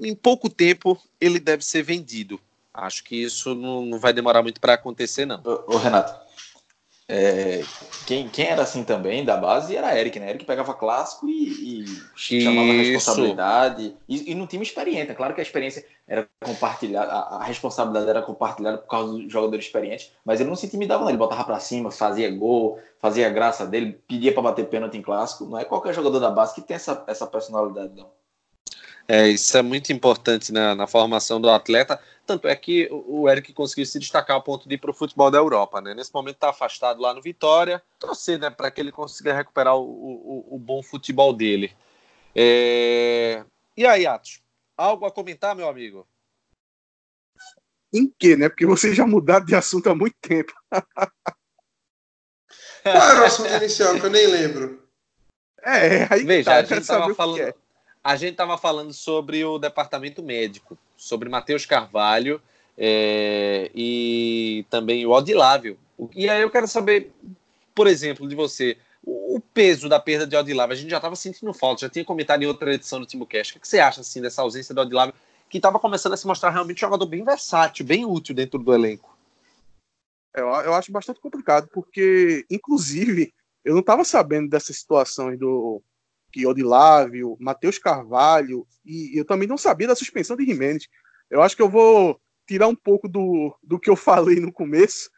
em 0.00 0.14
pouco 0.14 0.48
tempo 0.48 1.00
ele 1.20 1.38
deve 1.38 1.64
ser 1.64 1.82
vendido. 1.82 2.40
Acho 2.80 3.02
que 3.02 3.16
isso 3.16 3.54
não, 3.54 3.84
não 3.84 3.98
vai 3.98 4.12
demorar 4.12 4.42
muito 4.42 4.60
para 4.60 4.74
acontecer, 4.74 5.26
não. 5.26 5.42
Ô, 5.44 5.74
ô 5.74 5.76
Renato, 5.78 6.14
é, 7.10 7.62
quem, 8.06 8.28
quem 8.28 8.46
era 8.46 8.62
assim 8.62 8.84
também 8.84 9.24
da 9.24 9.34
base 9.34 9.74
era 9.74 9.98
Eric, 9.98 10.20
né? 10.20 10.28
Eric 10.28 10.44
pegava 10.44 10.74
clássico 10.74 11.26
e, 11.26 11.82
e 11.82 11.86
chamava 12.14 12.70
a 12.70 12.74
responsabilidade. 12.74 13.96
E, 14.06 14.30
e 14.30 14.34
no 14.34 14.46
time 14.46 14.62
experiente. 14.62 15.10
É 15.10 15.14
claro 15.14 15.34
que 15.34 15.40
a 15.40 15.42
experiência 15.42 15.86
era 16.06 16.28
compartilhada, 16.44 17.10
a, 17.10 17.36
a, 17.38 17.44
responsabilidade 17.44 18.10
era 18.10 18.20
compartilhada 18.20 18.76
por 18.76 18.88
causa 18.88 19.12
do 19.14 19.30
jogador 19.30 19.58
experiente, 19.58 20.12
mas 20.22 20.38
ele 20.38 20.50
não 20.50 20.56
se 20.56 20.66
intimidava, 20.66 21.02
não. 21.02 21.08
Ele 21.08 21.18
botava 21.18 21.44
para 21.44 21.58
cima, 21.58 21.90
fazia 21.90 22.30
gol, 22.30 22.78
fazia 23.00 23.30
graça 23.30 23.66
dele, 23.66 23.98
pedia 24.06 24.32
para 24.32 24.42
bater 24.42 24.68
pênalti 24.68 24.98
em 24.98 25.02
clássico. 25.02 25.46
Não 25.46 25.58
é 25.58 25.64
qualquer 25.64 25.94
jogador 25.94 26.20
da 26.20 26.30
base 26.30 26.54
que 26.54 26.60
tem 26.60 26.76
essa, 26.76 27.02
essa 27.06 27.26
personalidade, 27.26 27.94
não. 27.96 28.10
É, 29.10 29.26
isso 29.26 29.56
é 29.56 29.62
muito 29.62 29.90
importante 29.90 30.52
na, 30.52 30.74
na, 30.74 30.86
formação 30.86 31.40
do 31.40 31.48
atleta. 31.48 31.98
Tanto 32.26 32.46
é 32.46 32.54
que 32.54 32.86
o 32.90 33.26
Eric 33.26 33.54
conseguiu 33.54 33.86
se 33.86 33.98
destacar 33.98 34.36
ao 34.36 34.42
ponto 34.42 34.68
de 34.68 34.74
ir 34.74 34.78
para 34.78 34.90
o 34.90 34.94
futebol 34.94 35.30
da 35.30 35.38
Europa. 35.38 35.80
Né? 35.80 35.94
Nesse 35.94 36.12
momento 36.12 36.34
está 36.34 36.50
afastado 36.50 37.00
lá 37.00 37.14
no 37.14 37.22
Vitória. 37.22 37.82
Torcer 37.98 38.38
né, 38.38 38.50
para 38.50 38.70
que 38.70 38.78
ele 38.78 38.92
consiga 38.92 39.32
recuperar 39.32 39.76
o, 39.76 39.82
o, 39.82 40.56
o 40.56 40.58
bom 40.58 40.82
futebol 40.82 41.32
dele. 41.32 41.72
É... 42.36 43.42
E 43.74 43.86
aí, 43.86 44.06
Atos? 44.06 44.42
Algo 44.76 45.06
a 45.06 45.10
comentar, 45.10 45.56
meu 45.56 45.70
amigo? 45.70 46.06
Em 47.90 48.12
que, 48.18 48.36
né? 48.36 48.50
Porque 48.50 48.66
vocês 48.66 48.94
já 48.94 49.06
mudaram 49.06 49.46
de 49.46 49.54
assunto 49.54 49.88
há 49.88 49.94
muito 49.94 50.16
tempo. 50.20 50.52
Qual 52.82 53.10
era 53.10 53.22
o 53.22 53.24
assunto 53.24 53.54
inicial 53.54 53.98
que 53.98 54.04
eu 54.04 54.10
nem 54.10 54.26
lembro? 54.26 54.86
É, 55.62 56.06
aí 56.12 56.24
Veja, 56.24 56.50
tá, 56.50 56.56
a 56.58 56.62
gente 56.62 56.82
estava 56.82 57.14
falando. 57.14 57.40
É 57.40 57.54
a 58.08 58.16
gente 58.16 58.30
estava 58.30 58.56
falando 58.56 58.90
sobre 58.90 59.44
o 59.44 59.58
departamento 59.58 60.22
médico, 60.22 60.78
sobre 60.96 61.28
Matheus 61.28 61.66
Carvalho 61.66 62.40
é, 62.74 63.70
e 63.74 64.64
também 64.70 65.04
o 65.04 65.10
Odilávio. 65.10 65.78
E 66.16 66.26
aí 66.26 66.40
eu 66.40 66.50
quero 66.50 66.66
saber, 66.66 67.12
por 67.74 67.86
exemplo, 67.86 68.26
de 68.26 68.34
você, 68.34 68.78
o 69.04 69.38
peso 69.52 69.90
da 69.90 70.00
perda 70.00 70.26
de 70.26 70.34
Odilávio. 70.34 70.72
A 70.72 70.76
gente 70.76 70.88
já 70.88 70.96
estava 70.96 71.14
sentindo 71.16 71.52
falta, 71.52 71.82
já 71.82 71.90
tinha 71.90 72.02
comentado 72.02 72.42
em 72.42 72.46
outra 72.46 72.72
edição 72.72 72.98
do 72.98 73.04
Timocast. 73.04 73.58
O 73.58 73.60
que 73.60 73.68
você 73.68 73.78
acha 73.78 74.00
assim, 74.00 74.22
dessa 74.22 74.40
ausência 74.40 74.74
do 74.74 74.80
Odilávio, 74.80 75.14
que 75.50 75.58
estava 75.58 75.78
começando 75.78 76.14
a 76.14 76.16
se 76.16 76.26
mostrar 76.26 76.48
realmente 76.48 76.78
um 76.78 76.88
jogador 76.88 77.04
bem 77.04 77.22
versátil, 77.22 77.84
bem 77.84 78.06
útil 78.06 78.34
dentro 78.34 78.58
do 78.58 78.72
elenco? 78.72 79.18
Eu, 80.34 80.46
eu 80.46 80.72
acho 80.72 80.90
bastante 80.90 81.20
complicado, 81.20 81.68
porque, 81.74 82.46
inclusive, 82.50 83.34
eu 83.62 83.74
não 83.74 83.80
estava 83.80 84.02
sabendo 84.02 84.48
dessas 84.48 84.78
situações 84.78 85.38
do, 85.38 85.82
que 86.32 86.46
Odilávio, 86.46 87.36
Matheus 87.40 87.78
Carvalho, 87.78 88.66
e 88.84 89.18
eu 89.18 89.24
também 89.24 89.48
não 89.48 89.56
sabia 89.56 89.88
da 89.88 89.96
suspensão 89.96 90.36
de 90.36 90.44
Jimenez. 90.44 90.86
Eu 91.30 91.42
acho 91.42 91.56
que 91.56 91.62
eu 91.62 91.68
vou 91.68 92.20
tirar 92.46 92.68
um 92.68 92.74
pouco 92.74 93.08
do, 93.08 93.56
do 93.62 93.78
que 93.78 93.90
eu 93.90 93.96
falei 93.96 94.40
no 94.40 94.52
começo, 94.52 95.10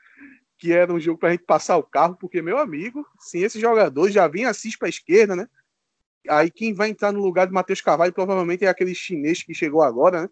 que 0.59 0.73
era 0.73 0.93
um 0.93 1.01
jogo 1.01 1.19
para 1.19 1.31
a 1.31 1.33
gente 1.33 1.45
passar 1.45 1.77
o 1.77 1.83
carro, 1.83 2.17
porque, 2.17 2.43
meu 2.43 2.59
amigo, 2.59 3.07
sem 3.19 3.43
esse 3.43 3.59
jogador 3.59 4.11
já 4.11 4.29
vem 4.29 4.45
assiste 4.45 4.79
para 4.79 4.89
a 4.89 4.91
esquerda, 4.91 5.35
né? 5.35 5.49
Aí 6.29 6.51
quem 6.51 6.75
vai 6.75 6.91
entrar 6.91 7.13
no 7.13 7.21
lugar 7.21 7.47
de 7.47 7.53
Matheus 7.53 7.81
Carvalho 7.81 8.13
provavelmente 8.13 8.65
é 8.65 8.69
aquele 8.69 8.95
chinês 8.95 9.43
que 9.43 9.55
chegou 9.55 9.83
agora, 9.83 10.23
né? 10.23 10.29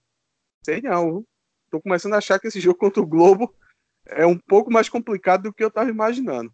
Sei 0.64 0.82
não. 0.82 1.24
Tô 1.70 1.80
começando 1.80 2.14
a 2.14 2.18
achar 2.18 2.38
que 2.38 2.46
esse 2.46 2.60
jogo 2.60 2.78
contra 2.78 3.02
o 3.02 3.06
Globo 3.06 3.54
é 4.06 4.26
um 4.26 4.38
pouco 4.38 4.70
mais 4.70 4.88
complicado 4.88 5.44
do 5.44 5.52
que 5.52 5.62
eu 5.62 5.68
estava 5.68 5.88
imaginando. 5.88 6.52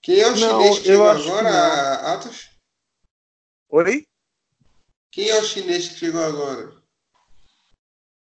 Quem 0.00 0.20
é 0.20 0.28
o 0.28 0.36
não, 0.36 0.60
chinês 0.60 0.78
que 0.80 0.84
chegou 0.86 1.08
agora, 1.08 1.94
Atos? 2.14 2.53
Oi? 3.76 4.06
Quem 5.10 5.30
é 5.30 5.40
o 5.40 5.42
chinês 5.42 5.88
que 5.88 5.98
chegou 5.98 6.22
agora? 6.22 6.74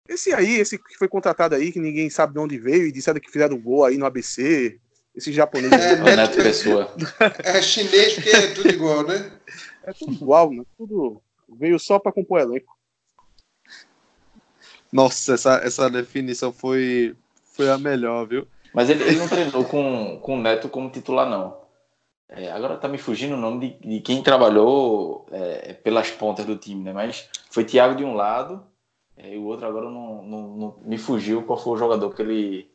Esse 0.07 0.33
aí, 0.33 0.53
esse 0.53 0.77
que 0.77 0.97
foi 0.97 1.09
contratado 1.09 1.53
aí, 1.53 1.69
que 1.69 1.81
ninguém 1.81 2.09
sabe 2.09 2.31
de 2.31 2.39
onde 2.39 2.57
veio 2.57 2.87
e 2.87 2.93
disseram 2.93 3.19
que 3.19 3.29
fizeram 3.29 3.59
gol 3.59 3.83
aí 3.83 3.97
no 3.97 4.05
ABC. 4.05 4.79
Esse 5.13 5.33
japonês. 5.33 5.73
É, 5.73 5.95
é, 5.95 6.15
Neto 6.15 6.37
Pessoa. 6.37 6.95
É 7.43 7.61
chinês 7.61 8.13
porque 8.13 8.29
é 8.29 8.53
tudo 8.53 8.69
igual, 8.69 9.05
né? 9.05 9.37
É 9.83 9.91
tudo 9.91 10.13
igual, 10.13 10.49
né? 10.49 10.63
Tudo 10.77 11.21
veio 11.59 11.77
só 11.77 11.99
para 11.99 12.13
compor 12.13 12.39
elenco. 12.39 12.73
Nossa, 14.93 15.33
essa, 15.33 15.55
essa 15.55 15.89
definição 15.89 16.53
foi, 16.53 17.17
foi 17.51 17.69
a 17.69 17.77
melhor, 17.77 18.25
viu? 18.25 18.47
Mas 18.73 18.89
ele, 18.89 19.03
ele 19.03 19.17
não 19.17 19.27
treinou 19.27 19.65
com, 19.65 20.21
com 20.21 20.37
o 20.37 20.41
Neto 20.41 20.69
como 20.69 20.89
titular, 20.89 21.29
não. 21.29 21.62
É, 22.29 22.51
agora 22.51 22.77
tá 22.77 22.87
me 22.87 22.97
fugindo 22.97 23.35
o 23.35 23.39
nome 23.39 23.77
de, 23.81 23.87
de 23.87 23.99
quem 24.01 24.23
trabalhou 24.23 25.25
é, 25.31 25.73
pelas 25.73 26.09
pontas 26.09 26.45
do 26.45 26.57
time, 26.57 26.83
né? 26.83 26.93
Mas 26.93 27.29
foi 27.49 27.63
Thiago 27.63 27.95
de 27.95 28.03
um 28.03 28.15
lado 28.15 28.63
é, 29.15 29.35
e 29.35 29.37
o 29.37 29.45
outro 29.45 29.67
agora 29.67 29.89
não, 29.89 30.23
não, 30.23 30.47
não, 30.55 30.75
me 30.83 30.97
fugiu 30.97 31.43
qual 31.43 31.59
foi 31.59 31.73
o 31.73 31.77
jogador 31.77 32.13
que 32.13 32.21
ele, 32.21 32.71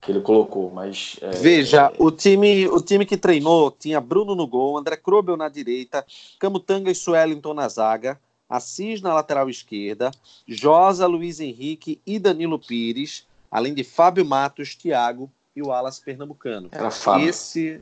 que 0.00 0.12
ele 0.12 0.20
colocou. 0.20 0.70
Mas 0.70 1.16
é, 1.22 1.30
veja, 1.30 1.90
é, 1.92 2.02
o 2.02 2.10
time 2.10 2.68
o 2.68 2.80
time 2.80 3.06
que 3.06 3.16
treinou 3.16 3.70
tinha 3.70 4.00
Bruno 4.00 4.34
no 4.34 4.46
gol, 4.46 4.76
André 4.76 4.96
Krobel 4.96 5.36
na 5.36 5.48
direita, 5.48 6.04
Camutanga 6.38 6.90
e 6.90 6.94
Suellington 6.94 7.54
na 7.54 7.68
zaga, 7.68 8.20
Assis 8.48 9.00
na 9.00 9.14
lateral 9.14 9.48
esquerda, 9.48 10.10
Josa, 10.46 11.06
Luiz 11.06 11.40
Henrique 11.40 12.00
e 12.04 12.18
Danilo 12.18 12.58
Pires, 12.58 13.26
além 13.50 13.72
de 13.72 13.84
Fábio 13.84 14.24
Matos, 14.26 14.74
Thiago 14.74 15.30
e 15.56 15.62
o 15.62 15.72
Alas 15.72 15.98
Pernambucano. 15.98 16.68
Era 16.72 16.90
Fábio. 16.90 17.28
Esse 17.28 17.80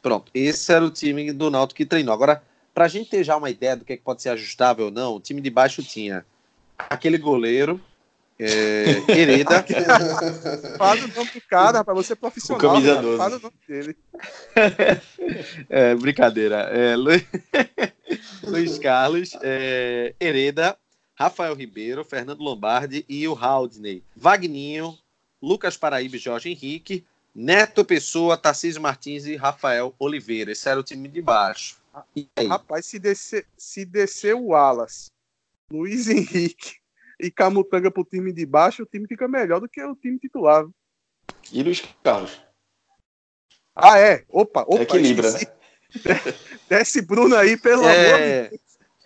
Pronto, 0.00 0.30
esse 0.32 0.72
era 0.72 0.84
o 0.84 0.90
time 0.90 1.32
do 1.32 1.50
Náutico 1.50 1.78
que 1.78 1.86
treinou. 1.86 2.14
Agora, 2.14 2.42
para 2.72 2.84
a 2.84 2.88
gente 2.88 3.10
ter 3.10 3.24
já 3.24 3.36
uma 3.36 3.50
ideia 3.50 3.76
do 3.76 3.84
que, 3.84 3.92
é 3.92 3.96
que 3.96 4.02
pode 4.02 4.22
ser 4.22 4.30
ajustável 4.30 4.86
ou 4.86 4.90
não, 4.90 5.16
o 5.16 5.20
time 5.20 5.40
de 5.40 5.50
baixo 5.50 5.82
tinha 5.82 6.24
aquele 6.78 7.18
goleiro, 7.18 7.80
é, 8.38 9.02
Hereda. 9.10 9.64
Fala 10.78 11.04
o 11.04 11.08
nome 11.08 11.30
do 11.32 11.40
cara, 11.40 11.82
para 11.82 11.92
você 11.92 12.14
profissional. 12.14 12.58
O 12.58 12.74
camisa 12.74 13.02
12. 13.02 13.18
Fala 13.18 13.36
o 13.36 13.40
nome 13.40 13.56
dele. 13.66 13.96
é, 15.68 15.94
brincadeira. 15.96 16.56
É, 16.70 16.94
Luiz, 16.94 17.24
Luiz 18.44 18.78
Carlos, 18.78 19.36
é, 19.42 20.14
Hereda, 20.20 20.76
Rafael 21.16 21.54
Ribeiro, 21.54 22.04
Fernando 22.04 22.40
Lombardi 22.40 23.04
e 23.08 23.26
o 23.26 23.34
Haldney. 23.34 24.04
Vagninho, 24.14 24.96
Lucas 25.42 25.76
Paraíba 25.76 26.14
e 26.14 26.20
Jorge 26.20 26.48
Henrique, 26.48 27.04
Neto 27.40 27.84
Pessoa, 27.84 28.36
Tarcísio 28.36 28.82
Martins 28.82 29.24
e 29.24 29.36
Rafael 29.36 29.94
Oliveira. 29.96 30.50
Esse 30.50 30.68
era 30.68 30.80
o 30.80 30.82
time 30.82 31.06
de 31.06 31.22
baixo. 31.22 31.80
Rapaz, 32.48 32.86
se 32.86 32.98
descer, 32.98 33.46
se 33.56 33.84
descer 33.84 34.34
o 34.34 34.56
Alas, 34.56 35.06
Luiz 35.70 36.08
Henrique 36.08 36.78
e 37.20 37.30
Camutanga 37.30 37.92
pro 37.92 38.04
time 38.04 38.32
de 38.32 38.44
baixo, 38.44 38.82
o 38.82 38.86
time 38.86 39.06
fica 39.06 39.28
melhor 39.28 39.60
do 39.60 39.68
que 39.68 39.80
o 39.80 39.94
time 39.94 40.18
titular. 40.18 40.66
E 41.52 41.62
Luiz 41.62 41.80
Carlos? 42.02 42.42
Ah, 43.72 44.00
é? 44.00 44.24
Opa, 44.28 44.62
opa. 44.62 44.82
Equilibra, 44.82 45.30
né? 45.30 45.38
Desce 46.68 47.02
Bruno 47.02 47.36
aí, 47.36 47.56
pelo 47.56 47.84
é... 47.84 48.08
amor 48.08 48.18
de 48.18 48.48
Deus. 48.48 48.60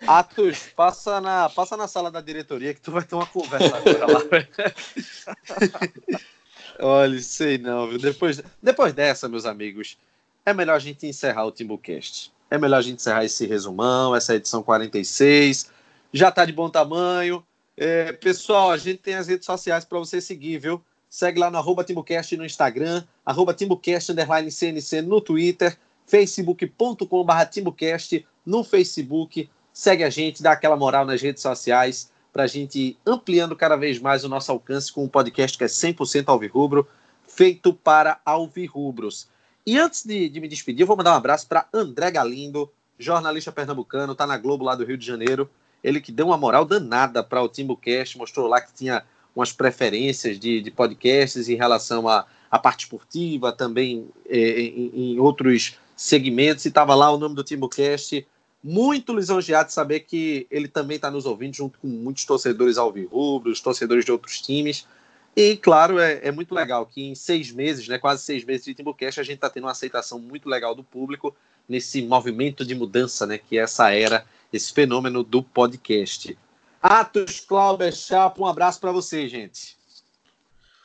Atos, 0.07 0.57
passa 0.75 1.21
na, 1.21 1.49
passa 1.49 1.77
na 1.77 1.87
sala 1.87 2.09
da 2.09 2.19
diretoria 2.19 2.73
que 2.73 2.81
tu 2.81 2.91
vai 2.91 3.03
ter 3.03 3.13
uma 3.13 3.27
conversa 3.27 3.77
agora 3.77 4.07
lá. 4.07 4.21
Olha, 6.79 7.19
sei 7.21 7.57
não, 7.57 7.89
viu? 7.89 7.99
Depois, 7.99 8.41
depois 8.61 8.93
dessa, 8.93 9.29
meus 9.29 9.45
amigos, 9.45 9.97
é 10.45 10.53
melhor 10.53 10.75
a 10.75 10.79
gente 10.79 11.07
encerrar 11.07 11.45
o 11.45 11.51
Timbucast. 11.51 12.31
É 12.49 12.57
melhor 12.57 12.77
a 12.77 12.81
gente 12.81 12.97
encerrar 12.97 13.25
esse 13.25 13.45
resumão, 13.45 14.15
essa 14.15 14.35
edição 14.35 14.61
46. 14.61 15.71
Já 16.11 16.31
tá 16.31 16.45
de 16.45 16.51
bom 16.51 16.69
tamanho. 16.69 17.43
É, 17.75 18.11
pessoal, 18.13 18.71
a 18.71 18.77
gente 18.77 18.99
tem 18.99 19.15
as 19.15 19.27
redes 19.27 19.45
sociais 19.45 19.83
para 19.83 19.97
você 19.97 20.21
seguir, 20.21 20.59
viu? 20.59 20.81
Segue 21.09 21.39
lá 21.39 21.49
no 21.49 21.57
arroba 21.57 21.83
Timbucast 21.83 22.35
no 22.37 22.45
Instagram, 22.45 23.03
arroba 23.25 23.53
Timbucast 23.53 24.11
underline 24.11 24.51
CNC 24.51 25.01
no 25.01 25.21
Twitter, 25.21 25.77
facebook.com.br 26.07 27.45
Timbucast 27.51 28.25
no 28.45 28.63
Facebook. 28.63 29.49
Segue 29.71 30.03
a 30.03 30.09
gente, 30.09 30.43
dá 30.43 30.51
aquela 30.51 30.75
moral 30.75 31.05
nas 31.05 31.21
redes 31.21 31.41
sociais 31.41 32.11
para 32.33 32.43
a 32.43 32.47
gente 32.47 32.97
ampliando 33.05 33.55
cada 33.55 33.75
vez 33.75 33.99
mais 33.99 34.23
o 34.23 34.29
nosso 34.29 34.51
alcance 34.51 34.91
com 34.91 35.03
um 35.03 35.07
podcast 35.07 35.55
que 35.55 35.63
é 35.63 35.67
100% 35.67 36.27
alvirrubro, 36.27 36.87
feito 37.27 37.71
para 37.71 38.19
alvirrubros. 38.25 39.27
E 39.65 39.77
antes 39.77 40.03
de, 40.03 40.27
de 40.27 40.41
me 40.41 40.47
despedir, 40.47 40.81
eu 40.81 40.87
vou 40.87 40.97
mandar 40.97 41.13
um 41.13 41.17
abraço 41.17 41.47
para 41.47 41.67
André 41.71 42.09
Galindo, 42.09 42.69
jornalista 42.97 43.51
pernambucano, 43.51 44.13
está 44.13 44.25
na 44.25 44.37
Globo 44.37 44.65
lá 44.65 44.75
do 44.75 44.83
Rio 44.83 44.97
de 44.97 45.05
Janeiro. 45.05 45.47
Ele 45.83 46.01
que 46.01 46.11
deu 46.11 46.27
uma 46.27 46.37
moral 46.37 46.65
danada 46.65 47.23
para 47.23 47.41
o 47.41 47.47
Timbucast, 47.47 48.17
mostrou 48.17 48.47
lá 48.47 48.59
que 48.59 48.73
tinha 48.73 49.03
umas 49.35 49.51
preferências 49.51 50.39
de, 50.39 50.59
de 50.59 50.71
podcasts 50.71 51.47
em 51.47 51.55
relação 51.55 52.07
à, 52.07 52.25
à 52.49 52.57
parte 52.57 52.81
esportiva, 52.81 53.51
também 53.51 54.07
é, 54.27 54.37
em, 54.37 54.91
em, 55.13 55.19
outros 55.19 55.77
segmentos, 55.95 56.65
e 56.65 56.69
estava 56.69 56.95
lá 56.95 57.11
o 57.11 57.17
nome 57.17 57.35
do 57.35 57.43
Timbucast 57.43 58.25
muito 58.63 59.13
lisonjeado 59.13 59.67
de 59.67 59.73
saber 59.73 60.01
que 60.01 60.47
ele 60.49 60.67
também 60.67 60.95
está 60.95 61.11
nos 61.11 61.25
ouvindo, 61.25 61.53
junto 61.53 61.77
com 61.79 61.87
muitos 61.87 62.23
torcedores 62.23 62.77
alvirrubros, 62.77 63.59
torcedores 63.59 64.05
de 64.05 64.11
outros 64.11 64.39
times. 64.39 64.87
E, 65.35 65.57
claro, 65.57 65.99
é, 65.99 66.21
é, 66.23 66.31
muito 66.31 66.55
legal 66.55 66.85
que 66.85 67.03
em 67.03 67.15
seis 67.15 67.51
meses, 67.51 67.87
né, 67.87 67.97
quase 67.97 68.23
seis 68.23 68.45
meses 68.45 68.63
de 68.63 68.73
Timbucast, 68.73 69.19
a 69.19 69.23
gente 69.23 69.35
está 69.35 69.49
tendo 69.49 69.65
uma 69.65 69.71
aceitação 69.71 70.17
muito 70.19 70.47
legal 70.47 70.73
do 70.73 70.83
público 70.83 71.35
nesse 71.67 72.01
movimento 72.03 72.63
de 72.63 72.75
mudança, 72.75 73.25
né, 73.25 73.37
que 73.37 73.57
é 73.57 73.63
essa 73.63 73.91
era, 73.91 74.25
esse 74.51 74.71
fenômeno 74.71 75.23
do 75.23 75.43
podcast. 75.43 76.37
Atos, 76.81 77.39
Cláudio, 77.39 77.91
Chapo, 77.91 78.43
um 78.43 78.47
abraço 78.47 78.79
para 78.79 78.91
você, 78.91 79.27
gente. 79.27 79.75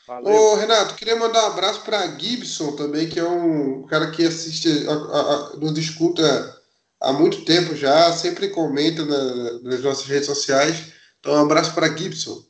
Valeu. 0.06 0.32
Ô, 0.32 0.54
Renato, 0.56 0.94
queria 0.94 1.16
mandar 1.16 1.44
um 1.44 1.52
abraço 1.52 1.82
para 1.82 2.18
Gibson 2.18 2.74
também, 2.74 3.08
que 3.08 3.20
é 3.20 3.24
um 3.24 3.82
cara 3.82 4.10
que 4.10 4.24
assiste, 4.24 4.86
a, 4.88 4.92
a, 4.92 5.34
a, 5.34 5.56
nos 5.56 5.76
escuta 5.76 6.57
há 7.00 7.12
muito 7.12 7.44
tempo 7.44 7.74
já, 7.74 8.12
sempre 8.12 8.48
comenta 8.48 9.04
na, 9.04 9.60
nas 9.60 9.82
nossas 9.82 10.06
redes 10.06 10.26
sociais. 10.26 10.92
Então, 11.18 11.34
um 11.34 11.44
abraço 11.44 11.74
para 11.74 11.94
Gibson. 11.96 12.42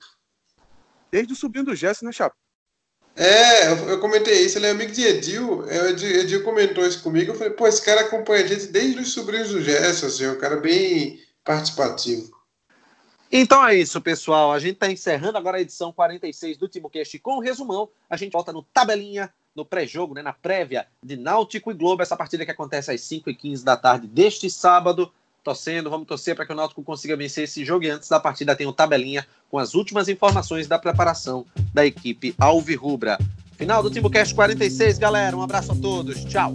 Desde 1.11 1.33
o 1.33 1.37
sobrinho 1.37 1.67
do 1.67 1.75
Jesse, 1.75 2.05
né, 2.05 2.13
Chapo? 2.13 2.37
É, 3.17 3.73
eu, 3.73 3.77
eu, 3.89 4.01
comentei 4.01 4.45
isso, 4.45 4.59
ele 4.59 4.67
é 4.67 4.71
amigo 4.71 4.93
de 4.93 5.03
Edil, 5.03 5.69
é, 5.69 5.91
Edil, 5.91 6.21
Edil 6.21 6.45
comentou 6.45 6.87
isso 6.87 7.03
comigo, 7.03 7.33
eu 7.33 7.35
falei, 7.35 7.53
pô, 7.53 7.67
esse 7.67 7.85
cara 7.85 8.03
acompanha 8.03 8.45
a 8.45 8.47
gente 8.47 8.67
desde 8.67 9.01
os 9.01 9.13
sobrinhos 9.13 9.51
do 9.51 9.61
Jesse, 9.61 10.07
assim, 10.07 10.25
é 10.25 10.31
um 10.31 10.39
cara 10.39 10.59
bem 10.59 11.21
participativo. 11.43 12.31
Então 13.31 13.67
é 13.67 13.75
isso, 13.75 14.01
pessoal. 14.01 14.53
A 14.53 14.59
gente 14.59 14.75
está 14.75 14.91
encerrando 14.91 15.37
agora 15.37 15.59
a 15.59 15.61
edição 15.61 15.93
46 15.93 16.57
do 16.57 16.69
TimoCast 16.69 17.19
com 17.19 17.37
o 17.37 17.41
resumão. 17.41 17.91
A 18.09 18.17
gente 18.17 18.33
volta 18.33 18.53
no 18.53 18.63
tabelinha, 18.63 19.33
no 19.59 19.65
pré-jogo, 19.65 20.15
né, 20.15 20.23
na 20.23 20.33
prévia 20.33 20.87
de 21.03 21.17
Náutico 21.17 21.71
e 21.71 21.75
Globo, 21.75 22.03
essa 22.03 22.17
partida 22.17 22.45
que 22.45 22.51
acontece 22.51 22.91
às 22.91 23.01
5h15 23.03 23.63
da 23.63 23.77
tarde 23.77 24.07
deste 24.07 24.49
sábado. 24.49 25.13
Torcendo, 25.45 25.91
vamos 25.91 26.07
torcer 26.07 26.35
para 26.35 26.47
que 26.47 26.53
o 26.53 26.57
Náutico 26.57 26.83
consiga 26.83 27.17
vencer 27.17 27.45
esse 27.45 27.65
jogo 27.65 27.85
e 27.85 27.91
antes 27.91 28.09
da 28.09 28.21
partida 28.21 28.55
tem 28.55 28.67
o 28.67 28.73
tabelinha 28.73 29.27
com 29.51 29.59
as 29.59 29.75
últimas 29.75 30.09
informações 30.09 30.67
da 30.67 30.79
preparação 30.79 31.45
da 31.73 31.85
equipe 31.85 32.35
Alvirrubra. 32.39 33.19
Final 33.57 33.83
do 33.83 33.91
TimoCast 33.91 34.35
46, 34.35 34.99
galera. 34.99 35.37
Um 35.37 35.43
abraço 35.43 35.73
a 35.73 35.77
todos. 35.77 36.25
Tchau. 36.25 36.53